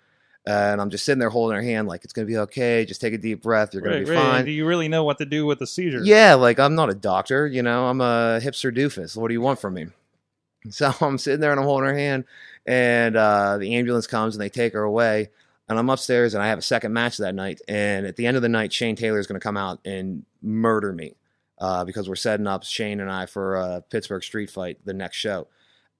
and 0.43 0.81
I'm 0.81 0.89
just 0.89 1.05
sitting 1.05 1.19
there 1.19 1.29
holding 1.29 1.55
her 1.55 1.61
hand, 1.61 1.87
like 1.87 2.03
it's 2.03 2.13
gonna 2.13 2.25
be 2.25 2.37
okay. 2.39 2.83
Just 2.83 2.99
take 2.99 3.13
a 3.13 3.17
deep 3.19 3.43
breath. 3.43 3.75
You're 3.75 3.83
gonna 3.83 3.97
Right, 3.97 4.05
be 4.05 4.09
right. 4.11 4.17
fine. 4.17 4.45
Do 4.45 4.49
you 4.49 4.65
really 4.65 4.87
know 4.87 5.03
what 5.03 5.19
to 5.19 5.25
do 5.27 5.45
with 5.45 5.59
the 5.59 5.67
seizure? 5.67 6.01
Yeah, 6.03 6.33
like 6.33 6.59
I'm 6.59 6.73
not 6.73 6.89
a 6.89 6.95
doctor, 6.95 7.45
you 7.45 7.61
know, 7.61 7.85
I'm 7.85 8.01
a 8.01 8.39
hipster 8.41 8.75
doofus. 8.75 9.15
What 9.15 9.27
do 9.27 9.35
you 9.35 9.41
want 9.41 9.59
from 9.59 9.75
me? 9.75 9.85
So 10.71 10.91
I'm 10.99 11.19
sitting 11.19 11.41
there 11.41 11.51
and 11.51 11.59
I'm 11.59 11.65
holding 11.67 11.89
her 11.89 11.95
hand, 11.95 12.23
and 12.65 13.15
uh, 13.15 13.59
the 13.59 13.75
ambulance 13.75 14.07
comes 14.07 14.33
and 14.33 14.41
they 14.41 14.49
take 14.49 14.73
her 14.73 14.81
away. 14.81 15.29
And 15.71 15.79
I'm 15.79 15.89
upstairs 15.89 16.33
and 16.33 16.43
I 16.43 16.49
have 16.49 16.59
a 16.59 16.61
second 16.61 16.91
match 16.91 17.15
that 17.19 17.33
night. 17.33 17.61
And 17.65 18.05
at 18.05 18.17
the 18.17 18.27
end 18.27 18.35
of 18.35 18.43
the 18.43 18.49
night, 18.49 18.73
Shane 18.73 18.97
Taylor 18.97 19.19
is 19.19 19.25
going 19.25 19.39
to 19.39 19.43
come 19.43 19.55
out 19.55 19.79
and 19.85 20.25
murder 20.41 20.91
me 20.91 21.15
uh, 21.59 21.85
because 21.85 22.09
we're 22.09 22.17
setting 22.17 22.45
up 22.45 22.65
Shane 22.65 22.99
and 22.99 23.09
I 23.09 23.25
for 23.25 23.55
a 23.55 23.81
Pittsburgh 23.89 24.21
street 24.21 24.49
fight 24.49 24.79
the 24.83 24.93
next 24.93 25.15
show. 25.15 25.47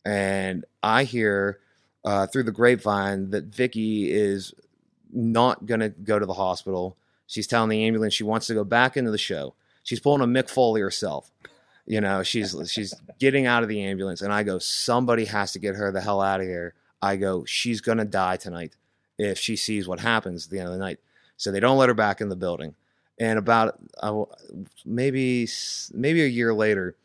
And 0.04 0.66
I 0.84 1.06
hear 1.06 1.62
uh, 2.04 2.28
through 2.28 2.44
the 2.44 2.52
grapevine 2.52 3.30
that 3.30 3.46
Vicky 3.46 4.12
is 4.12 4.54
not 5.14 5.66
going 5.66 5.80
to 5.80 5.88
go 5.88 6.20
to 6.20 6.26
the 6.26 6.34
hospital. 6.34 6.98
She's 7.26 7.48
telling 7.48 7.70
the 7.70 7.86
ambulance 7.86 8.14
she 8.14 8.26
wants 8.26 8.48
to 8.48 8.54
go 8.54 8.66
back 8.66 8.98
into 8.98 9.12
the 9.12 9.18
show. 9.18 9.54
She's 9.84 10.02
pulling 10.02 10.22
a 10.22 10.26
Mick 10.26 10.50
Foley 10.50 10.82
herself. 10.82 11.32
You 11.86 12.02
know, 12.02 12.24
she's 12.24 12.54
she's 12.70 12.94
getting 13.20 13.46
out 13.46 13.64
of 13.64 13.70
the 13.70 13.82
ambulance, 13.82 14.22
and 14.22 14.32
I 14.34 14.44
go, 14.44 14.60
somebody 14.60 15.26
has 15.26 15.54
to 15.54 15.60
get 15.60 15.76
her 15.76 15.92
the 15.92 16.02
hell 16.02 16.22
out 16.22 16.42
of 16.42 16.46
here. 16.46 16.74
I 17.02 17.16
go, 17.16 17.46
she's 17.46 17.82
gonna 17.82 18.06
die 18.06 18.38
tonight 18.38 18.76
if 19.22 19.38
she 19.38 19.56
sees 19.56 19.88
what 19.88 20.00
happens 20.00 20.46
at 20.46 20.52
the 20.52 20.58
end 20.58 20.68
of 20.68 20.74
the 20.74 20.80
night. 20.80 21.00
So 21.38 21.52
they 21.52 21.60
don't 21.60 21.78
let 21.78 21.90
her 21.90 21.96
back 21.96 22.22
in 22.22 22.30
the 22.30 22.36
building. 22.36 22.76
And 23.20 23.38
about 23.38 23.80
uh, 24.02 24.24
maybe 24.86 25.48
maybe 25.94 26.24
a 26.24 26.28
year 26.28 26.54
later, 26.54 26.96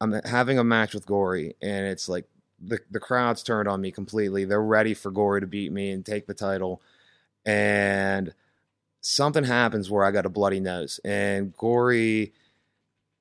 I'm 0.00 0.20
having 0.24 0.58
a 0.58 0.64
match 0.64 0.94
with 0.94 1.06
Gory, 1.06 1.54
and 1.62 1.86
it's 1.86 2.08
like 2.08 2.24
the 2.60 2.80
the 2.90 2.98
crowd's 2.98 3.42
turned 3.42 3.68
on 3.68 3.80
me 3.80 3.92
completely. 3.92 4.44
They're 4.44 4.60
ready 4.60 4.94
for 4.94 5.12
Gory 5.12 5.40
to 5.40 5.46
beat 5.46 5.70
me 5.70 5.92
and 5.92 6.04
take 6.04 6.26
the 6.26 6.34
title, 6.34 6.82
and 7.46 8.34
something 9.00 9.44
happens 9.44 9.90
where 9.90 10.04
I 10.04 10.10
got 10.10 10.26
a 10.26 10.30
bloody 10.30 10.60
nose, 10.60 10.98
and 11.04 11.56
Gory 11.56 12.32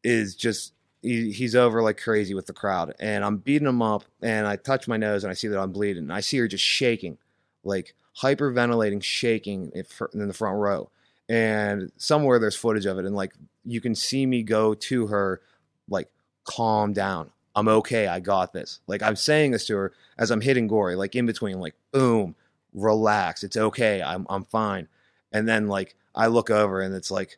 is 0.04 0.36
just 0.36 0.74
he, 1.04 1.32
he's 1.32 1.56
over 1.56 1.84
like 1.84 2.02
crazy 2.02 2.34
with 2.34 2.48
the 2.48 2.54
crowd, 2.54 2.96
and 3.00 3.24
I'm 3.24 3.38
beating 3.38 3.68
him 3.68 3.84
up, 3.84 4.06
and 4.24 4.48
I 4.48 4.56
touch 4.56 4.88
my 4.88 4.98
nose 4.98 5.24
and 5.24 5.30
I 5.30 5.36
see 5.36 5.50
that 5.50 5.60
I'm 5.60 5.72
bleeding, 5.72 6.04
and 6.04 6.14
I 6.14 6.22
see 6.22 6.38
her 6.40 6.48
just 6.48 6.64
shaking, 6.64 7.20
like 7.64 7.94
hyperventilating, 8.22 9.04
shaking 9.04 9.72
in 10.14 10.28
the 10.28 10.34
front 10.34 10.58
row, 10.58 10.90
and 11.28 11.92
somewhere 11.98 12.40
there's 12.40 12.56
footage 12.56 12.86
of 12.86 12.98
it, 12.98 13.06
and 13.06 13.16
like 13.16 13.34
you 13.66 13.82
can 13.82 13.96
see 13.96 14.26
me 14.26 14.44
go 14.44 14.74
to 14.74 15.08
her, 15.08 15.42
like 15.90 16.10
calm 16.44 16.94
down. 16.94 17.32
I'm 17.56 17.68
okay. 17.68 18.08
I 18.08 18.20
got 18.20 18.54
this. 18.54 18.80
Like 18.88 19.04
I'm 19.04 19.16
saying 19.16 19.52
this 19.52 19.66
to 19.68 19.76
her 19.76 19.94
as 20.18 20.32
I'm 20.32 20.42
hitting 20.42 20.68
Gory, 20.68 20.96
like 20.96 21.16
in 21.16 21.26
between, 21.26 21.60
like 21.60 21.76
boom, 21.92 22.36
relax. 22.74 23.44
It's 23.44 23.58
okay. 23.58 24.02
I'm 24.02 24.26
I'm 24.30 24.44
fine. 24.44 24.88
And 25.32 25.48
then 25.48 25.68
like 25.68 25.96
I 26.16 26.28
look 26.28 26.50
over 26.50 26.82
and 26.82 26.96
it's 26.96 27.12
like 27.12 27.38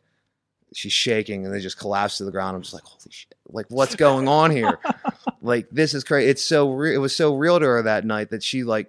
she's 0.74 0.92
shaking 0.92 1.44
and 1.44 1.54
they 1.54 1.60
just 1.60 1.78
collapse 1.78 2.18
to 2.18 2.24
the 2.24 2.30
ground. 2.30 2.56
I'm 2.56 2.62
just 2.62 2.74
like, 2.74 2.84
holy 2.84 3.10
shit! 3.10 3.34
Like 3.48 3.66
what's 3.68 3.96
going 3.96 4.28
on 4.28 4.50
here? 4.50 4.78
like 5.42 5.68
this 5.70 5.94
is 5.94 6.04
crazy. 6.04 6.30
It's 6.30 6.44
so 6.44 6.72
re- 6.72 6.94
it 6.94 6.98
was 6.98 7.14
so 7.14 7.34
real 7.34 7.58
to 7.58 7.66
her 7.66 7.82
that 7.82 8.04
night 8.04 8.30
that 8.30 8.42
she 8.42 8.64
like 8.64 8.88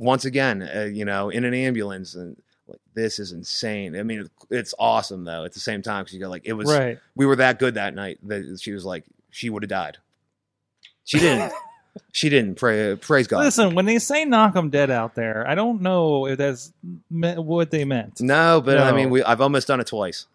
once 0.00 0.24
again, 0.24 0.62
uh, 0.62 0.80
you 0.84 1.04
know, 1.04 1.28
in 1.28 1.44
an 1.44 1.52
ambulance 1.52 2.14
and 2.14 2.36
like 2.66 2.80
this 2.94 3.18
is 3.18 3.32
insane. 3.32 3.94
I 3.98 4.02
mean, 4.02 4.28
it's 4.50 4.74
awesome 4.78 5.24
though. 5.24 5.44
At 5.44 5.52
the 5.52 5.60
same 5.60 5.82
time, 5.82 6.04
because 6.04 6.14
you 6.14 6.20
go 6.20 6.30
like 6.30 6.42
it 6.46 6.54
was 6.54 6.70
Right. 6.72 6.98
we 7.14 7.26
were 7.26 7.36
that 7.36 7.58
good 7.58 7.74
that 7.74 7.94
night 7.94 8.18
that 8.26 8.58
she 8.60 8.72
was 8.72 8.84
like 8.84 9.04
she 9.30 9.50
would 9.50 9.62
have 9.62 9.68
died. 9.70 9.98
She 11.04 11.18
didn't. 11.18 11.52
she 12.12 12.28
didn't. 12.30 12.54
Pray, 12.54 12.96
praise 12.96 13.26
God. 13.26 13.40
Listen, 13.40 13.74
when 13.74 13.84
they 13.84 13.98
say 13.98 14.24
knock 14.24 14.54
them 14.54 14.70
dead 14.70 14.90
out 14.90 15.14
there, 15.14 15.46
I 15.46 15.54
don't 15.54 15.82
know 15.82 16.26
if 16.26 16.38
that's 16.38 16.72
me- 17.10 17.34
what 17.36 17.70
they 17.70 17.84
meant. 17.84 18.20
No, 18.20 18.60
but 18.64 18.78
I 18.78 18.92
mean, 18.92 19.10
we, 19.10 19.22
I've 19.22 19.40
almost 19.40 19.66
done 19.68 19.80
it 19.80 19.86
twice, 19.88 20.26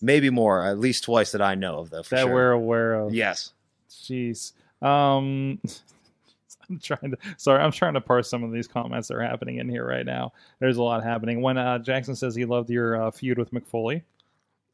maybe 0.00 0.30
more, 0.30 0.64
at 0.64 0.78
least 0.78 1.04
twice 1.04 1.32
that 1.32 1.42
I 1.42 1.56
know 1.56 1.80
of, 1.80 1.90
though. 1.90 2.02
For 2.04 2.14
that 2.14 2.22
sure. 2.24 2.32
we're 2.34 2.50
aware 2.52 2.94
of. 2.94 3.12
yes. 3.14 3.52
Jeez. 3.90 4.52
Um, 4.80 5.60
I'm 6.70 6.78
trying 6.78 7.10
to. 7.12 7.18
Sorry, 7.36 7.62
I'm 7.62 7.72
trying 7.72 7.94
to 7.94 8.00
parse 8.00 8.28
some 8.28 8.44
of 8.44 8.52
these 8.52 8.66
comments 8.68 9.08
that 9.08 9.16
are 9.16 9.22
happening 9.22 9.56
in 9.56 9.68
here 9.68 9.86
right 9.86 10.04
now. 10.04 10.32
There's 10.60 10.76
a 10.76 10.82
lot 10.82 11.02
happening. 11.02 11.40
When 11.40 11.56
uh, 11.58 11.78
Jackson 11.78 12.14
says 12.14 12.34
he 12.34 12.44
loved 12.44 12.70
your 12.70 13.02
uh, 13.02 13.10
feud 13.10 13.38
with 13.38 13.52
Mick 13.52 13.66
Foley. 13.66 14.02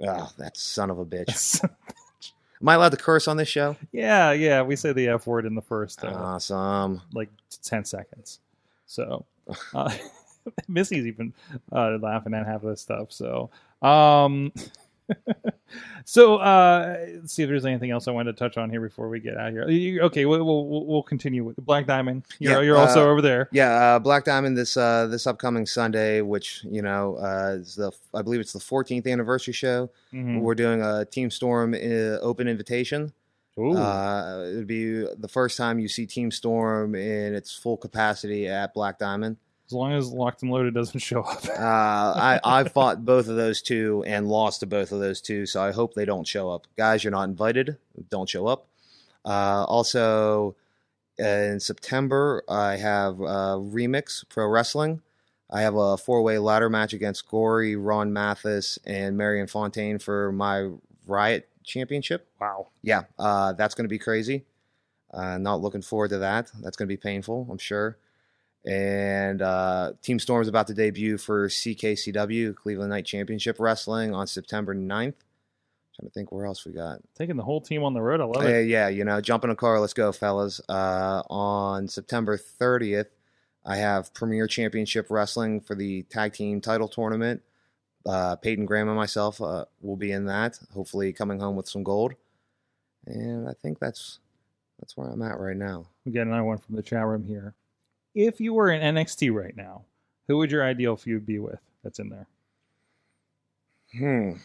Oh, 0.06 0.30
that 0.38 0.56
son 0.56 0.90
of 0.90 0.98
a 0.98 1.04
bitch. 1.06 1.62
Am 2.60 2.68
I 2.68 2.74
allowed 2.74 2.90
to 2.90 2.96
curse 2.96 3.28
on 3.28 3.36
this 3.36 3.48
show? 3.48 3.76
yeah, 3.92 4.32
yeah, 4.32 4.62
we 4.62 4.74
say 4.76 4.92
the 4.92 5.08
F 5.08 5.26
word 5.26 5.44
in 5.44 5.54
the 5.54 5.62
first 5.62 6.02
uh, 6.04 6.08
Awesome. 6.08 7.02
like 7.12 7.28
10 7.62 7.84
seconds. 7.84 8.40
So, 8.86 9.24
uh, 9.74 9.92
Missy's 10.68 11.06
even 11.06 11.34
uh, 11.72 11.98
laughing 12.00 12.32
at 12.34 12.46
half 12.46 12.62
of 12.62 12.70
this 12.70 12.80
stuff. 12.80 13.12
So, 13.12 13.50
um, 13.82 14.52
so 16.04 16.36
uh, 16.36 16.96
let's 17.20 17.32
see 17.32 17.42
if 17.42 17.48
there's 17.48 17.64
anything 17.64 17.90
else 17.90 18.08
I 18.08 18.10
wanted 18.12 18.36
to 18.36 18.38
touch 18.38 18.56
on 18.56 18.70
here 18.70 18.80
before 18.80 19.08
we 19.08 19.20
get 19.20 19.36
out 19.36 19.48
of 19.48 19.52
here. 19.54 19.68
You- 19.68 20.02
Okay, 20.02 20.24
we'll, 20.26 20.44
we'll, 20.44 20.86
we'll 20.86 21.02
continue 21.02 21.44
with 21.44 21.56
Black 21.56 21.86
Diamond. 21.86 22.24
You're, 22.38 22.52
Yeah, 22.52 22.60
you're 22.60 22.76
also 22.76 23.06
uh, 23.06 23.10
over 23.10 23.22
there. 23.22 23.48
Yeah, 23.52 23.70
uh, 23.70 23.98
Black 23.98 24.24
Diamond 24.24 24.56
this 24.56 24.76
uh, 24.76 25.06
this 25.06 25.26
upcoming 25.26 25.66
Sunday, 25.66 26.20
which 26.20 26.64
you 26.64 26.82
know 26.82 27.16
uh, 27.16 27.56
is 27.60 27.74
the 27.76 27.90
I 28.12 28.22
believe 28.22 28.40
it's 28.40 28.52
the 28.52 28.58
14th 28.58 29.06
anniversary 29.10 29.54
show. 29.54 29.90
Mhm. 30.12 30.40
We're 30.40 30.54
doing 30.54 30.82
a 30.82 31.04
Team 31.04 31.30
Storm 31.30 31.74
uh, 31.74 32.18
open 32.20 32.48
invitation. 32.48 33.12
Ooh. 33.58 33.76
Uh, 33.76 34.46
it 34.52 34.56
would 34.56 34.66
be 34.66 35.06
the 35.16 35.28
first 35.28 35.56
time 35.56 35.78
you 35.78 35.86
see 35.88 36.06
Team 36.06 36.30
Storm 36.30 36.94
in 36.96 37.34
its 37.34 37.54
full 37.56 37.76
capacity 37.76 38.48
at 38.48 38.74
Black 38.74 38.98
Diamond. 38.98 39.36
As 39.66 39.72
long 39.72 39.92
as 39.92 40.10
Locked 40.12 40.42
and 40.42 40.50
Loaded 40.50 40.74
doesn't 40.74 41.00
show 41.00 41.22
up. 41.22 41.44
Uh, 41.48 41.58
I 41.58 42.40
I 42.44 42.64
fought 42.64 43.04
both 43.04 43.28
of 43.28 43.36
those 43.36 43.62
two 43.62 44.04
and 44.06 44.28
lost 44.28 44.60
to 44.60 44.66
both 44.66 44.92
of 44.92 45.00
those 45.00 45.20
two, 45.20 45.46
so 45.46 45.62
I 45.62 45.72
hope 45.72 45.94
they 45.94 46.04
don't 46.04 46.26
show 46.26 46.50
up. 46.50 46.66
Guys, 46.76 47.04
you're 47.04 47.10
not 47.12 47.28
invited. 47.28 47.76
Don't 48.10 48.28
show 48.28 48.46
up. 48.46 48.66
Uh, 49.24 49.64
also, 49.64 50.56
uh, 51.20 51.24
in 51.24 51.60
September, 51.60 52.42
I 52.48 52.76
have 52.76 53.14
uh, 53.20 53.56
Remix 53.58 54.24
Pro 54.28 54.46
Wrestling. 54.48 55.00
I 55.50 55.62
have 55.62 55.76
a 55.76 55.96
four 55.96 56.22
way 56.22 56.38
ladder 56.38 56.68
match 56.68 56.92
against 56.92 57.28
Gory, 57.28 57.76
Ron 57.76 58.12
Mathis, 58.12 58.78
and 58.84 59.16
Marion 59.16 59.46
Fontaine 59.46 59.98
for 59.98 60.32
my 60.32 60.70
Riot 61.06 61.48
Championship. 61.62 62.26
wow. 62.40 62.68
Yeah, 62.82 63.04
uh, 63.18 63.52
that's 63.52 63.74
going 63.74 63.84
to 63.84 63.88
be 63.88 63.98
crazy. 63.98 64.44
Uh, 65.12 65.38
not 65.38 65.60
looking 65.60 65.82
forward 65.82 66.08
to 66.08 66.18
that. 66.18 66.50
That's 66.60 66.76
going 66.76 66.88
to 66.88 66.92
be 66.92 66.96
painful, 66.96 67.46
I'm 67.50 67.58
sure. 67.58 67.96
And 68.66 69.42
uh, 69.42 69.92
Team 70.02 70.18
Storm 70.18 70.40
is 70.40 70.48
about 70.48 70.68
to 70.68 70.74
debut 70.74 71.18
for 71.18 71.48
CKCW, 71.48 72.54
Cleveland 72.54 72.90
Knight 72.90 73.04
Championship 73.04 73.56
Wrestling, 73.58 74.14
on 74.14 74.26
September 74.26 74.74
9th. 74.74 74.88
i 74.90 75.96
trying 75.96 76.08
to 76.08 76.10
think 76.10 76.32
where 76.32 76.46
else 76.46 76.64
we 76.64 76.72
got. 76.72 77.00
Taking 77.14 77.36
the 77.36 77.42
whole 77.42 77.60
team 77.60 77.84
on 77.84 77.92
the 77.92 78.00
road. 78.00 78.20
I 78.20 78.24
love 78.24 78.46
it. 78.46 78.66
yeah, 78.66 78.88
you 78.88 79.04
know, 79.04 79.20
jump 79.20 79.44
in 79.44 79.50
a 79.50 79.56
car, 79.56 79.80
let's 79.80 79.92
go, 79.92 80.12
fellas. 80.12 80.62
Uh, 80.66 81.22
on 81.28 81.88
September 81.88 82.38
30th, 82.38 83.08
I 83.66 83.76
have 83.76 84.14
Premier 84.14 84.46
Championship 84.46 85.08
Wrestling 85.10 85.60
for 85.60 85.74
the 85.74 86.02
tag 86.04 86.32
team 86.32 86.60
title 86.62 86.88
tournament. 86.88 87.42
Uh, 88.06 88.36
Peyton 88.36 88.66
Graham 88.66 88.88
and 88.88 88.96
myself 88.96 89.40
uh, 89.40 89.64
will 89.80 89.96
be 89.96 90.12
in 90.12 90.26
that. 90.26 90.58
Hopefully, 90.72 91.12
coming 91.12 91.40
home 91.40 91.56
with 91.56 91.68
some 91.68 91.82
gold. 91.82 92.14
And 93.06 93.48
I 93.48 93.52
think 93.52 93.78
that's 93.78 94.18
that's 94.78 94.96
where 94.96 95.08
I'm 95.08 95.22
at 95.22 95.38
right 95.38 95.56
now. 95.56 95.86
We 96.04 96.12
got 96.12 96.22
another 96.22 96.44
one 96.44 96.58
from 96.58 96.76
the 96.76 96.82
chat 96.82 97.04
room 97.06 97.24
here. 97.24 97.54
If 98.14 98.40
you 98.40 98.54
were 98.54 98.70
in 98.70 98.94
NXT 98.94 99.32
right 99.32 99.56
now, 99.56 99.84
who 100.28 100.38
would 100.38 100.50
your 100.50 100.64
ideal 100.64 100.96
feud 100.96 101.26
be 101.26 101.38
with? 101.38 101.58
That's 101.82 101.98
in 101.98 102.08
there. 102.08 102.26
Hmm. 103.98 104.38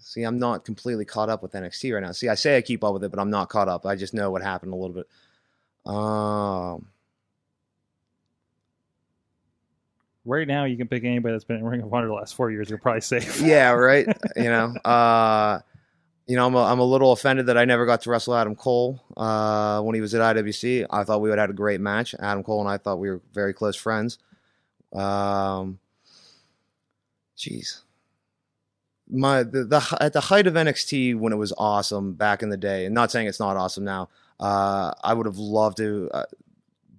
See, 0.00 0.22
I'm 0.22 0.38
not 0.38 0.64
completely 0.64 1.04
caught 1.04 1.28
up 1.28 1.42
with 1.42 1.52
NXT 1.52 1.94
right 1.94 2.02
now. 2.02 2.12
See, 2.12 2.28
I 2.28 2.34
say 2.34 2.56
I 2.56 2.62
keep 2.62 2.84
up 2.84 2.92
with 2.92 3.04
it, 3.04 3.10
but 3.10 3.20
I'm 3.20 3.30
not 3.30 3.48
caught 3.48 3.68
up. 3.68 3.86
I 3.86 3.96
just 3.96 4.14
know 4.14 4.30
what 4.30 4.42
happened 4.42 4.72
a 4.72 4.76
little 4.76 4.94
bit. 4.94 5.08
Um, 5.86 6.86
Right 10.24 10.46
now, 10.46 10.64
you 10.64 10.76
can 10.76 10.86
pick 10.86 11.02
anybody 11.02 11.32
that's 11.34 11.44
been 11.44 11.56
in 11.56 11.64
Ring 11.64 11.82
of 11.82 11.92
Honor 11.92 12.06
the 12.06 12.14
last 12.14 12.36
four 12.36 12.50
years. 12.50 12.68
You're 12.70 12.78
probably 12.78 13.00
safe. 13.00 13.40
yeah, 13.40 13.70
right. 13.70 14.06
you 14.36 14.44
know, 14.44 14.72
uh, 14.84 15.60
you 16.26 16.36
know, 16.36 16.46
I'm 16.46 16.54
a, 16.54 16.64
I'm 16.64 16.78
a 16.78 16.84
little 16.84 17.12
offended 17.12 17.46
that 17.46 17.58
I 17.58 17.64
never 17.64 17.84
got 17.84 18.02
to 18.02 18.10
wrestle 18.10 18.34
Adam 18.34 18.54
Cole 18.54 19.02
uh, 19.16 19.80
when 19.82 19.94
he 19.94 20.00
was 20.00 20.14
at 20.14 20.36
IWC. 20.36 20.86
I 20.90 21.04
thought 21.04 21.20
we 21.20 21.28
would 21.28 21.38
have 21.38 21.48
had 21.48 21.50
a 21.50 21.54
great 21.54 21.80
match. 21.80 22.14
Adam 22.18 22.42
Cole 22.44 22.60
and 22.60 22.68
I 22.68 22.78
thought 22.78 22.98
we 22.98 23.10
were 23.10 23.20
very 23.32 23.52
close 23.52 23.76
friends. 23.76 24.18
Um, 24.92 25.78
jeez, 27.36 27.80
my 29.10 29.42
the, 29.42 29.64
the 29.64 29.96
at 30.00 30.12
the 30.12 30.20
height 30.20 30.46
of 30.46 30.54
NXT 30.54 31.18
when 31.18 31.32
it 31.32 31.36
was 31.36 31.52
awesome 31.58 32.14
back 32.14 32.42
in 32.42 32.50
the 32.50 32.56
day, 32.56 32.84
and 32.86 32.94
not 32.94 33.10
saying 33.10 33.26
it's 33.26 33.40
not 33.40 33.56
awesome 33.56 33.84
now. 33.84 34.08
Uh, 34.38 34.92
I 35.02 35.14
would 35.14 35.26
have 35.26 35.38
loved 35.38 35.78
to 35.78 36.10
uh, 36.12 36.24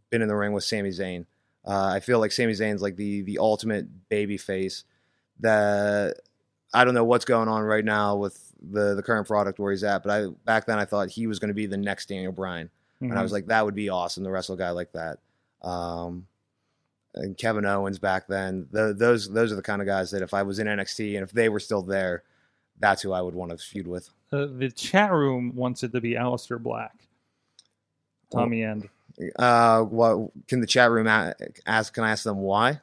been 0.09 0.21
in 0.21 0.27
the 0.27 0.35
ring 0.35 0.53
with 0.53 0.63
Sami 0.63 0.89
Zayn. 0.89 1.25
Uh, 1.65 1.91
I 1.95 1.99
feel 2.01 2.19
like 2.19 2.31
Sami 2.31 2.53
Zayn's 2.53 2.81
like 2.81 2.97
the 2.97 3.21
the 3.21 3.39
ultimate 3.39 4.09
baby 4.09 4.37
face 4.37 4.83
that 5.39 6.19
I 6.73 6.83
don't 6.83 6.93
know 6.93 7.03
what's 7.05 7.25
going 7.25 7.47
on 7.47 7.63
right 7.63 7.85
now 7.85 8.15
with 8.15 8.52
the 8.71 8.95
the 8.95 9.03
current 9.03 9.27
product 9.27 9.59
where 9.59 9.71
he's 9.71 9.83
at, 9.83 10.03
but 10.03 10.11
I 10.11 10.27
back 10.45 10.65
then 10.65 10.79
I 10.79 10.85
thought 10.85 11.09
he 11.09 11.27
was 11.27 11.39
going 11.39 11.49
to 11.49 11.53
be 11.53 11.65
the 11.65 11.77
next 11.77 12.07
Daniel 12.09 12.31
Bryan, 12.31 12.69
and 13.01 13.17
I 13.17 13.21
was 13.23 13.31
like 13.31 13.47
that 13.47 13.65
would 13.65 13.75
be 13.75 13.89
awesome 13.89 14.23
to 14.23 14.31
wrestle 14.31 14.55
a 14.55 14.57
guy 14.57 14.69
like 14.71 14.91
that. 14.93 15.19
Um, 15.61 16.27
and 17.15 17.37
Kevin 17.37 17.65
Owens 17.65 17.99
back 17.99 18.27
then, 18.27 18.67
tho- 18.71 18.93
those 18.93 19.29
those 19.29 19.51
are 19.51 19.55
the 19.55 19.61
kind 19.61 19.81
of 19.81 19.87
guys 19.87 20.11
that 20.11 20.21
if 20.21 20.33
I 20.33 20.43
was 20.43 20.59
in 20.59 20.67
NXT 20.67 21.13
and 21.15 21.23
if 21.23 21.31
they 21.31 21.49
were 21.49 21.59
still 21.59 21.81
there, 21.81 22.23
that's 22.79 23.01
who 23.01 23.11
I 23.11 23.21
would 23.21 23.35
want 23.35 23.51
to 23.51 23.57
feud 23.57 23.87
with. 23.87 24.09
Uh, 24.31 24.47
the 24.47 24.71
chat 24.71 25.11
room 25.11 25.53
wants 25.55 25.83
it 25.83 25.91
to 25.91 26.01
be 26.01 26.13
Aleister 26.15 26.61
Black. 26.61 26.93
Tommy 28.31 28.63
End. 28.63 28.89
Uh, 29.37 29.81
what 29.83 30.31
can 30.47 30.59
the 30.59 30.65
chat 30.67 30.89
room 30.89 31.05
ask? 31.07 31.93
Can 31.93 32.03
I 32.03 32.09
ask 32.11 32.23
them 32.23 32.37
why? 32.39 32.79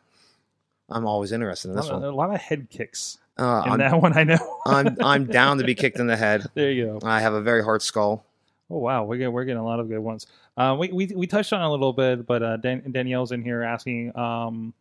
I'm 0.89 1.07
always 1.07 1.33
interested 1.33 1.69
in 1.71 1.75
A 1.75 1.81
this 1.81 1.91
lot, 1.91 2.01
one. 2.01 2.05
a 2.09 2.15
lot 2.15 2.35
of 2.35 2.41
head 2.41 2.69
kicks 2.71 3.19
Uh, 3.41 3.63
in 3.65 3.73
I'm, 3.73 3.79
that 3.79 4.01
one. 4.01 4.17
I 4.17 4.25
know. 4.25 4.59
I'm 4.67 4.97
I'm 5.03 5.27
down 5.27 5.59
to 5.59 5.65
be 5.65 5.75
kicked 5.75 5.99
in 5.99 6.07
the 6.07 6.17
head. 6.17 6.47
there 6.55 6.71
you 6.71 6.99
go. 7.01 7.09
I 7.09 7.21
have 7.21 7.33
a 7.33 7.41
very 7.41 7.65
hard 7.65 7.81
skull. 7.81 8.27
Oh 8.69 8.79
wow, 8.79 9.05
we're 9.05 9.17
getting, 9.17 9.33
we're 9.33 9.45
getting 9.45 9.61
a 9.61 9.65
lot 9.65 9.81
of 9.81 9.89
good 9.89 9.99
ones. 9.99 10.27
Uh, 10.57 10.77
we, 10.79 10.93
we 10.93 11.07
we 11.07 11.27
touched 11.27 11.53
on 11.53 11.63
it 11.63 11.67
a 11.67 11.71
little 11.71 11.93
bit, 11.93 12.27
but 12.27 12.43
uh, 12.43 12.57
Dan, 12.59 12.83
Danielle's 12.93 13.33
in 13.33 13.43
here 13.43 13.63
asking, 13.63 14.17
um, 14.17 14.75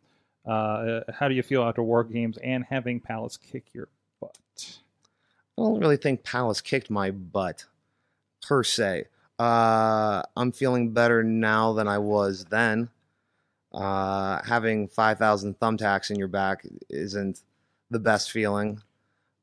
uh, 0.46 1.00
how 1.12 1.26
do 1.26 1.34
you 1.34 1.42
feel 1.42 1.62
after 1.62 1.82
war 1.82 2.04
games 2.04 2.38
and 2.38 2.64
having 2.64 3.00
Palace 3.00 3.36
kick 3.36 3.64
your 3.72 3.88
butt? 4.20 4.36
I 5.58 5.62
don't 5.62 5.80
really 5.80 5.96
think 5.96 6.22
Palace 6.22 6.60
kicked 6.60 6.90
my 6.90 7.10
butt 7.10 7.64
per 8.46 8.62
se. 8.62 9.06
Uh, 9.38 10.22
I'm 10.36 10.52
feeling 10.52 10.92
better 10.92 11.22
now 11.22 11.72
than 11.72 11.88
I 11.88 11.98
was 11.98 12.44
then. 12.44 12.90
Uh, 13.72 14.40
having 14.44 14.88
5,000 14.88 15.58
thumbtacks 15.58 16.10
in 16.10 16.16
your 16.16 16.28
back 16.28 16.66
isn't 16.88 17.40
the 17.90 17.98
best 17.98 18.30
feeling, 18.30 18.80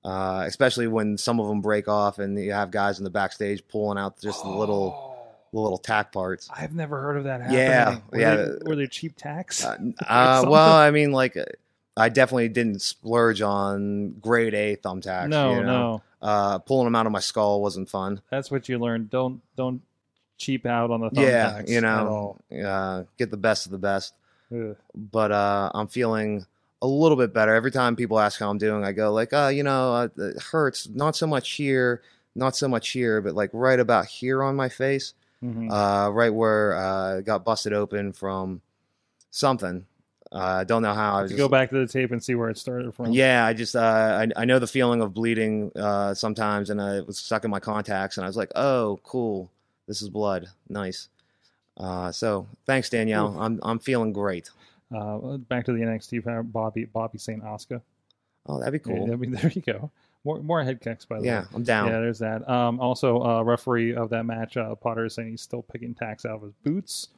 uh, 0.04 0.44
especially 0.48 0.88
when 0.88 1.18
some 1.18 1.40
of 1.40 1.48
them 1.48 1.62
break 1.62 1.88
off 1.88 2.20
and 2.20 2.38
you 2.40 2.52
have 2.52 2.72
guys 2.72 2.98
in 2.98 3.04
the 3.04 3.10
backstage 3.10 3.68
pulling 3.68 3.98
out 3.98 4.20
just 4.22 4.44
the 4.44 4.50
little 4.50 5.16
the 5.54 5.60
little 5.60 5.78
tack 5.78 6.12
parts. 6.12 6.50
I've 6.56 6.74
never 6.76 7.02
heard 7.02 7.18
of 7.18 7.24
that 7.26 7.42
happening. 7.42 7.60
Yeah, 7.60 8.00
were 8.12 8.20
yeah. 8.20 8.36
They, 8.36 8.70
were 8.70 8.76
they 8.76 8.88
cheap 8.88 9.16
tacks? 9.18 9.64
Uh, 9.64 9.78
uh, 10.08 10.46
well, 10.48 10.76
I 10.76 10.92
mean, 10.92 11.12
like, 11.12 11.38
uh, 11.38 11.46
I 11.96 12.10
definitely 12.10 12.50
didn't 12.50 12.82
splurge 12.82 13.42
on 13.42 14.12
grade 14.20 14.54
A 14.54 14.76
thumbtacks. 14.76 15.30
no, 15.30 15.52
you 15.56 15.64
know? 15.64 15.64
no, 15.64 16.02
Uh, 16.22 16.60
pulling 16.60 16.86
them 16.86 16.96
out 16.96 17.06
of 17.06 17.12
my 17.12 17.20
skull 17.22 17.62
wasn't 17.62 17.90
fun. 17.90 18.22
that's 18.30 18.52
what 18.52 18.68
you 18.70 18.78
learned. 18.78 19.10
Don't 19.10 19.42
don't 19.56 19.82
cheap 20.38 20.66
out 20.66 20.92
on 20.92 21.02
the 21.02 21.10
thumbtacks. 21.10 21.24
Yeah, 21.28 21.62
you 21.66 21.82
know, 21.82 22.38
uh, 22.64 23.04
get 23.18 23.32
the 23.32 23.38
best 23.38 23.66
of 23.66 23.72
the 23.72 23.78
best. 23.80 24.14
Ugh. 24.54 24.76
But 24.96 25.32
uh, 25.32 25.72
I'm 25.74 25.88
feeling 25.88 26.46
a 26.82 26.88
little 26.88 27.18
bit 27.18 27.34
better. 27.34 27.54
Every 27.56 27.72
time 27.72 27.96
people 27.96 28.20
ask 28.20 28.40
how 28.40 28.50
I'm 28.50 28.58
doing, 28.58 28.84
I 28.84 28.92
go 28.92 29.12
like, 29.12 29.34
uh, 29.34 29.48
you 29.54 29.64
know, 29.64 29.94
uh, 29.94 30.08
it 30.18 30.42
hurts. 30.42 30.88
Not 30.90 31.16
so 31.16 31.26
much 31.28 31.52
here, 31.52 32.02
not 32.36 32.56
so 32.56 32.68
much 32.68 32.90
here, 32.90 33.22
but 33.22 33.34
like 33.34 33.50
right 33.54 33.80
about 33.80 34.06
here 34.06 34.44
on 34.44 34.56
my 34.56 34.70
face, 34.70 35.14
Mhm. 35.44 35.72
uh, 35.72 36.12
right 36.12 36.34
where 36.34 36.76
uh, 36.76 37.22
got 37.22 37.44
busted 37.46 37.74
open 37.74 38.14
from 38.14 38.62
something. 39.32 39.86
Uh, 40.32 40.60
I 40.60 40.64
don't 40.66 40.82
know 40.82 40.94
how. 40.94 41.16
I 41.16 41.22
was 41.22 41.32
just, 41.32 41.38
go 41.38 41.48
back 41.48 41.70
to 41.70 41.78
the 41.80 41.88
tape 41.88 42.12
and 42.12 42.22
see 42.22 42.36
where 42.36 42.50
it 42.50 42.58
started 42.58 42.94
from. 42.94 43.12
Yeah, 43.14 43.46
I 43.46 43.54
just 43.54 43.76
uh, 43.76 44.26
I, 44.36 44.42
I 44.42 44.46
know 44.46 44.60
the 44.60 44.68
feeling 44.68 45.02
of 45.02 45.14
bleeding 45.14 45.72
uh, 45.76 46.14
sometimes, 46.14 46.70
and 46.70 46.82
I 46.82 47.00
was 47.02 47.18
stuck 47.18 47.46
in 47.46 47.50
my 47.52 47.62
contacts, 47.62 48.18
and 48.18 48.26
I 48.26 48.28
was 48.28 48.36
like, 48.36 48.52
oh, 48.56 49.00
cool, 49.04 49.50
this 49.88 50.02
is 50.02 50.10
blood, 50.10 50.48
nice. 50.68 51.08
Uh, 51.78 52.12
so 52.12 52.46
thanks, 52.66 52.90
Danielle. 52.90 53.30
Oof. 53.34 53.40
I'm 53.40 53.60
I'm 53.64 53.80
feeling 53.80 54.12
great. 54.12 54.50
Uh, 54.96 55.38
back 55.38 55.66
to 55.66 55.74
the 55.74 55.80
NXT 55.80 56.52
Bobby 56.52 56.86
Bobby 56.86 57.18
Saint 57.18 57.44
Oscar. 57.44 57.82
Oh, 58.46 58.60
that'd 58.60 58.72
be 58.72 58.80
cool. 58.80 59.12
I 59.12 59.16
mean, 59.16 59.32
there 59.42 59.52
you 59.54 59.62
go. 59.62 59.92
More 60.24 60.40
more 60.42 60.64
head 60.64 60.82
kicks 60.82 61.06
by 61.06 61.20
the 61.20 61.26
Yeah, 61.26 61.42
way. 61.42 61.48
I'm 61.56 61.64
down. 61.64 61.88
Yeah, 61.88 62.00
there's 62.00 62.20
that. 62.20 62.48
Um, 62.50 62.80
also, 62.80 63.22
uh, 63.24 63.42
referee 63.44 63.94
of 63.96 64.10
that 64.12 64.24
match, 64.26 64.58
uh, 64.58 64.76
Potter 64.76 65.06
is 65.06 65.14
saying 65.14 65.30
he's 65.32 65.42
still 65.42 65.62
picking 65.62 65.94
tacks 65.94 66.26
out 66.26 66.36
of 66.38 66.42
his 66.44 66.54
boots. 66.64 67.10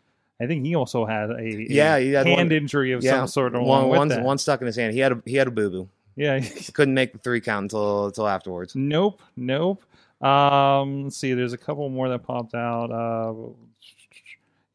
I 0.41 0.47
think 0.47 0.65
he 0.65 0.73
also 0.75 1.05
had 1.05 1.29
a, 1.31 1.37
a 1.37 1.65
Yeah, 1.69 1.99
he 1.99 2.11
had 2.13 2.25
hand 2.25 2.49
one- 2.49 2.51
injury 2.57 2.91
of 2.93 3.03
yeah, 3.03 3.11
some 3.11 3.27
sort. 3.27 3.53
one 3.53 3.61
along 3.61 3.89
one 3.89 4.07
that. 4.09 4.23
one 4.23 4.37
stuck 4.37 4.61
in 4.61 4.67
his 4.67 4.75
hand. 4.75 4.93
He 4.93 4.99
had 4.99 5.11
a 5.11 5.21
he 5.25 5.35
had 5.35 5.47
a 5.47 5.51
boo 5.51 5.69
boo. 5.69 5.89
Yeah. 6.15 6.39
Couldn't 6.73 6.93
make 6.93 7.13
the 7.13 7.19
three 7.19 7.41
count 7.41 7.65
until 7.65 8.07
until 8.07 8.27
afterwards. 8.27 8.75
nope. 8.75 9.21
Nope. 9.35 9.83
Um, 10.21 11.03
let's 11.05 11.17
see. 11.17 11.33
There's 11.33 11.53
a 11.53 11.57
couple 11.57 11.87
more 11.89 12.09
that 12.09 12.23
popped 12.23 12.53
out. 12.55 12.91
Uh, 12.91 13.33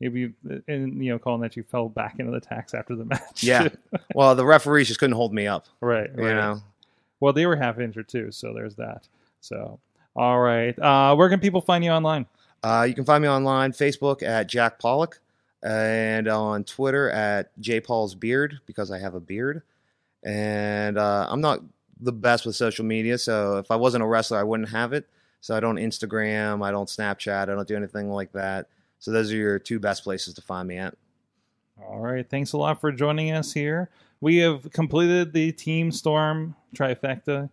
maybe 0.01 0.33
and 0.69 1.05
you 1.05 1.13
know, 1.13 1.19
calling 1.19 1.41
that 1.43 1.57
you 1.57 1.63
fell 1.63 1.89
back 1.89 2.19
into 2.19 2.33
the 2.33 2.41
tacks 2.41 2.75
after 2.75 2.95
the 2.97 3.05
match. 3.07 3.43
Yeah. 3.43 3.69
Well, 4.15 4.35
the 4.35 4.45
referees 4.45 4.89
just 4.89 5.01
couldn't 5.01 5.17
hold 5.17 5.33
me 5.33 5.47
up. 5.47 5.67
right. 5.81 6.11
You 6.17 6.25
right. 6.25 6.35
know. 6.35 6.63
Well, 7.21 7.33
they 7.33 7.47
were 7.47 7.57
half 7.57 7.79
injured 7.79 8.09
too, 8.09 8.31
so 8.31 8.53
there's 8.53 8.75
that. 8.77 9.09
So, 9.41 9.79
all 10.15 10.41
right. 10.41 10.79
Uh, 10.79 11.15
where 11.15 11.29
can 11.29 11.41
people 11.41 11.61
find 11.61 11.85
you 11.85 11.91
online? 11.91 12.27
Uh, 12.63 12.87
you 12.89 12.95
can 12.95 13.05
find 13.05 13.23
me 13.23 13.29
online, 13.29 13.73
Facebook 13.73 14.23
at 14.23 14.49
Jack 14.49 14.79
Pollock, 14.79 15.21
and 15.63 16.29
on 16.29 16.65
Twitter 16.65 17.11
at 17.11 17.59
J 17.61 17.81
Paul's 17.81 18.15
Beard 18.15 18.59
because 18.67 18.91
I 18.91 18.99
have 18.99 19.15
a 19.15 19.21
beard. 19.21 19.63
And 20.23 20.99
uh, 20.99 21.27
I'm 21.29 21.41
not 21.41 21.61
the 22.01 22.13
best 22.13 22.47
with 22.47 22.57
social 22.57 22.85
media, 22.85 23.19
so 23.19 23.59
if 23.59 23.71
I 23.71 23.77
wasn't 23.77 24.03
a 24.03 24.07
wrestler, 24.07 24.39
I 24.39 24.43
wouldn't 24.43 24.71
have 24.71 24.93
it. 24.93 25.07
So 25.41 25.55
I 25.55 25.61
don't 25.61 25.77
Instagram, 25.77 26.65
I 26.65 26.71
don't 26.71 26.89
Snapchat, 26.89 27.43
I 27.43 27.45
don't 27.45 27.69
do 27.69 27.77
anything 27.77 28.11
like 28.11 28.33
that. 28.33 28.67
So 29.05 29.11
those 29.11 29.31
are 29.31 29.37
your 29.37 29.59
two 29.59 29.79
best 29.79 30.03
places 30.03 30.33
to 30.33 30.41
find 30.41 30.67
me 30.67 30.79
at. 30.79 30.95
All 31.87 31.99
right. 31.99 32.27
Thanks 32.27 32.55
a 32.55 32.57
lot 32.57 32.81
for 32.81 32.91
joining 32.91 33.33
us 33.33 33.53
here. 33.53 33.91
We 34.23 34.39
have 34.39 34.71
completed 34.73 35.35
the 35.35 35.53
Team 35.53 35.93
Storm 35.93 36.57
trifecta. 36.75 37.51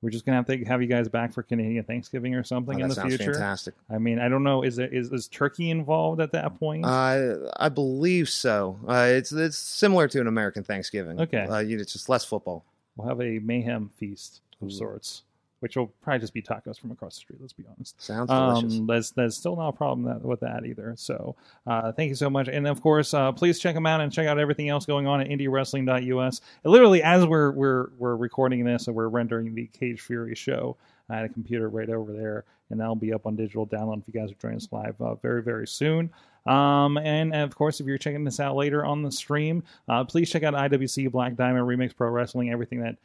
We're 0.00 0.08
just 0.08 0.24
gonna 0.24 0.36
have 0.36 0.46
to 0.46 0.64
have 0.64 0.80
you 0.80 0.88
guys 0.88 1.08
back 1.10 1.34
for 1.34 1.42
Canadian 1.42 1.84
Thanksgiving 1.84 2.34
or 2.34 2.42
something 2.42 2.76
Oh, 2.76 2.84
in 2.84 2.88
that 2.88 2.94
the 2.94 2.94
sounds 3.02 3.16
future. 3.16 3.34
fantastic. 3.34 3.74
I 3.90 3.98
mean, 3.98 4.18
I 4.18 4.30
don't 4.30 4.44
know. 4.44 4.62
Is 4.62 4.78
is, 4.78 5.12
is 5.12 5.28
turkey 5.28 5.68
involved 5.68 6.22
at 6.22 6.32
that 6.32 6.58
point? 6.58 6.86
Uh, 6.86 7.50
I 7.58 7.68
believe 7.68 8.30
so. 8.30 8.78
Uh, 8.88 9.08
it's 9.10 9.30
it's 9.30 9.58
similar 9.58 10.08
to 10.08 10.22
an 10.22 10.26
American 10.26 10.64
Thanksgiving. 10.64 11.20
Okay. 11.20 11.40
uh, 11.44 11.58
you- 11.58 11.78
it's 11.78 11.92
just 11.92 12.08
less 12.08 12.24
football. 12.24 12.64
we'll 12.96 13.08
have 13.08 13.20
a 13.20 13.40
mayhem 13.40 13.90
feast 13.98 14.40
of 14.62 14.68
Ooh. 14.68 14.70
sorts, 14.70 15.22
which 15.64 15.78
will 15.78 15.86
probably 16.02 16.20
just 16.20 16.34
be 16.34 16.42
tacos 16.42 16.78
from 16.78 16.90
across 16.90 17.14
the 17.14 17.20
street. 17.20 17.38
Let's 17.40 17.54
be 17.54 17.64
honest. 17.66 17.98
Sounds 17.98 18.28
delicious. 18.28 18.78
Um, 18.80 18.86
that's 18.86 19.12
that's 19.12 19.34
still 19.34 19.56
not 19.56 19.68
a 19.68 19.72
problem 19.72 20.02
that, 20.02 20.20
with 20.20 20.40
that 20.40 20.66
either. 20.66 20.92
So 20.98 21.36
uh, 21.66 21.90
thank 21.90 22.10
you 22.10 22.14
so 22.14 22.28
much, 22.28 22.48
and 22.48 22.66
of 22.66 22.82
course, 22.82 23.14
uh, 23.14 23.32
please 23.32 23.58
check 23.58 23.74
them 23.74 23.86
out 23.86 24.02
and 24.02 24.12
check 24.12 24.26
out 24.26 24.38
everything 24.38 24.68
else 24.68 24.84
going 24.84 25.06
on 25.06 25.22
at 25.22 25.28
IndieWrestling.us. 25.28 26.40
And 26.64 26.70
literally, 26.70 27.02
as 27.02 27.24
we're 27.24 27.52
we're 27.52 27.86
we're 27.96 28.14
recording 28.14 28.62
this 28.62 28.88
and 28.88 28.94
we're 28.94 29.08
rendering 29.08 29.54
the 29.54 29.66
Cage 29.68 30.02
Fury 30.02 30.34
show, 30.34 30.76
I 31.08 31.16
had 31.16 31.24
a 31.24 31.30
computer 31.30 31.70
right 31.70 31.88
over 31.88 32.12
there, 32.12 32.44
and 32.68 32.78
that'll 32.78 32.94
be 32.94 33.14
up 33.14 33.24
on 33.24 33.34
digital 33.34 33.66
download 33.66 34.02
if 34.02 34.04
you 34.06 34.20
guys 34.20 34.30
are 34.30 34.34
joining 34.34 34.58
us 34.58 34.68
live 34.70 35.00
uh, 35.00 35.14
very, 35.14 35.42
very 35.42 35.66
soon. 35.66 36.10
Um, 36.44 36.98
and 36.98 37.34
of 37.34 37.54
course, 37.54 37.80
if 37.80 37.86
you're 37.86 37.96
checking 37.96 38.24
this 38.24 38.38
out 38.38 38.54
later 38.54 38.84
on 38.84 39.02
the 39.02 39.10
stream, 39.10 39.62
uh, 39.88 40.04
please 40.04 40.30
check 40.30 40.42
out 40.42 40.52
IWC 40.52 41.10
Black 41.10 41.36
Diamond 41.36 41.66
Remix 41.66 41.96
Pro 41.96 42.10
Wrestling, 42.10 42.50
everything 42.50 42.80
that 42.82 42.96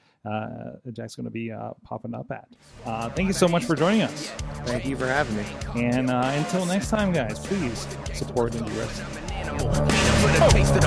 Jack's 0.92 1.16
going 1.16 1.26
to 1.26 1.32
be 1.32 1.52
uh, 1.52 1.72
popping 1.84 2.14
up 2.14 2.32
at. 2.32 2.48
Uh, 2.86 3.10
thank 3.10 3.28
you 3.28 3.34
so 3.34 3.48
much 3.48 3.66
for 3.66 3.76
joining 3.76 4.02
us. 4.02 4.28
Thank 4.66 4.86
you 4.86 4.96
for 4.98 5.08
having 5.08 5.36
me. 5.38 5.46
And 5.76 6.10
uh, 6.10 6.32
until 6.36 6.66
next 6.66 6.90
time, 6.90 7.12
guys, 7.14 7.40
please 7.40 7.88
support 8.14 8.54
indie 8.54 8.78
wrestling. 8.78 9.32
animal. 9.32 9.70
Peanut 9.70 9.88
for 9.88 10.28
the 10.28 10.48
taste 10.52 10.76
of. 10.76 10.84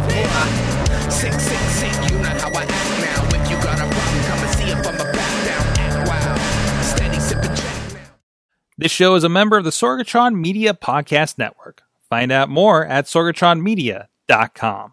Sick, 1.12 1.32
sick, 1.32 1.58
sick. 1.58 2.10
You 2.10 2.18
know 2.18 2.24
how 2.24 2.50
I 2.50 2.62
act 2.64 3.00
now. 3.00 3.40
If 3.40 3.50
you 3.50 3.56
got 3.62 3.78
a 3.78 3.86
problem, 3.88 4.22
come 4.24 4.38
and 4.38 4.54
see 4.54 4.64
if 4.64 4.86
I'm 4.86 4.94
a 4.94 5.12
back 5.12 5.44
down. 5.44 5.78
Act 5.78 6.08
wild. 6.08 6.84
Steady 6.84 7.20
sipping 7.20 7.54
Jack 7.54 7.94
now. 7.94 8.00
This 8.78 8.92
show 8.92 9.14
is 9.14 9.24
a 9.24 9.28
member 9.28 9.56
of 9.58 9.64
the 9.64 9.70
Sorgatron 9.70 10.34
Media 10.34 10.74
Podcast 10.74 11.38
Network. 11.38 11.82
Find 12.08 12.30
out 12.32 12.48
more 12.48 12.84
at 12.86 13.06
sorgatronmedia.com. 13.06 14.92